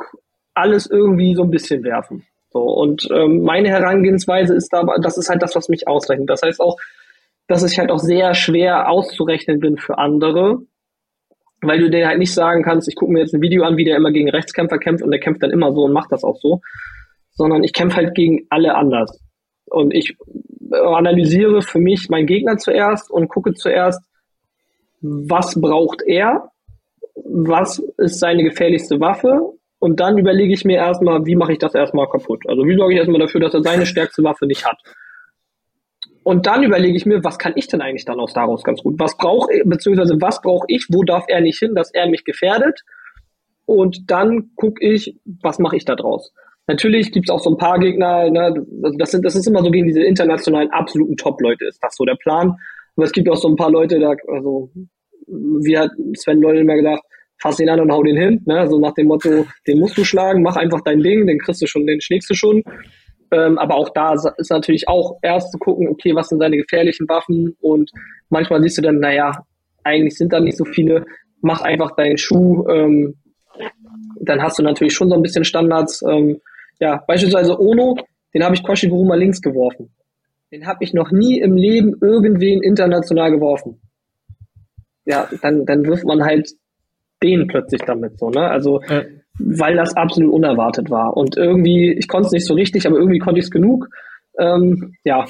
[0.53, 2.25] alles irgendwie so ein bisschen werfen.
[2.51, 6.29] So, und ähm, meine Herangehensweise ist aber, das ist halt das, was mich ausrechnet.
[6.29, 6.77] Das heißt auch,
[7.47, 10.59] dass ich halt auch sehr schwer auszurechnen bin für andere,
[11.61, 13.85] weil du dir halt nicht sagen kannst, ich gucke mir jetzt ein Video an, wie
[13.85, 16.37] der immer gegen Rechtskämpfer kämpft und der kämpft dann immer so und macht das auch
[16.37, 16.61] so,
[17.31, 19.19] sondern ich kämpfe halt gegen alle anders.
[19.65, 20.15] Und ich
[20.71, 24.01] analysiere für mich meinen Gegner zuerst und gucke zuerst,
[25.01, 26.51] was braucht er,
[27.15, 29.53] was ist seine gefährlichste Waffe
[29.83, 32.43] und dann überlege ich mir erstmal, wie mache ich das erstmal kaputt.
[32.47, 34.77] Also wie sorge ich erstmal dafür, dass er seine stärkste Waffe nicht hat.
[36.23, 38.97] Und dann überlege ich mir, was kann ich denn eigentlich dann aus daraus ganz gut?
[38.97, 42.79] Was brauche beziehungsweise was brauche ich, wo darf er nicht hin, dass er mich gefährdet?
[43.65, 46.31] Und dann gucke ich, was mache ich da draus?
[46.67, 49.63] Natürlich gibt es auch so ein paar Gegner, ne, also das, sind, das ist immer
[49.63, 52.55] so gegen diese internationalen absoluten Top-Leute, ist das so der Plan.
[52.95, 54.71] Aber es gibt auch so ein paar Leute, da, also
[55.27, 57.03] wie hat Sven Leute immer gedacht,
[57.43, 58.65] fass ihn an und hau den hin, ne?
[58.67, 61.67] so nach dem Motto, den musst du schlagen, mach einfach dein Ding, den kriegst du
[61.67, 62.63] schon, den schlägst du schon.
[63.31, 67.07] Ähm, aber auch da ist natürlich auch erst zu gucken, okay, was sind seine gefährlichen
[67.09, 67.91] Waffen und
[68.29, 69.33] manchmal siehst du dann, naja,
[69.83, 71.05] eigentlich sind da nicht so viele,
[71.41, 73.15] mach einfach deinen Schuh, ähm,
[74.21, 76.01] dann hast du natürlich schon so ein bisschen Standards.
[76.09, 76.39] Ähm,
[76.79, 77.97] ja, beispielsweise Ono,
[78.33, 79.89] den habe ich Koshi Buruma links geworfen.
[80.49, 83.81] Den habe ich noch nie im Leben irgendwen international geworfen.
[85.03, 86.49] Ja, dann, dann wirft man halt
[87.23, 88.49] den plötzlich damit so, ne?
[88.49, 89.01] Also ja
[89.39, 91.17] weil das absolut unerwartet war.
[91.17, 93.89] Und irgendwie, ich konnte es nicht so richtig, aber irgendwie konnte ich es genug.
[94.39, 95.25] Ähm, ja.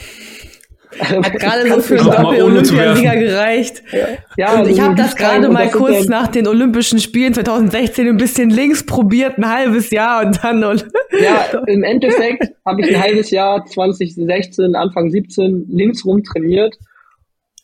[0.99, 3.81] Hat gerade so für einen Doppel-Olympiasieger gereicht.
[3.91, 8.17] Ja, ja und ich habe das gerade mal kurz nach den Olympischen Spielen 2016 ein
[8.17, 10.61] bisschen links probiert, ein halbes Jahr und dann.
[10.61, 16.77] ja, im Endeffekt habe ich ein halbes Jahr 2016, Anfang 17 links rum trainiert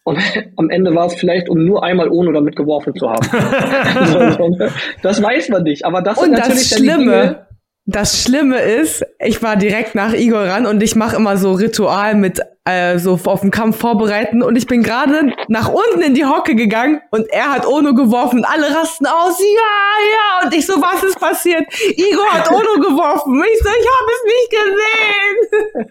[0.10, 0.20] und
[0.58, 3.28] am Ende war es vielleicht, um nur einmal ohne oder mitgeworfen zu haben.
[5.02, 5.86] das weiß man nicht.
[5.86, 7.48] Aber das und ist natürlich das Schlimme.
[7.86, 12.14] Das Schlimme ist, ich war direkt nach Igor ran und ich mache immer so Ritual
[12.14, 12.40] mit
[12.70, 16.56] äh, so auf den Kampf vorbereiten und ich bin gerade nach unten in die Hocke
[16.56, 19.40] gegangen und er hat Ono geworfen und alle rasten aus.
[19.40, 20.46] Ja, ja.
[20.46, 21.64] Und ich so, was ist passiert?
[21.96, 23.44] Igor hat Ono geworfen.
[23.52, 25.90] Ich so, ich habe es nicht gesehen.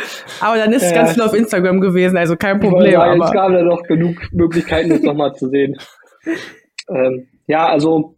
[0.40, 2.92] aber dann ist es ganz viel auf Instagram gewesen, also kein Problem.
[2.92, 5.76] Ja, es gab ja noch genug Möglichkeiten, das nochmal zu sehen.
[6.88, 8.16] Ähm, ja, also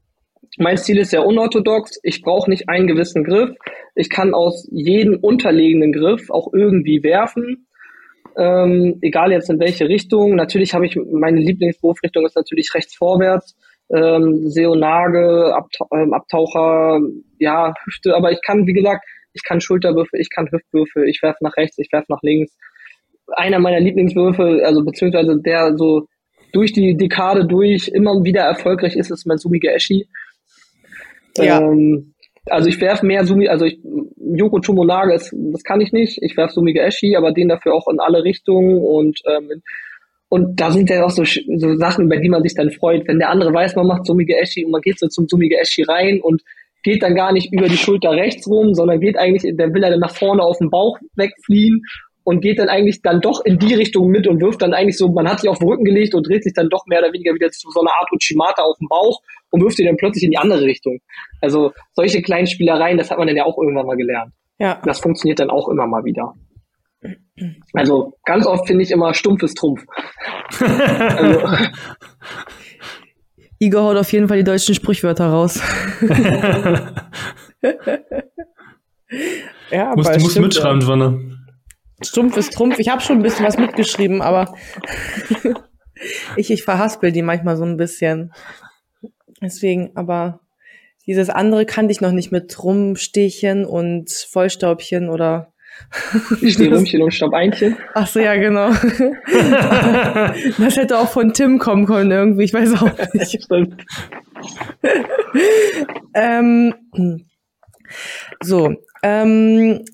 [0.59, 2.01] mein Stil ist sehr unorthodox.
[2.03, 3.57] Ich brauche nicht einen gewissen Griff.
[3.95, 7.68] Ich kann aus jedem unterlegenen Griff auch irgendwie werfen.
[8.39, 10.37] Ähm, egal jetzt in welche Richtung.
[10.37, 13.57] Natürlich habe ich meine Lieblingswurfrichtung ist natürlich rechts vorwärts.
[13.93, 17.01] Ähm, Seonage, Abta ähm, Abtaucher,
[17.39, 21.39] ja, Hüfte, aber ich kann, wie gesagt, ich kann Schulterwürfe, ich kann Hüftwürfe, ich werfe
[21.43, 22.57] nach rechts, ich werfe nach links.
[23.29, 26.07] Einer meiner Lieblingswürfe, also beziehungsweise der so
[26.53, 30.07] durch die Dekade durch immer wieder erfolgreich ist, ist mein Sumi Eshi.
[31.37, 31.61] Ja.
[31.61, 32.15] Ähm,
[32.51, 33.79] also ich werfe mehr Sumi, also ich,
[34.17, 36.19] Yoko Tomonaga, ist, das kann ich nicht.
[36.23, 39.63] Ich werfe Sumi Eshi, aber den dafür auch in alle Richtungen und ähm,
[40.31, 43.09] und da sind ja auch so, so Sachen, über die man sich dann freut.
[43.09, 45.85] Wenn der andere weiß, man macht Sumige Eshi und man geht so zum Sumige Eshi
[45.85, 46.43] rein und
[46.83, 49.91] geht dann gar nicht über die Schulter rechts rum, sondern geht eigentlich, der will er
[49.91, 51.83] dann nach vorne auf den Bauch wegfliehen
[52.29, 55.09] und geht dann eigentlich dann doch in die Richtung mit und wirft dann eigentlich so,
[55.09, 57.33] man hat sich auf den Rücken gelegt und dreht sich dann doch mehr oder weniger
[57.33, 60.33] wieder zu so einer Art Uchimata auf den Bauch und wirft ihn dann plötzlich in
[60.33, 60.99] die andere Richtung.
[61.41, 64.35] Also solche kleinen Spielereien, das hat man dann ja auch irgendwann mal gelernt.
[64.59, 64.79] Ja.
[64.85, 66.35] Das funktioniert dann auch immer mal wieder.
[67.73, 69.87] Also ganz oft finde ich immer stumpfes Trumpf.
[70.61, 71.49] also,
[73.59, 75.63] Igor haut auf jeden Fall die deutschen Sprichwörter raus.
[79.71, 81.19] ja, musst, du musst mitschreiben, Joanna.
[82.03, 82.79] Stumpf ist Trumpf.
[82.79, 84.55] Ich habe schon ein bisschen was mitgeschrieben, aber
[86.37, 88.33] ich, ich verhaspel die manchmal so ein bisschen.
[89.41, 90.41] Deswegen, aber
[91.07, 95.53] dieses andere kannte ich noch nicht mit Rumstehchen und Vollstaubchen oder
[96.45, 97.77] Stehrumchen und Staubeinchen.
[97.95, 98.71] Ach so, ja, genau.
[100.59, 103.49] das hätte auch von Tim kommen können irgendwie, ich weiß auch nicht.
[106.15, 106.75] ähm,
[108.43, 109.85] so, ähm,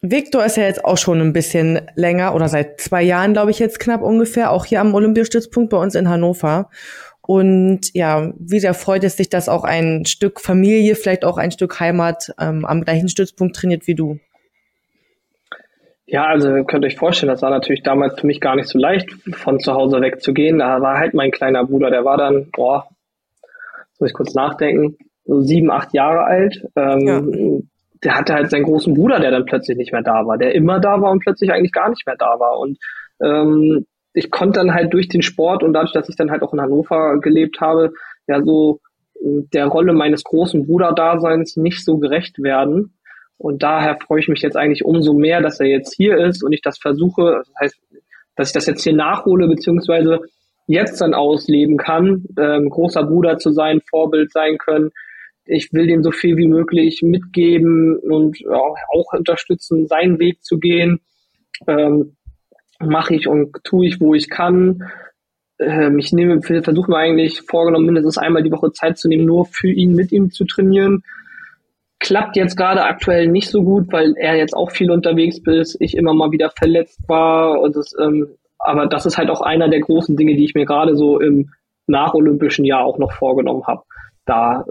[0.00, 3.58] Victor ist ja jetzt auch schon ein bisschen länger oder seit zwei Jahren, glaube ich,
[3.58, 6.70] jetzt knapp ungefähr, auch hier am Olympiastützpunkt bei uns in Hannover.
[7.20, 11.50] Und ja, wie sehr freut es sich, dass auch ein Stück Familie, vielleicht auch ein
[11.50, 14.18] Stück Heimat ähm, am gleichen Stützpunkt trainiert wie du?
[16.06, 18.78] Ja, also ihr könnt euch vorstellen, das war natürlich damals für mich gar nicht so
[18.78, 20.60] leicht, von zu Hause wegzugehen.
[20.60, 22.88] Da war halt mein kleiner Bruder, der war dann, boah,
[23.98, 24.96] muss ich kurz nachdenken,
[25.26, 26.66] so sieben, acht Jahre alt.
[26.76, 27.60] Ähm, ja.
[28.04, 30.80] Der hatte halt seinen großen Bruder, der dann plötzlich nicht mehr da war, der immer
[30.80, 32.58] da war und plötzlich eigentlich gar nicht mehr da war.
[32.58, 32.78] Und
[33.22, 36.52] ähm, ich konnte dann halt durch den Sport und dadurch, dass ich dann halt auch
[36.52, 37.92] in Hannover gelebt habe,
[38.26, 38.80] ja so
[39.14, 42.94] äh, der Rolle meines großen Bruderdaseins nicht so gerecht werden.
[43.36, 46.52] Und daher freue ich mich jetzt eigentlich umso mehr, dass er jetzt hier ist und
[46.52, 47.80] ich das versuche, das heißt,
[48.34, 50.20] dass ich das jetzt hier nachhole, beziehungsweise
[50.66, 54.90] jetzt dann ausleben kann, ähm, großer Bruder zu sein, Vorbild sein können.
[55.48, 60.58] Ich will dem so viel wie möglich mitgeben und auch, auch unterstützen, seinen Weg zu
[60.58, 61.00] gehen.
[61.66, 62.16] Ähm,
[62.80, 64.84] Mache ich und tue ich, wo ich kann.
[65.58, 69.46] Ähm, ich nehme, versuche mir eigentlich vorgenommen, mindestens einmal die Woche Zeit zu nehmen, nur
[69.46, 71.02] für ihn, mit ihm zu trainieren
[72.00, 75.96] klappt jetzt gerade aktuell nicht so gut, weil er jetzt auch viel unterwegs ist, ich
[75.96, 79.80] immer mal wieder verletzt war und das, ähm, aber das ist halt auch einer der
[79.80, 81.50] großen Dinge, die ich mir gerade so im
[81.86, 83.82] nacholympischen Jahr auch noch vorgenommen habe.
[84.26, 84.64] Da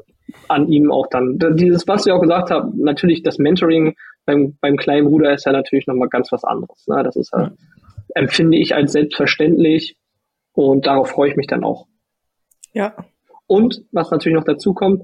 [0.47, 3.95] an ihm auch dann dieses, was ich auch gesagt habe, natürlich das Mentoring
[4.25, 6.85] beim, beim kleinen Bruder ist ja natürlich nochmal ganz was anderes.
[6.87, 7.01] Ne?
[7.03, 7.51] Das ist ja,
[8.15, 9.95] empfinde ich als selbstverständlich
[10.53, 11.87] und darauf freue ich mich dann auch.
[12.73, 12.95] Ja.
[13.47, 15.03] Und was natürlich noch dazu kommt,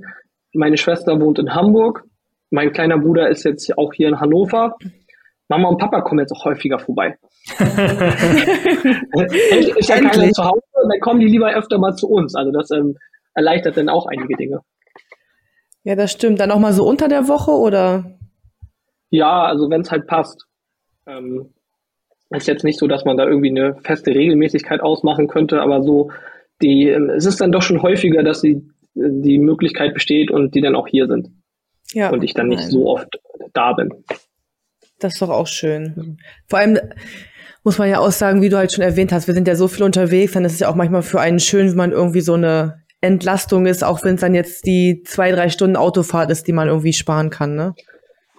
[0.53, 2.05] meine Schwester wohnt in Hamburg
[2.53, 4.77] mein kleiner Bruder ist jetzt auch hier in Hannover.
[5.49, 7.17] Mama und Papa kommen jetzt auch häufiger vorbei.
[9.79, 12.35] ist ja keiner zu Hause, dann kommen die lieber öfter mal zu uns.
[12.35, 12.95] Also das ähm,
[13.33, 14.59] erleichtert dann auch einige Dinge.
[15.83, 16.39] Ja, das stimmt.
[16.39, 18.17] Dann auch mal so unter der Woche oder?
[19.09, 20.47] Ja, also wenn es halt passt.
[21.05, 21.53] Ähm,
[22.29, 26.11] ist jetzt nicht so, dass man da irgendwie eine feste Regelmäßigkeit ausmachen könnte, aber so
[26.61, 28.61] die, ähm, es ist dann doch schon häufiger, dass die,
[28.95, 31.29] die Möglichkeit besteht und die dann auch hier sind
[31.93, 32.71] ja, und ich dann nicht nein.
[32.71, 33.19] so oft
[33.53, 33.89] da bin.
[34.99, 36.17] Das ist doch auch schön.
[36.47, 36.79] Vor allem
[37.63, 39.67] muss man ja auch sagen, wie du halt schon erwähnt hast, wir sind ja so
[39.67, 42.33] viel unterwegs, dann ist es ja auch manchmal für einen schön, wenn man irgendwie so
[42.33, 46.53] eine Entlastung ist, auch wenn es dann jetzt die zwei, drei Stunden Autofahrt ist, die
[46.53, 47.75] man irgendwie sparen kann, ne?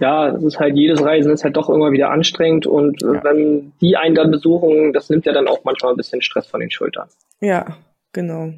[0.01, 3.23] Ja, es ist halt, jedes Reisen ist halt doch immer wieder anstrengend und ja.
[3.23, 6.61] wenn die einen dann besuchen, das nimmt ja dann auch manchmal ein bisschen Stress von
[6.61, 7.09] den Schultern.
[7.41, 7.77] Ja,
[8.13, 8.53] genau.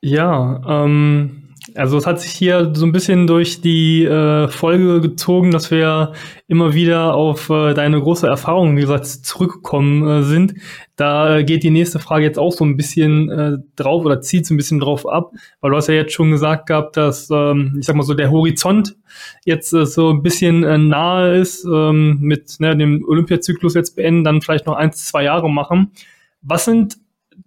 [0.00, 1.45] Ja, ähm,
[1.76, 6.12] also es hat sich hier so ein bisschen durch die äh, Folge gezogen, dass wir
[6.48, 10.54] immer wieder auf äh, deine große Erfahrung, wie gesagt, zurückgekommen äh, sind.
[10.96, 14.54] Da geht die nächste Frage jetzt auch so ein bisschen äh, drauf oder zieht so
[14.54, 17.86] ein bisschen drauf ab, weil du hast ja jetzt schon gesagt gehabt, dass, ähm, ich
[17.86, 18.96] sag mal so, der Horizont
[19.44, 24.24] jetzt äh, so ein bisschen äh, nahe ist, ähm, mit ne, dem Olympiazyklus jetzt beenden,
[24.24, 25.92] dann vielleicht noch eins, zwei Jahre machen.
[26.40, 26.96] Was sind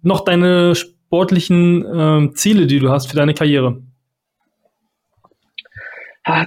[0.02, 3.82] noch deine sportlichen äh, Ziele, die du hast für deine Karriere?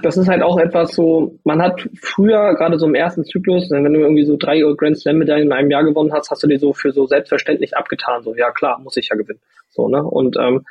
[0.02, 3.84] Das ist halt auch etwas so, man hat früher, gerade so im ersten Zyklus, wenn
[3.92, 6.58] du irgendwie so drei Grand Slam Medaillen in einem Jahr gewonnen hast, hast du dir
[6.58, 8.22] so für so selbstverständlich abgetan.
[8.22, 9.40] So, ja klar, muss ich ja gewinnen.
[9.70, 10.02] So, ne?
[10.02, 10.64] Und ähm,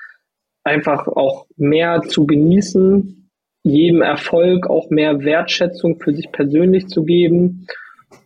[0.63, 3.29] einfach auch mehr zu genießen,
[3.63, 7.67] jedem Erfolg auch mehr Wertschätzung für sich persönlich zu geben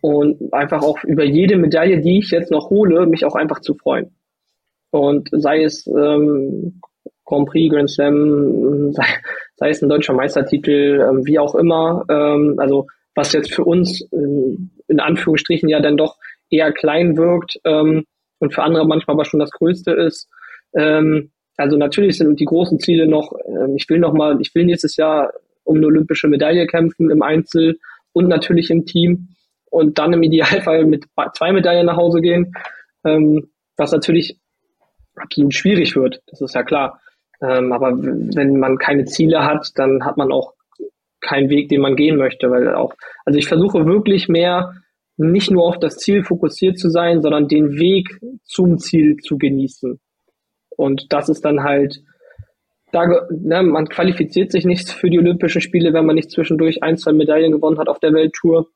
[0.01, 3.76] und einfach auch über jede Medaille, die ich jetzt noch hole, mich auch einfach zu
[3.76, 4.15] freuen.
[4.91, 6.81] Und sei es ähm,
[7.26, 9.05] Grand Prix, Grand Slam, sei,
[9.57, 12.05] sei es ein deutscher Meistertitel, ähm, wie auch immer.
[12.09, 16.17] Ähm, also was jetzt für uns ähm, in Anführungsstrichen ja dann doch
[16.49, 18.05] eher klein wirkt ähm,
[18.39, 20.29] und für andere manchmal aber schon das Größte ist.
[20.75, 24.65] Ähm, also natürlich sind die großen Ziele noch, ähm, ich will noch mal, ich will
[24.65, 27.79] nächstes Jahr um eine olympische Medaille kämpfen im Einzel
[28.13, 29.29] und natürlich im Team
[29.69, 32.53] und dann im Idealfall mit zwei Medaillen nach Hause gehen,
[33.03, 34.39] ähm, was natürlich
[35.15, 37.01] absolut schwierig wird, das ist ja klar.
[37.41, 40.53] Ähm, aber wenn man keine Ziele hat, dann hat man auch
[41.22, 42.93] keinen Weg, den man gehen möchte, weil auch,
[43.26, 44.73] also ich versuche wirklich mehr
[45.18, 49.99] nicht nur auf das Ziel fokussiert zu sein, sondern den Weg zum Ziel zu genießen.
[50.69, 52.01] Und das ist dann halt,
[52.91, 56.97] da, ne, man qualifiziert sich nicht für die Olympischen Spiele, wenn man nicht zwischendurch ein,
[56.97, 58.68] zwei Medaillen gewonnen hat auf der Welttour.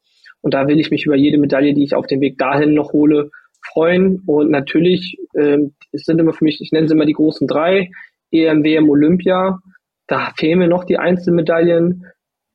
[0.42, 2.92] Und da will ich mich über jede Medaille, die ich auf dem Weg dahin noch
[2.92, 3.30] hole,
[3.64, 4.24] freuen.
[4.26, 5.60] Und natürlich, äh,
[5.92, 7.92] es sind immer für mich, ich nenne sie immer die großen drei.
[8.32, 9.60] EMWM Olympia.
[10.08, 12.06] Da fehlen mir noch die Einzelmedaillen.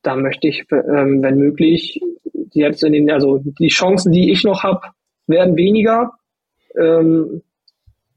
[0.03, 2.01] Da möchte ich, ähm, wenn möglich,
[2.53, 4.81] jetzt in den, also die Chancen, die ich noch habe,
[5.27, 6.13] werden weniger.
[6.79, 7.43] Ähm,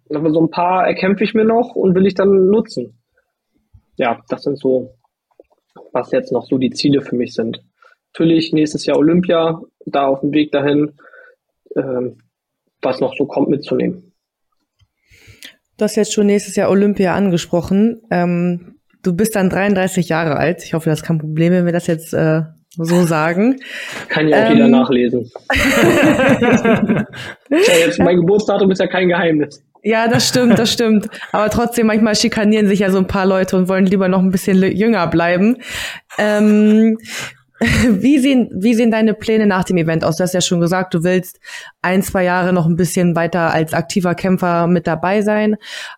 [0.10, 3.00] aber so ein paar erkämpfe ich mir noch und will ich dann nutzen.
[3.98, 4.96] Ja, das sind so,
[5.92, 7.62] was jetzt noch so die Ziele für mich sind.
[8.14, 10.94] Natürlich nächstes Jahr Olympia, da auf dem Weg dahin,
[11.76, 12.18] ähm,
[12.82, 14.09] was noch so kommt mitzunehmen.
[15.80, 18.02] Du hast jetzt schon nächstes Jahr Olympia angesprochen.
[18.12, 20.62] Ähm, du bist dann 33 Jahre alt.
[20.66, 22.42] Ich hoffe, das ist kein Problem, wenn wir das jetzt äh,
[22.76, 23.62] so sagen.
[24.10, 25.32] Kann ja auch ähm, jeder nachlesen.
[27.50, 29.64] ja, jetzt, mein Geburtsdatum ist ja kein Geheimnis.
[29.82, 31.08] Ja, das stimmt, das stimmt.
[31.32, 34.32] Aber trotzdem, manchmal schikanieren sich ja so ein paar Leute und wollen lieber noch ein
[34.32, 35.60] bisschen jünger bleiben.
[36.18, 36.98] Ähm,
[37.90, 40.16] wie sehen, wie sehen deine Pläne nach dem Event aus?
[40.16, 41.40] Du hast ja schon gesagt, du willst
[41.82, 45.58] ein, zwei Jahre noch ein bisschen weiter als aktiver Kämpfer mit dabei sein.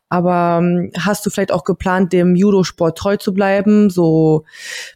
[0.10, 3.92] Aber ähm, hast du vielleicht auch geplant, dem Judo-Sport treu zu bleiben?
[3.92, 4.44] So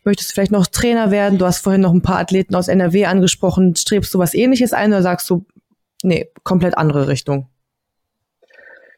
[0.04, 1.38] möchtest du vielleicht noch Trainer werden?
[1.38, 3.76] Du hast vorhin noch ein paar Athleten aus NRW angesprochen.
[3.76, 5.46] Strebst du was ähnliches ein oder sagst du,
[6.02, 7.48] nee, komplett andere Richtung?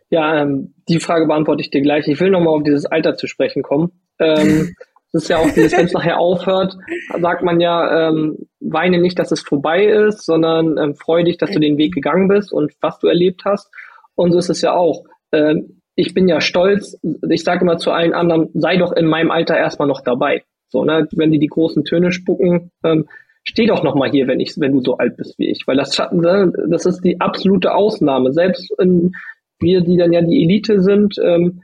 [0.10, 2.08] Ja, ähm, die Frage beantworte ich dir gleich.
[2.08, 3.92] Ich will nochmal auf dieses Alter zu sprechen kommen.
[4.20, 4.74] Ähm,
[5.14, 6.76] das ist ja auch wenn es nachher aufhört,
[7.20, 11.52] sagt man ja, ähm, weine nicht, dass es vorbei ist, sondern ähm, freu dich, dass
[11.52, 13.72] du den Weg gegangen bist und was du erlebt hast.
[14.16, 15.06] Und so ist es ja auch.
[15.32, 19.32] Ähm, ich bin ja stolz, ich sage immer zu allen anderen, sei doch in meinem
[19.32, 20.44] Alter erstmal noch dabei.
[20.70, 23.08] So, ne, wenn die die großen Töne spucken, ähm,
[23.44, 25.78] steh doch noch mal hier, wenn ich, wenn du so alt bist wie ich, weil
[25.78, 28.34] das, ne, das ist die absolute Ausnahme.
[28.34, 29.14] Selbst in,
[29.60, 31.64] wir, die dann ja die Elite sind, ähm,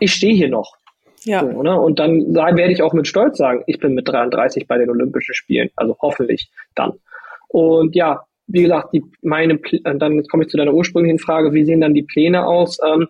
[0.00, 0.76] ich stehe hier noch.
[1.24, 1.40] Ja.
[1.40, 1.78] So, ne?
[1.78, 4.90] Und dann da werde ich auch mit Stolz sagen, ich bin mit 33 bei den
[4.90, 6.94] Olympischen Spielen, also hoffentlich dann.
[7.48, 11.80] Und ja, wie gesagt, die, meine, dann komme ich zu deiner ursprünglichen Frage, wie sehen
[11.80, 12.78] dann die Pläne aus?
[12.84, 13.08] Ähm,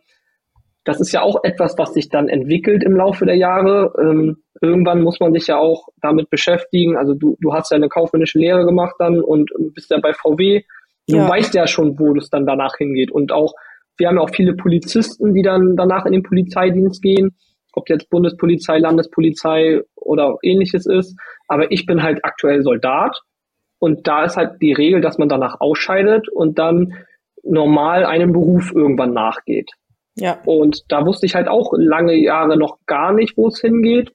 [0.85, 3.93] das ist ja auch etwas, was sich dann entwickelt im Laufe der Jahre.
[4.01, 6.97] Ähm, irgendwann muss man sich ja auch damit beschäftigen.
[6.97, 10.63] Also du, du hast ja eine kaufmännische Lehre gemacht dann und bist ja bei VW.
[11.07, 11.29] Du ja.
[11.29, 13.13] weißt ja schon, wo es dann danach hingeht.
[13.13, 13.55] Und auch,
[13.97, 17.37] wir haben ja auch viele Polizisten, die dann danach in den Polizeidienst gehen
[17.73, 21.19] ob jetzt Bundespolizei, Landespolizei oder ähnliches ist.
[21.49, 23.21] Aber ich bin halt aktuell Soldat
[23.79, 26.95] und da ist halt die Regel, dass man danach ausscheidet und dann
[27.43, 29.71] normal einem Beruf irgendwann nachgeht.
[30.15, 30.39] Ja.
[30.45, 34.13] Und da wusste ich halt auch lange Jahre noch gar nicht, wo es hingeht.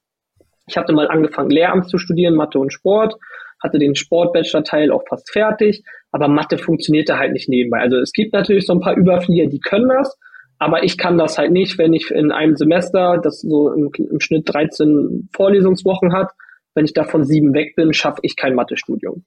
[0.67, 3.15] Ich hatte mal angefangen, Lehramt zu studieren, Mathe und Sport,
[3.61, 7.79] hatte den Sport-Bachelor-Teil auch fast fertig, aber Mathe funktionierte halt nicht nebenbei.
[7.79, 10.17] Also es gibt natürlich so ein paar Überflieger, die können das,
[10.59, 14.19] aber ich kann das halt nicht, wenn ich in einem Semester, das so im, im
[14.19, 16.31] Schnitt 13 Vorlesungswochen hat,
[16.73, 19.23] wenn ich davon sieben weg bin, schaffe ich kein Mathestudium.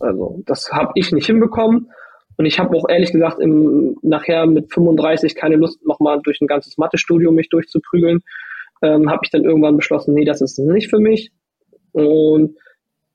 [0.00, 1.90] Also das habe ich nicht hinbekommen.
[2.38, 6.46] Und ich habe auch ehrlich gesagt im, nachher mit 35 keine Lust, nochmal durch ein
[6.46, 8.20] ganzes Mathestudium mich durchzuprügeln.
[8.82, 11.30] Ähm, habe ich dann irgendwann beschlossen, nee, das ist nicht für mich.
[11.92, 12.56] Und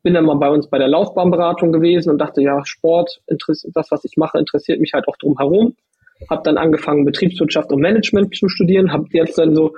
[0.01, 4.03] bin dann mal bei uns bei der Laufbahnberatung gewesen und dachte, ja, Sport, das, was
[4.03, 5.75] ich mache, interessiert mich halt auch drum herum
[6.29, 9.73] habe dann angefangen, Betriebswirtschaft und Management zu studieren, habe jetzt dann so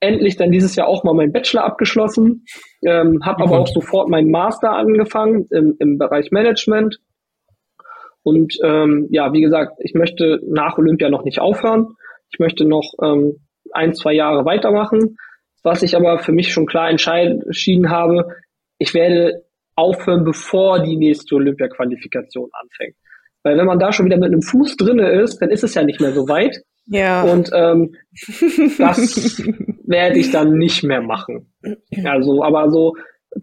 [0.00, 2.44] endlich dann dieses Jahr auch mal meinen Bachelor abgeschlossen,
[2.84, 6.98] ähm, habe aber auch sofort meinen Master angefangen im, im Bereich Management.
[8.22, 11.94] Und ähm, ja, wie gesagt, ich möchte nach Olympia noch nicht aufhören.
[12.30, 13.36] Ich möchte noch ähm,
[13.72, 15.16] ein, zwei Jahre weitermachen.
[15.62, 18.28] Was ich aber für mich schon klar entschieden habe,
[18.78, 19.44] ich werde
[19.76, 22.96] aufhören, bevor die nächste Olympia-Qualifikation anfängt.
[23.44, 25.84] Weil wenn man da schon wieder mit einem Fuß drinne ist, dann ist es ja
[25.84, 26.62] nicht mehr so weit.
[26.86, 27.22] Ja.
[27.22, 27.94] Und ähm,
[28.78, 29.42] das
[29.84, 31.52] werde ich dann nicht mehr machen.
[32.04, 32.94] Also, aber so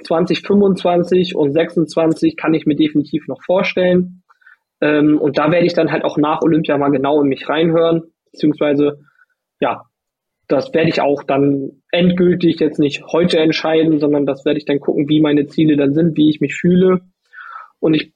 [0.03, 4.23] 2025 und 26 kann ich mir definitiv noch vorstellen.
[4.81, 8.03] Ähm, und da werde ich dann halt auch nach Olympia mal genau in mich reinhören,
[8.31, 8.99] beziehungsweise
[9.59, 9.83] ja,
[10.47, 14.79] das werde ich auch dann endgültig jetzt nicht heute entscheiden, sondern das werde ich dann
[14.79, 17.01] gucken, wie meine Ziele dann sind, wie ich mich fühle.
[17.79, 18.13] Und ich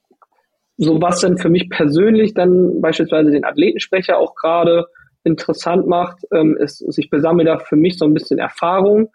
[0.77, 4.85] so was dann für mich persönlich dann beispielsweise den Athletensprecher auch gerade
[5.23, 9.09] interessant macht, ähm, ist, ist, ich besammle da für mich so ein bisschen Erfahrung,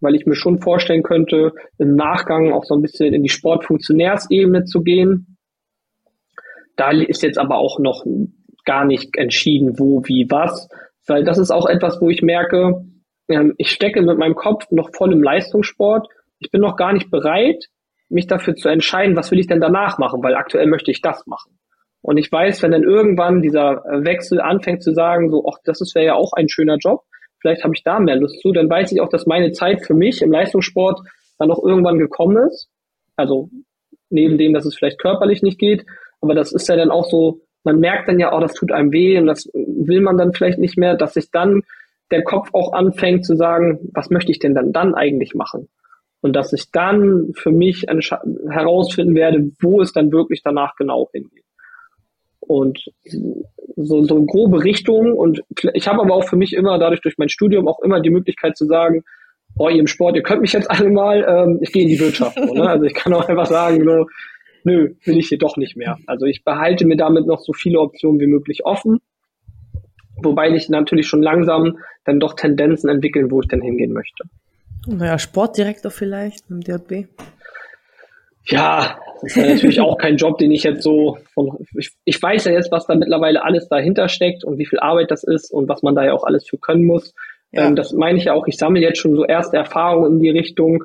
[0.00, 4.64] weil ich mir schon vorstellen könnte, im Nachgang auch so ein bisschen in die Sportfunktionärsebene
[4.64, 5.36] zu gehen.
[6.76, 8.04] Da ist jetzt aber auch noch
[8.64, 10.68] gar nicht entschieden, wo, wie, was,
[11.06, 12.84] weil das ist auch etwas, wo ich merke,
[13.28, 16.08] ähm, ich stecke mit meinem Kopf noch voll im Leistungssport.
[16.38, 17.66] Ich bin noch gar nicht bereit,
[18.12, 21.26] mich dafür zu entscheiden, was will ich denn danach machen, weil aktuell möchte ich das
[21.26, 21.58] machen.
[22.02, 26.06] Und ich weiß, wenn dann irgendwann dieser Wechsel anfängt zu sagen, so, ach, das wäre
[26.06, 27.02] ja auch ein schöner Job,
[27.40, 29.94] vielleicht habe ich da mehr Lust zu, dann weiß ich auch, dass meine Zeit für
[29.94, 31.00] mich im Leistungssport
[31.38, 32.68] dann auch irgendwann gekommen ist.
[33.16, 33.50] Also
[34.10, 35.84] neben dem, dass es vielleicht körperlich nicht geht,
[36.20, 38.92] aber das ist ja dann auch so, man merkt dann ja, oh, das tut einem
[38.92, 41.62] weh und das will man dann vielleicht nicht mehr, dass sich dann
[42.10, 45.68] der Kopf auch anfängt zu sagen, was möchte ich denn dann dann eigentlich machen?
[46.22, 47.84] Und dass ich dann für mich
[48.48, 51.44] herausfinden werde, wo es dann wirklich danach genau hingeht.
[52.40, 52.84] Und
[53.76, 55.42] so, so grobe Richtung und
[55.74, 58.56] ich habe aber auch für mich immer, dadurch durch mein Studium auch immer die Möglichkeit
[58.56, 59.04] zu sagen,
[59.56, 62.00] boah, ihr im Sport, ihr könnt mich jetzt alle mal, ähm, ich gehe in die
[62.00, 62.36] Wirtschaft.
[62.36, 62.68] So, ne?
[62.68, 64.06] Also ich kann auch einfach sagen, so,
[64.64, 65.98] nö, will ich hier doch nicht mehr.
[66.06, 69.00] Also ich behalte mir damit noch so viele Optionen wie möglich offen,
[70.22, 74.24] wobei ich natürlich schon langsam dann doch Tendenzen entwickeln, wo ich dann hingehen möchte.
[74.86, 77.08] Naja, Sportdirektor vielleicht im DJB.
[78.46, 82.44] Ja, das ist natürlich auch kein Job, den ich jetzt so von, ich, ich weiß
[82.46, 85.68] ja jetzt, was da mittlerweile alles dahinter steckt und wie viel Arbeit das ist und
[85.68, 87.14] was man da ja auch alles für können muss.
[87.52, 87.66] Ja.
[87.66, 90.30] Ähm, das meine ich ja auch, ich sammle jetzt schon so erste Erfahrungen in die
[90.30, 90.84] Richtung.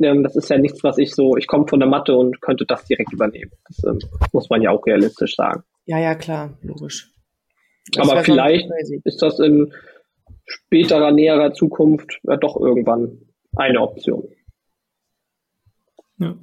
[0.00, 2.66] Ähm, das ist ja nichts, was ich so, ich komme von der Matte und könnte
[2.66, 3.52] das direkt übernehmen.
[3.66, 3.98] Das ähm,
[4.32, 5.62] muss man ja auch realistisch sagen.
[5.86, 7.10] Ja, ja, klar, logisch.
[7.92, 8.68] Das Aber vielleicht
[9.04, 9.72] ist das in
[10.44, 13.27] späterer, näherer Zukunft ja doch irgendwann
[13.58, 14.24] eine Option.
[16.18, 16.34] Ja.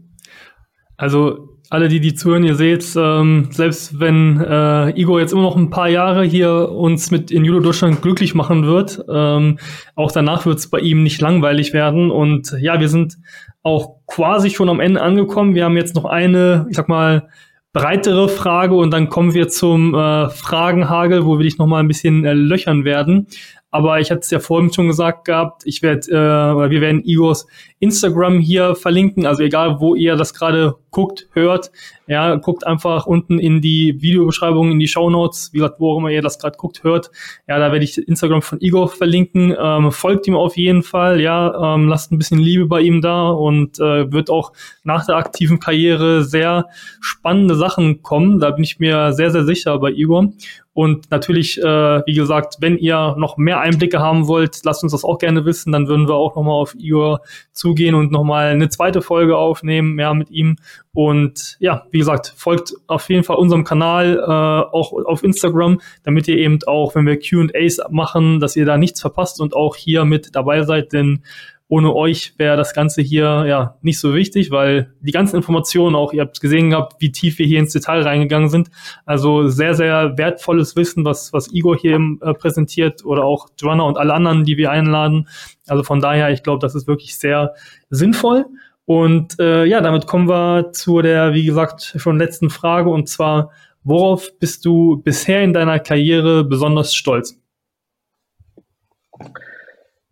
[0.97, 5.55] Also alle, die die zuhören, ihr seht, ähm, selbst wenn äh, Igor jetzt immer noch
[5.57, 9.57] ein paar Jahre hier uns mit in Judo Deutschland glücklich machen wird, ähm,
[9.95, 12.11] auch danach wird es bei ihm nicht langweilig werden.
[12.11, 13.17] Und ja, wir sind
[13.63, 15.55] auch quasi schon am Ende angekommen.
[15.55, 17.29] Wir haben jetzt noch eine, ich sag mal,
[17.73, 21.89] breitere Frage und dann kommen wir zum äh, Fragenhagel, wo wir dich noch mal ein
[21.89, 23.27] bisschen äh, löchern werden.
[23.75, 27.45] Aber ich hatte es ja vorhin schon gesagt gehabt, ich werde, äh, wir werden Igors
[27.79, 29.25] Instagram hier verlinken.
[29.25, 31.73] Also egal, wo ihr das gerade guckt, hört,
[32.07, 35.97] ja, guckt einfach unten in die Videobeschreibung, in die Show Notes, wie gesagt, wo auch
[35.97, 37.11] immer ihr das gerade guckt, hört.
[37.49, 39.53] Ja, da werde ich Instagram von Igor verlinken.
[39.59, 43.27] Ähm, folgt ihm auf jeden Fall, ja, ähm, lasst ein bisschen Liebe bei ihm da
[43.27, 44.53] und äh, wird auch
[44.85, 46.67] nach der aktiven Karriere sehr
[47.01, 48.39] spannende Sachen kommen.
[48.39, 50.31] Da bin ich mir sehr, sehr sicher bei Igor.
[50.75, 51.63] Und natürlich, äh,
[52.05, 55.71] wie gesagt, wenn ihr noch mehr Einblicke haben wollt, lasst uns das auch gerne wissen.
[55.71, 57.21] Dann würden wir auch nochmal auf Igor
[57.53, 60.57] zugehen und nochmal eine zweite Folge aufnehmen, mehr mit ihm.
[60.91, 66.27] Und ja, wie gesagt, folgt auf jeden Fall unserem Kanal, äh, auch auf Instagram, damit
[66.27, 70.03] ihr eben auch, wenn wir QAs machen, dass ihr da nichts verpasst und auch hier
[70.03, 71.23] mit dabei seid, denn
[71.67, 76.13] ohne euch wäre das Ganze hier ja nicht so wichtig, weil die ganzen Informationen auch,
[76.13, 78.69] ihr habt gesehen gehabt, wie tief wir hier ins Detail reingegangen sind.
[79.05, 83.97] Also sehr, sehr wertvolles Wissen, was, was Igor hier äh, präsentiert oder auch Joanna und
[83.97, 85.27] alle anderen, die wir einladen.
[85.67, 87.55] Also von daher, ich glaube, das ist wirklich sehr
[87.89, 88.45] sinnvoll.
[88.85, 93.49] Und äh, ja, damit kommen wir zu der, wie gesagt, schon letzten Frage und zwar,
[93.83, 97.39] worauf bist du bisher in deiner Karriere besonders stolz?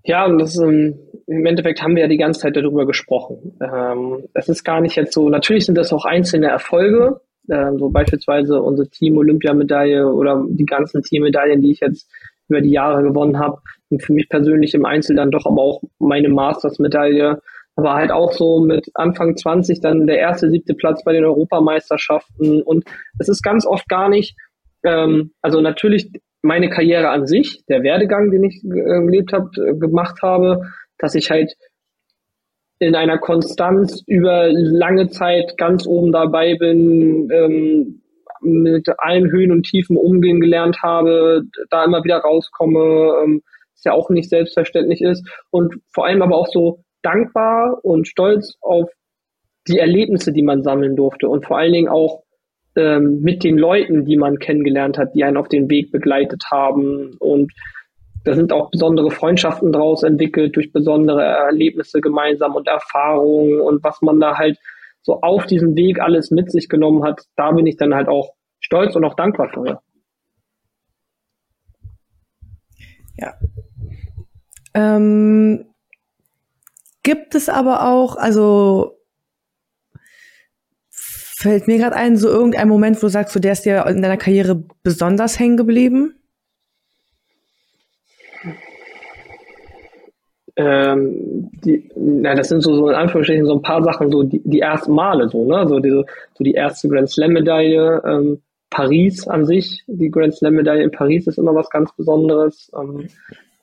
[0.03, 3.57] Ja, und das ähm, im Endeffekt haben wir ja die ganze Zeit darüber gesprochen.
[3.61, 7.89] Ähm, es ist gar nicht jetzt so, natürlich sind das auch einzelne Erfolge, äh, so
[7.89, 12.09] beispielsweise unsere Team-Olympiamedaille oder die ganzen Teammedaillen, die ich jetzt
[12.49, 15.81] über die Jahre gewonnen habe, sind für mich persönlich im Einzel dann doch aber auch
[15.99, 17.41] meine Masters-Medaille,
[17.75, 22.61] aber halt auch so mit Anfang 20 dann der erste, siebte Platz bei den Europameisterschaften
[22.61, 22.83] und
[23.19, 24.35] es ist ganz oft gar nicht,
[24.83, 26.11] ähm, also natürlich
[26.43, 28.69] meine Karriere an sich, der Werdegang, den ich äh,
[29.05, 30.67] gelebt habe, äh, gemacht habe,
[30.99, 31.53] dass ich halt
[32.79, 38.01] in einer Konstanz über lange Zeit ganz oben dabei bin, ähm,
[38.41, 43.41] mit allen Höhen und Tiefen umgehen gelernt habe, da immer wieder rauskomme, ähm,
[43.73, 45.25] was ja auch nicht selbstverständlich ist.
[45.49, 48.89] Und vor allem aber auch so dankbar und stolz auf
[49.67, 51.29] die Erlebnisse, die man sammeln durfte.
[51.29, 52.23] Und vor allen Dingen auch
[52.75, 57.15] ähm, mit den Leuten, die man kennengelernt hat, die einen auf den Weg begleitet haben
[57.19, 57.51] und
[58.25, 64.01] da sind auch besondere Freundschaften draus entwickelt durch besondere Erlebnisse gemeinsam und Erfahrungen und was
[64.01, 64.57] man da halt
[65.01, 68.33] so auf diesem Weg alles mit sich genommen hat, da bin ich dann halt auch
[68.59, 69.81] stolz und auch dankbar für.
[73.17, 73.33] Ja.
[74.73, 75.65] Ähm,
[77.03, 78.97] gibt es aber auch, also
[81.43, 84.01] fällt mir gerade ein, so irgendein Moment, wo du sagst, so der ist dir in
[84.01, 86.15] deiner Karriere besonders hängen geblieben?
[90.55, 94.41] ähm, die, na, das sind so, so in Anführungsstrichen so ein paar Sachen, so die,
[94.43, 95.67] die ersten Male, so, ne?
[95.67, 96.05] So diese,
[96.37, 101.37] so die erste Grand Slam-Medaille, ähm, Paris an sich, die Grand Slam-Medaille in Paris ist
[101.37, 102.71] immer was ganz Besonderes.
[102.79, 103.07] Ähm,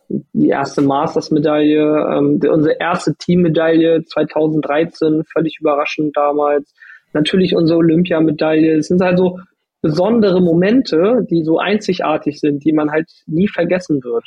[0.09, 1.81] die erste Masters-Medaille,
[2.13, 6.75] ähm, unsere erste Team-Medaille 2013, völlig überraschend damals.
[7.13, 8.77] Natürlich unsere Olympiamedaille.
[8.77, 9.39] Es sind halt so
[9.83, 14.25] besondere Momente, die so einzigartig sind, die man halt nie vergessen wird,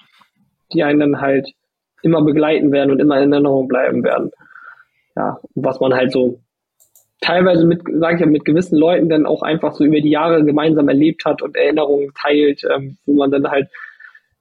[0.73, 1.51] die einen dann halt
[2.01, 4.31] immer begleiten werden und immer in Erinnerung bleiben werden.
[5.15, 6.39] Ja, was man halt so
[7.21, 10.43] teilweise mit, sage ich ja, mit gewissen Leuten dann auch einfach so über die Jahre
[10.43, 13.67] gemeinsam erlebt hat und Erinnerungen teilt, ähm, wo man dann halt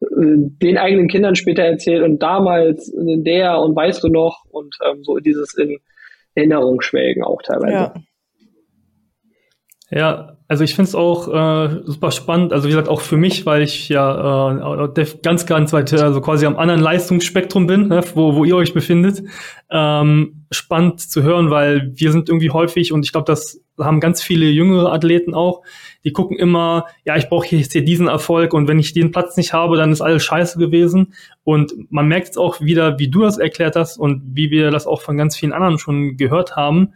[0.01, 5.05] äh, den eigenen Kindern später erzählt und damals der und weißt du noch und ähm,
[5.05, 5.78] so dieses in
[6.35, 7.73] Erinnerung schwelgen auch teilweise.
[7.73, 7.94] Ja.
[9.94, 12.55] Ja, also ich finde es auch äh, super spannend.
[12.55, 16.47] Also wie gesagt, auch für mich, weil ich ja äh, ganz, ganz weit, also quasi
[16.47, 19.23] am anderen Leistungsspektrum bin, ne, wo, wo ihr euch befindet.
[19.70, 24.23] Ähm, spannend zu hören, weil wir sind irgendwie häufig, und ich glaube, das haben ganz
[24.23, 25.62] viele jüngere Athleten auch,
[26.05, 29.36] die gucken immer, ja, ich brauche jetzt hier diesen Erfolg und wenn ich den Platz
[29.36, 31.12] nicht habe, dann ist alles scheiße gewesen.
[31.44, 34.86] Und man merkt es auch wieder, wie du das erklärt hast und wie wir das
[34.86, 36.94] auch von ganz vielen anderen schon gehört haben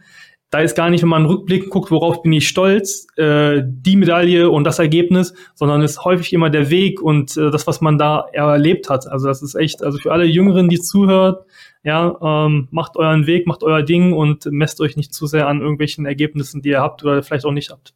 [0.49, 4.49] da ist gar nicht, wenn man Rückblick guckt, worauf bin ich stolz, äh, die Medaille
[4.49, 8.27] und das Ergebnis, sondern ist häufig immer der Weg und äh, das, was man da
[8.31, 9.07] erlebt hat.
[9.07, 11.45] Also das ist echt, also für alle Jüngeren, die zuhört,
[11.83, 15.59] ja, ähm, macht euren Weg, macht euer Ding und messt euch nicht zu sehr an
[15.59, 17.93] irgendwelchen Ergebnissen, die ihr habt oder vielleicht auch nicht habt.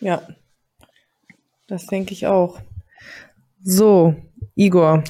[0.00, 0.22] Ja,
[1.66, 2.60] das denke ich auch.
[3.60, 4.14] So,
[4.54, 5.02] Igor.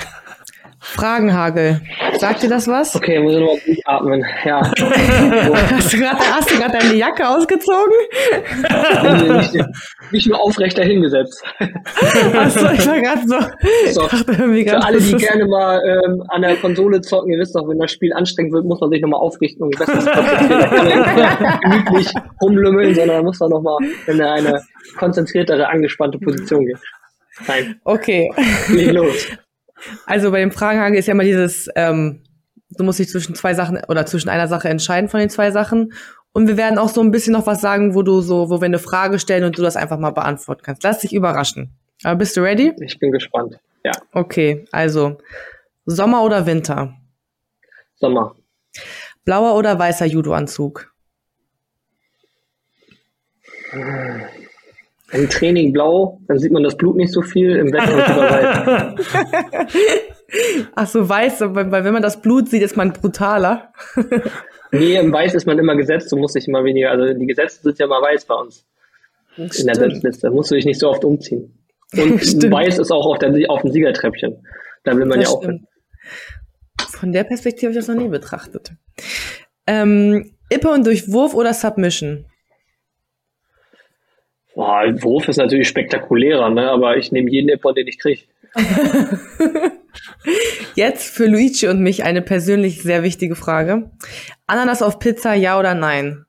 [0.94, 1.81] Fragenhagel.
[2.19, 2.97] Sagt dir das was?
[2.97, 4.24] Okay, muss ich nochmal atmen.
[4.44, 4.60] Ja.
[4.62, 5.98] hast du
[6.59, 7.93] gerade deine Jacke ausgezogen?
[9.36, 9.66] nicht,
[10.12, 11.44] nicht, nur aufrecht dahingesetzt.
[11.59, 14.01] Achso, ich war gerade so.
[14.01, 17.78] so für alle, die gerne mal ähm, an der Konsole zocken, ihr wisst doch, wenn
[17.78, 19.93] das Spiel anstrengend wird, muss man sich nochmal aufrichten und besser
[21.62, 22.12] gemütlich
[22.43, 24.62] rumlümmeln, sondern muss man nochmal in eine
[24.97, 26.78] konzentriertere, angespannte Position gehen.
[27.47, 27.81] Nein.
[27.85, 28.31] Okay.
[28.69, 29.28] Leg los.
[30.07, 32.23] Also bei dem Fragenhagel ist ja immer dieses, ähm,
[32.71, 35.93] du musst dich zwischen zwei Sachen oder zwischen einer Sache entscheiden von den zwei Sachen.
[36.33, 38.67] Und wir werden auch so ein bisschen noch was sagen, wo du so, wo wir
[38.67, 40.83] eine Frage stellen und du das einfach mal beantworten kannst.
[40.83, 41.73] Lass dich überraschen.
[42.05, 42.75] Aber bist du ready?
[42.81, 43.59] Ich bin gespannt.
[43.85, 43.93] Ja.
[44.13, 45.19] Okay, also
[45.87, 46.95] Sommer oder Winter?
[47.97, 48.37] Sommer.
[49.25, 50.93] Blauer oder weißer Judo-Anzug?
[55.12, 59.74] Im Training blau, dann sieht man das Blut nicht so viel, im Wettkampf weiß.
[60.74, 63.72] Ach so, weiß, weil wenn man das Blut sieht, ist man brutaler.
[64.72, 67.62] nee, im Weiß ist man immer gesetzt, du musst dich immer weniger, also die Gesetze
[67.62, 68.66] sind ja mal weiß bei uns.
[69.36, 71.64] In der Setzliste, da musst du dich nicht so oft umziehen.
[71.97, 72.20] Und
[72.51, 74.36] weiß ist auch auf, der, auf dem Siegertreppchen.
[74.85, 75.66] Da will man das ja auch hin.
[76.90, 78.72] Von der Perspektive habe ich das noch nie betrachtet.
[79.66, 82.26] Ähm, Ippe und Durchwurf oder Submission?
[84.59, 86.68] Boah, ein Wurf ist natürlich spektakulärer, ne?
[86.68, 88.22] aber ich nehme jeden Ippon, den ich kriege.
[90.74, 93.93] Jetzt für Luigi und mich eine persönlich sehr wichtige Frage.
[94.48, 96.24] Ananas auf Pizza, ja oder nein?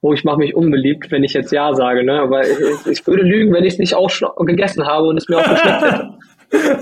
[0.00, 2.18] Oh, ich mache mich unbeliebt, wenn ich jetzt ja sage, ne?
[2.18, 5.28] Aber ich, ich würde lügen, wenn ich es nicht auch schon gegessen habe und es
[5.28, 6.14] mir auch geschmeckt hätte.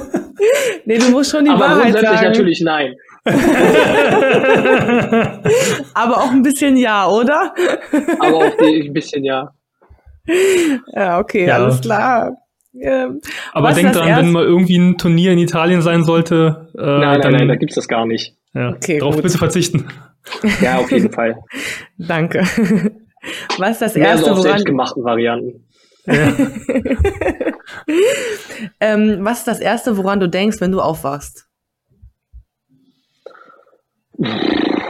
[0.85, 2.07] nee, du musst schon die Aber Wahrheit sagen.
[2.07, 2.95] Aber natürlich nein.
[5.95, 7.53] Aber auch ein bisschen ja, oder?
[8.21, 9.53] Aber auch ein bisschen ja.
[10.95, 11.57] Ja, okay, ja.
[11.57, 12.37] alles klar.
[12.81, 13.21] Ähm,
[13.53, 16.69] Aber denk dran, wenn mal irgendwie ein Turnier in Italien sein sollte.
[16.77, 18.37] Äh, nein, nein, nein, da gibt's das gar nicht.
[18.55, 19.25] Ja, okay, darauf gut.
[19.25, 19.89] bitte verzichten.
[20.61, 21.39] Ja, auf jeden Fall.
[21.97, 22.41] Danke.
[23.59, 25.67] Was ist das Mehr erste, so auf selbstgemachten Varianten.
[26.05, 26.37] Ja.
[28.81, 31.49] ähm, was ist das erste, woran du denkst, wenn du aufwachst?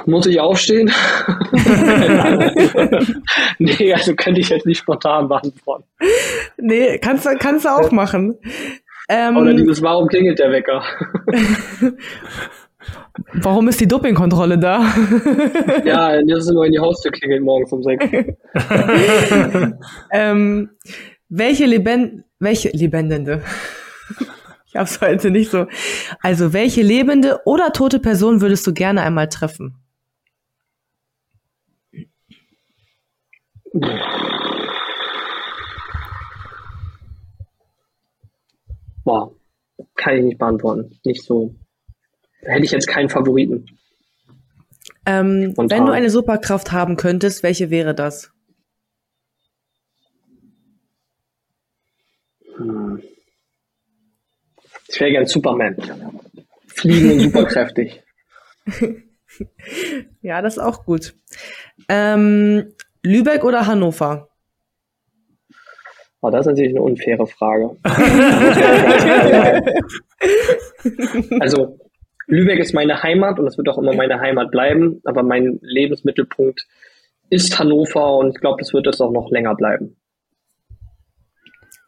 [0.08, 0.90] Muss ich aufstehen?
[3.58, 5.84] nee, also könnte ich jetzt nicht spontan beantworten.
[6.56, 8.38] Nee, kannst du, kannst du auch machen.
[9.10, 10.82] Ähm, Oder dieses, warum klingelt der Wecker?
[13.34, 14.94] Warum ist die Dopingkontrolle da?
[15.84, 18.06] ja, das ist immer, wenn die Haustür klingelt morgens um sechs.
[20.12, 20.70] ähm,
[21.28, 23.42] welche Lebend, welche Lebendende?
[24.68, 25.66] ich hab's heute nicht so.
[26.22, 29.74] Also, welche lebende oder tote Person würdest du gerne einmal treffen?
[39.04, 39.34] Boah,
[39.96, 40.98] kann ich nicht beantworten.
[41.04, 41.54] Nicht so.
[42.42, 43.66] Da hätte ich jetzt keinen Favoriten.
[45.06, 48.30] Ähm, wenn du eine Superkraft haben könntest, welche wäre das?
[52.56, 53.02] Hm.
[54.88, 55.76] Ich wäre gern Superman.
[56.66, 58.02] Fliegen und superkräftig.
[60.20, 61.14] ja, das ist auch gut.
[61.88, 64.28] Ähm, Lübeck oder Hannover?
[66.20, 67.76] Oh, das ist natürlich eine unfaire Frage.
[71.40, 71.78] also,
[72.26, 76.66] Lübeck ist meine Heimat und es wird auch immer meine Heimat bleiben, aber mein Lebensmittelpunkt
[77.30, 79.96] ist Hannover und ich glaube, das wird es auch noch länger bleiben.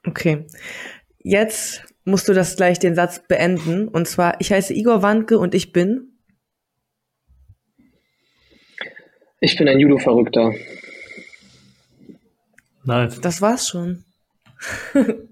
[0.07, 0.47] Okay.
[1.19, 3.89] Jetzt musst du das gleich den Satz beenden.
[3.89, 6.19] Und zwar, ich heiße Igor Wandke und ich bin.
[9.41, 10.53] Ich bin ein Judo-Verrückter.
[12.85, 13.21] Nice.
[13.21, 14.05] Das war's schon.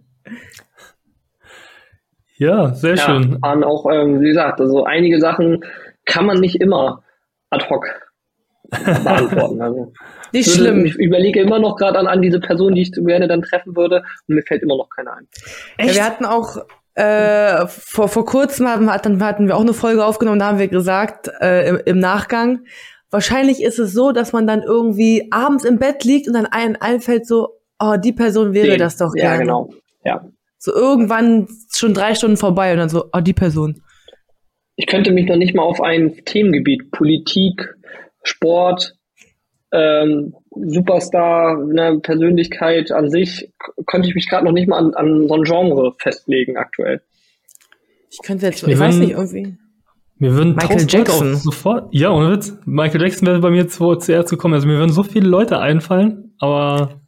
[2.37, 3.41] ja, sehr ja, schön.
[3.43, 5.65] Waren auch, ähm, wie gesagt, also einige Sachen
[6.05, 7.03] kann man nicht immer
[7.51, 7.87] ad hoc
[8.71, 9.61] beantworten.
[9.63, 9.93] Also,
[10.33, 10.85] nicht schlimm.
[10.85, 14.03] Ich überlege immer noch gerade an, an diese Person, die ich gerne dann treffen würde,
[14.27, 15.27] und mir fällt immer noch keiner ein.
[15.79, 16.59] Ja, wir hatten auch
[16.95, 21.31] äh, vor, vor kurzem hatten, hatten wir auch eine Folge aufgenommen, da haben wir gesagt,
[21.41, 22.65] äh, im, im Nachgang,
[23.11, 26.77] wahrscheinlich ist es so, dass man dann irgendwie abends im Bett liegt und dann einem
[26.79, 29.35] einfällt so, oh, die Person wäre Den, das doch gerne.
[29.35, 29.71] Ja, genau.
[30.05, 30.29] Ja.
[30.59, 33.83] So irgendwann schon drei Stunden vorbei und dann so, oh, die Person.
[34.77, 37.75] Ich könnte mich noch nicht mal auf ein Themengebiet, Politik,
[38.23, 38.95] Sport,
[39.73, 43.53] ähm, Superstar, eine Persönlichkeit an sich,
[43.87, 47.03] konnte ich mich gerade noch nicht mal an, an so ein Genre festlegen aktuell.
[48.11, 49.57] Ich könnte jetzt, ich weiß nicht, irgendwie.
[50.19, 54.31] Mir würden Michael Jackson sofort, ja, ohne Witz, Michael Jackson wäre bei mir zu, zuerst
[54.31, 54.55] gekommen.
[54.55, 57.01] Also mir würden so viele Leute einfallen, aber.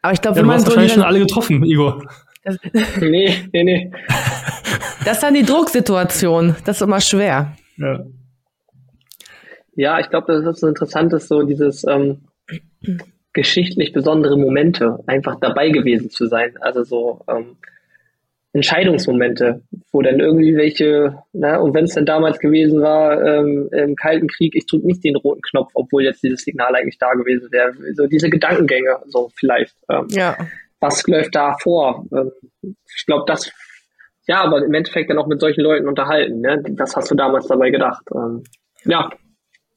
[0.00, 2.04] Aber ich glaube, ja, wenn du man hast so wahrscheinlich schon alle getroffen, Igor.
[2.44, 2.58] das,
[3.00, 3.92] Nee, nee, nee.
[5.04, 6.56] das ist dann die Drucksituation.
[6.64, 7.56] Das ist immer schwer.
[7.76, 8.04] Ja.
[9.74, 12.28] Ja, ich glaube, das ist interessant, ist so dieses ähm,
[13.32, 16.54] geschichtlich besondere Momente, einfach dabei gewesen zu sein.
[16.60, 17.56] Also so ähm,
[18.54, 19.62] Entscheidungsmomente,
[19.92, 24.28] wo dann irgendwie welche, na, und wenn es dann damals gewesen war, ähm, im Kalten
[24.28, 27.72] Krieg, ich drücke nicht den roten Knopf, obwohl jetzt dieses Signal eigentlich da gewesen wäre.
[27.94, 29.74] So diese Gedankengänge, so vielleicht.
[29.90, 30.36] Ähm, Ja.
[30.80, 32.04] was läuft da vor?
[32.12, 32.30] Ähm,
[32.62, 33.50] ich glaube, das,
[34.26, 36.40] ja, aber im Endeffekt dann auch mit solchen Leuten unterhalten.
[36.40, 36.62] Ne?
[36.76, 38.02] Was hast du damals dabei gedacht?
[38.14, 38.42] Ähm,
[38.84, 39.08] ja,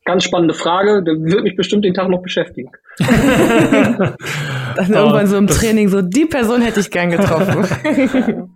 [0.04, 1.02] ganz spannende Frage.
[1.02, 2.72] Der wird mich bestimmt den Tag noch beschäftigen.
[4.76, 8.50] Dann irgendwann so im Training so, die Person hätte ich gern getroffen.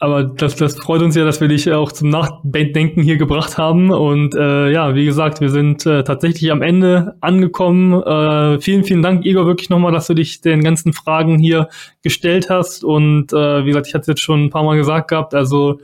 [0.00, 3.90] Aber das, das freut uns ja, dass wir dich auch zum Nachdenken hier gebracht haben.
[3.90, 8.00] Und äh, ja, wie gesagt, wir sind äh, tatsächlich am Ende angekommen.
[8.02, 11.68] Äh, vielen, vielen Dank, Igor, wirklich nochmal, dass du dich den ganzen Fragen hier
[12.02, 12.84] gestellt hast.
[12.84, 15.80] Und äh, wie gesagt, ich hatte es jetzt schon ein paar Mal gesagt gehabt, also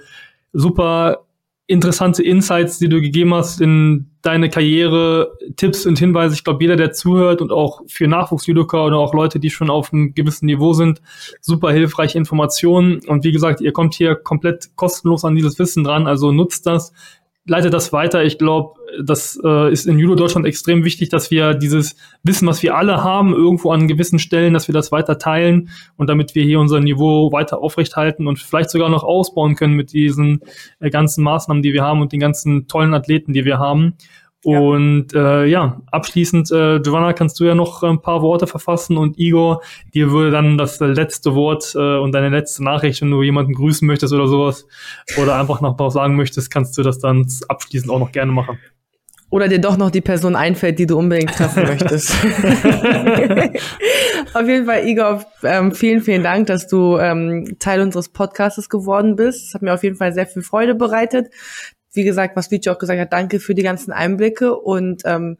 [0.53, 1.23] super
[1.66, 6.35] interessante Insights, die du gegeben hast in deine Karriere, Tipps und Hinweise.
[6.35, 9.93] Ich glaube, jeder, der zuhört und auch für Nachwuchsjudoka oder auch Leute, die schon auf
[9.93, 11.01] einem gewissen Niveau sind,
[11.41, 13.01] super hilfreiche Informationen.
[13.07, 16.93] Und wie gesagt, ihr kommt hier komplett kostenlos an dieses Wissen dran, also nutzt das,
[17.46, 18.24] leitet das weiter.
[18.24, 22.62] Ich glaube, das äh, ist in Judo Deutschland extrem wichtig, dass wir dieses Wissen, was
[22.62, 26.44] wir alle haben, irgendwo an gewissen Stellen, dass wir das weiter teilen und damit wir
[26.44, 30.40] hier unser Niveau weiter aufrechthalten und vielleicht sogar noch ausbauen können mit diesen
[30.80, 33.94] äh, ganzen Maßnahmen, die wir haben und den ganzen tollen Athleten, die wir haben.
[34.44, 34.58] Ja.
[34.58, 39.18] Und äh, ja, abschließend, äh, Giovanna, kannst du ja noch ein paar Worte verfassen und
[39.18, 39.62] Igor,
[39.94, 43.86] dir würde dann das letzte Wort äh, und deine letzte Nachricht, wenn du jemanden grüßen
[43.86, 44.66] möchtest oder sowas
[45.20, 48.58] oder einfach noch was sagen möchtest, kannst du das dann abschließend auch noch gerne machen.
[49.30, 52.12] Oder dir doch noch die Person einfällt, die du unbedingt treffen möchtest.
[54.34, 59.16] Auf jeden Fall, Igor, ähm, vielen, vielen Dank, dass du ähm, Teil unseres Podcasts geworden
[59.16, 59.48] bist.
[59.48, 61.30] Es hat mir auf jeden Fall sehr viel Freude bereitet.
[61.94, 65.38] Wie gesagt, was Luigi auch gesagt hat, danke für die ganzen Einblicke und ähm,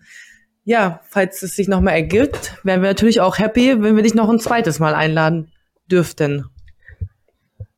[0.65, 4.31] ja, falls es sich nochmal ergibt, wären wir natürlich auch happy, wenn wir dich noch
[4.31, 5.53] ein zweites Mal einladen
[5.91, 6.47] dürften.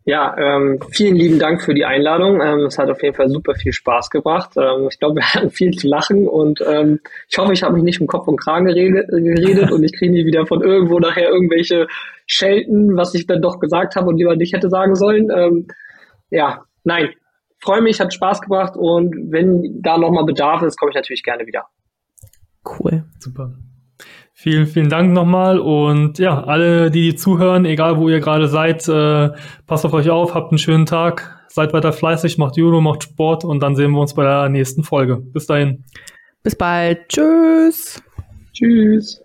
[0.09, 2.41] Ja, ähm, vielen lieben Dank für die Einladung.
[2.41, 4.51] Ähm, es hat auf jeden Fall super viel Spaß gebracht.
[4.57, 7.83] Ähm, ich glaube, wir hatten viel zu lachen und ähm, ich hoffe, ich habe mich
[7.83, 11.29] nicht um Kopf und Kragen geredet, geredet und ich kriege nie wieder von irgendwo nachher
[11.29, 11.89] irgendwelche
[12.25, 15.29] Schelten, was ich dann doch gesagt habe und lieber nicht hätte sagen sollen.
[15.37, 15.67] Ähm,
[16.31, 17.09] ja, nein,
[17.67, 21.47] freue mich, hat Spaß gebracht und wenn da nochmal Bedarf ist, komme ich natürlich gerne
[21.47, 21.67] wieder.
[22.65, 23.05] Cool.
[23.19, 23.53] Super.
[24.33, 29.31] Vielen, vielen Dank nochmal und ja, alle, die zuhören, egal wo ihr gerade seid, äh,
[29.67, 33.45] passt auf euch auf, habt einen schönen Tag, seid weiter fleißig, macht Judo, macht Sport
[33.45, 35.17] und dann sehen wir uns bei der nächsten Folge.
[35.17, 35.85] Bis dahin.
[36.43, 37.09] Bis bald.
[37.09, 38.03] Tschüss.
[38.53, 39.23] Tschüss.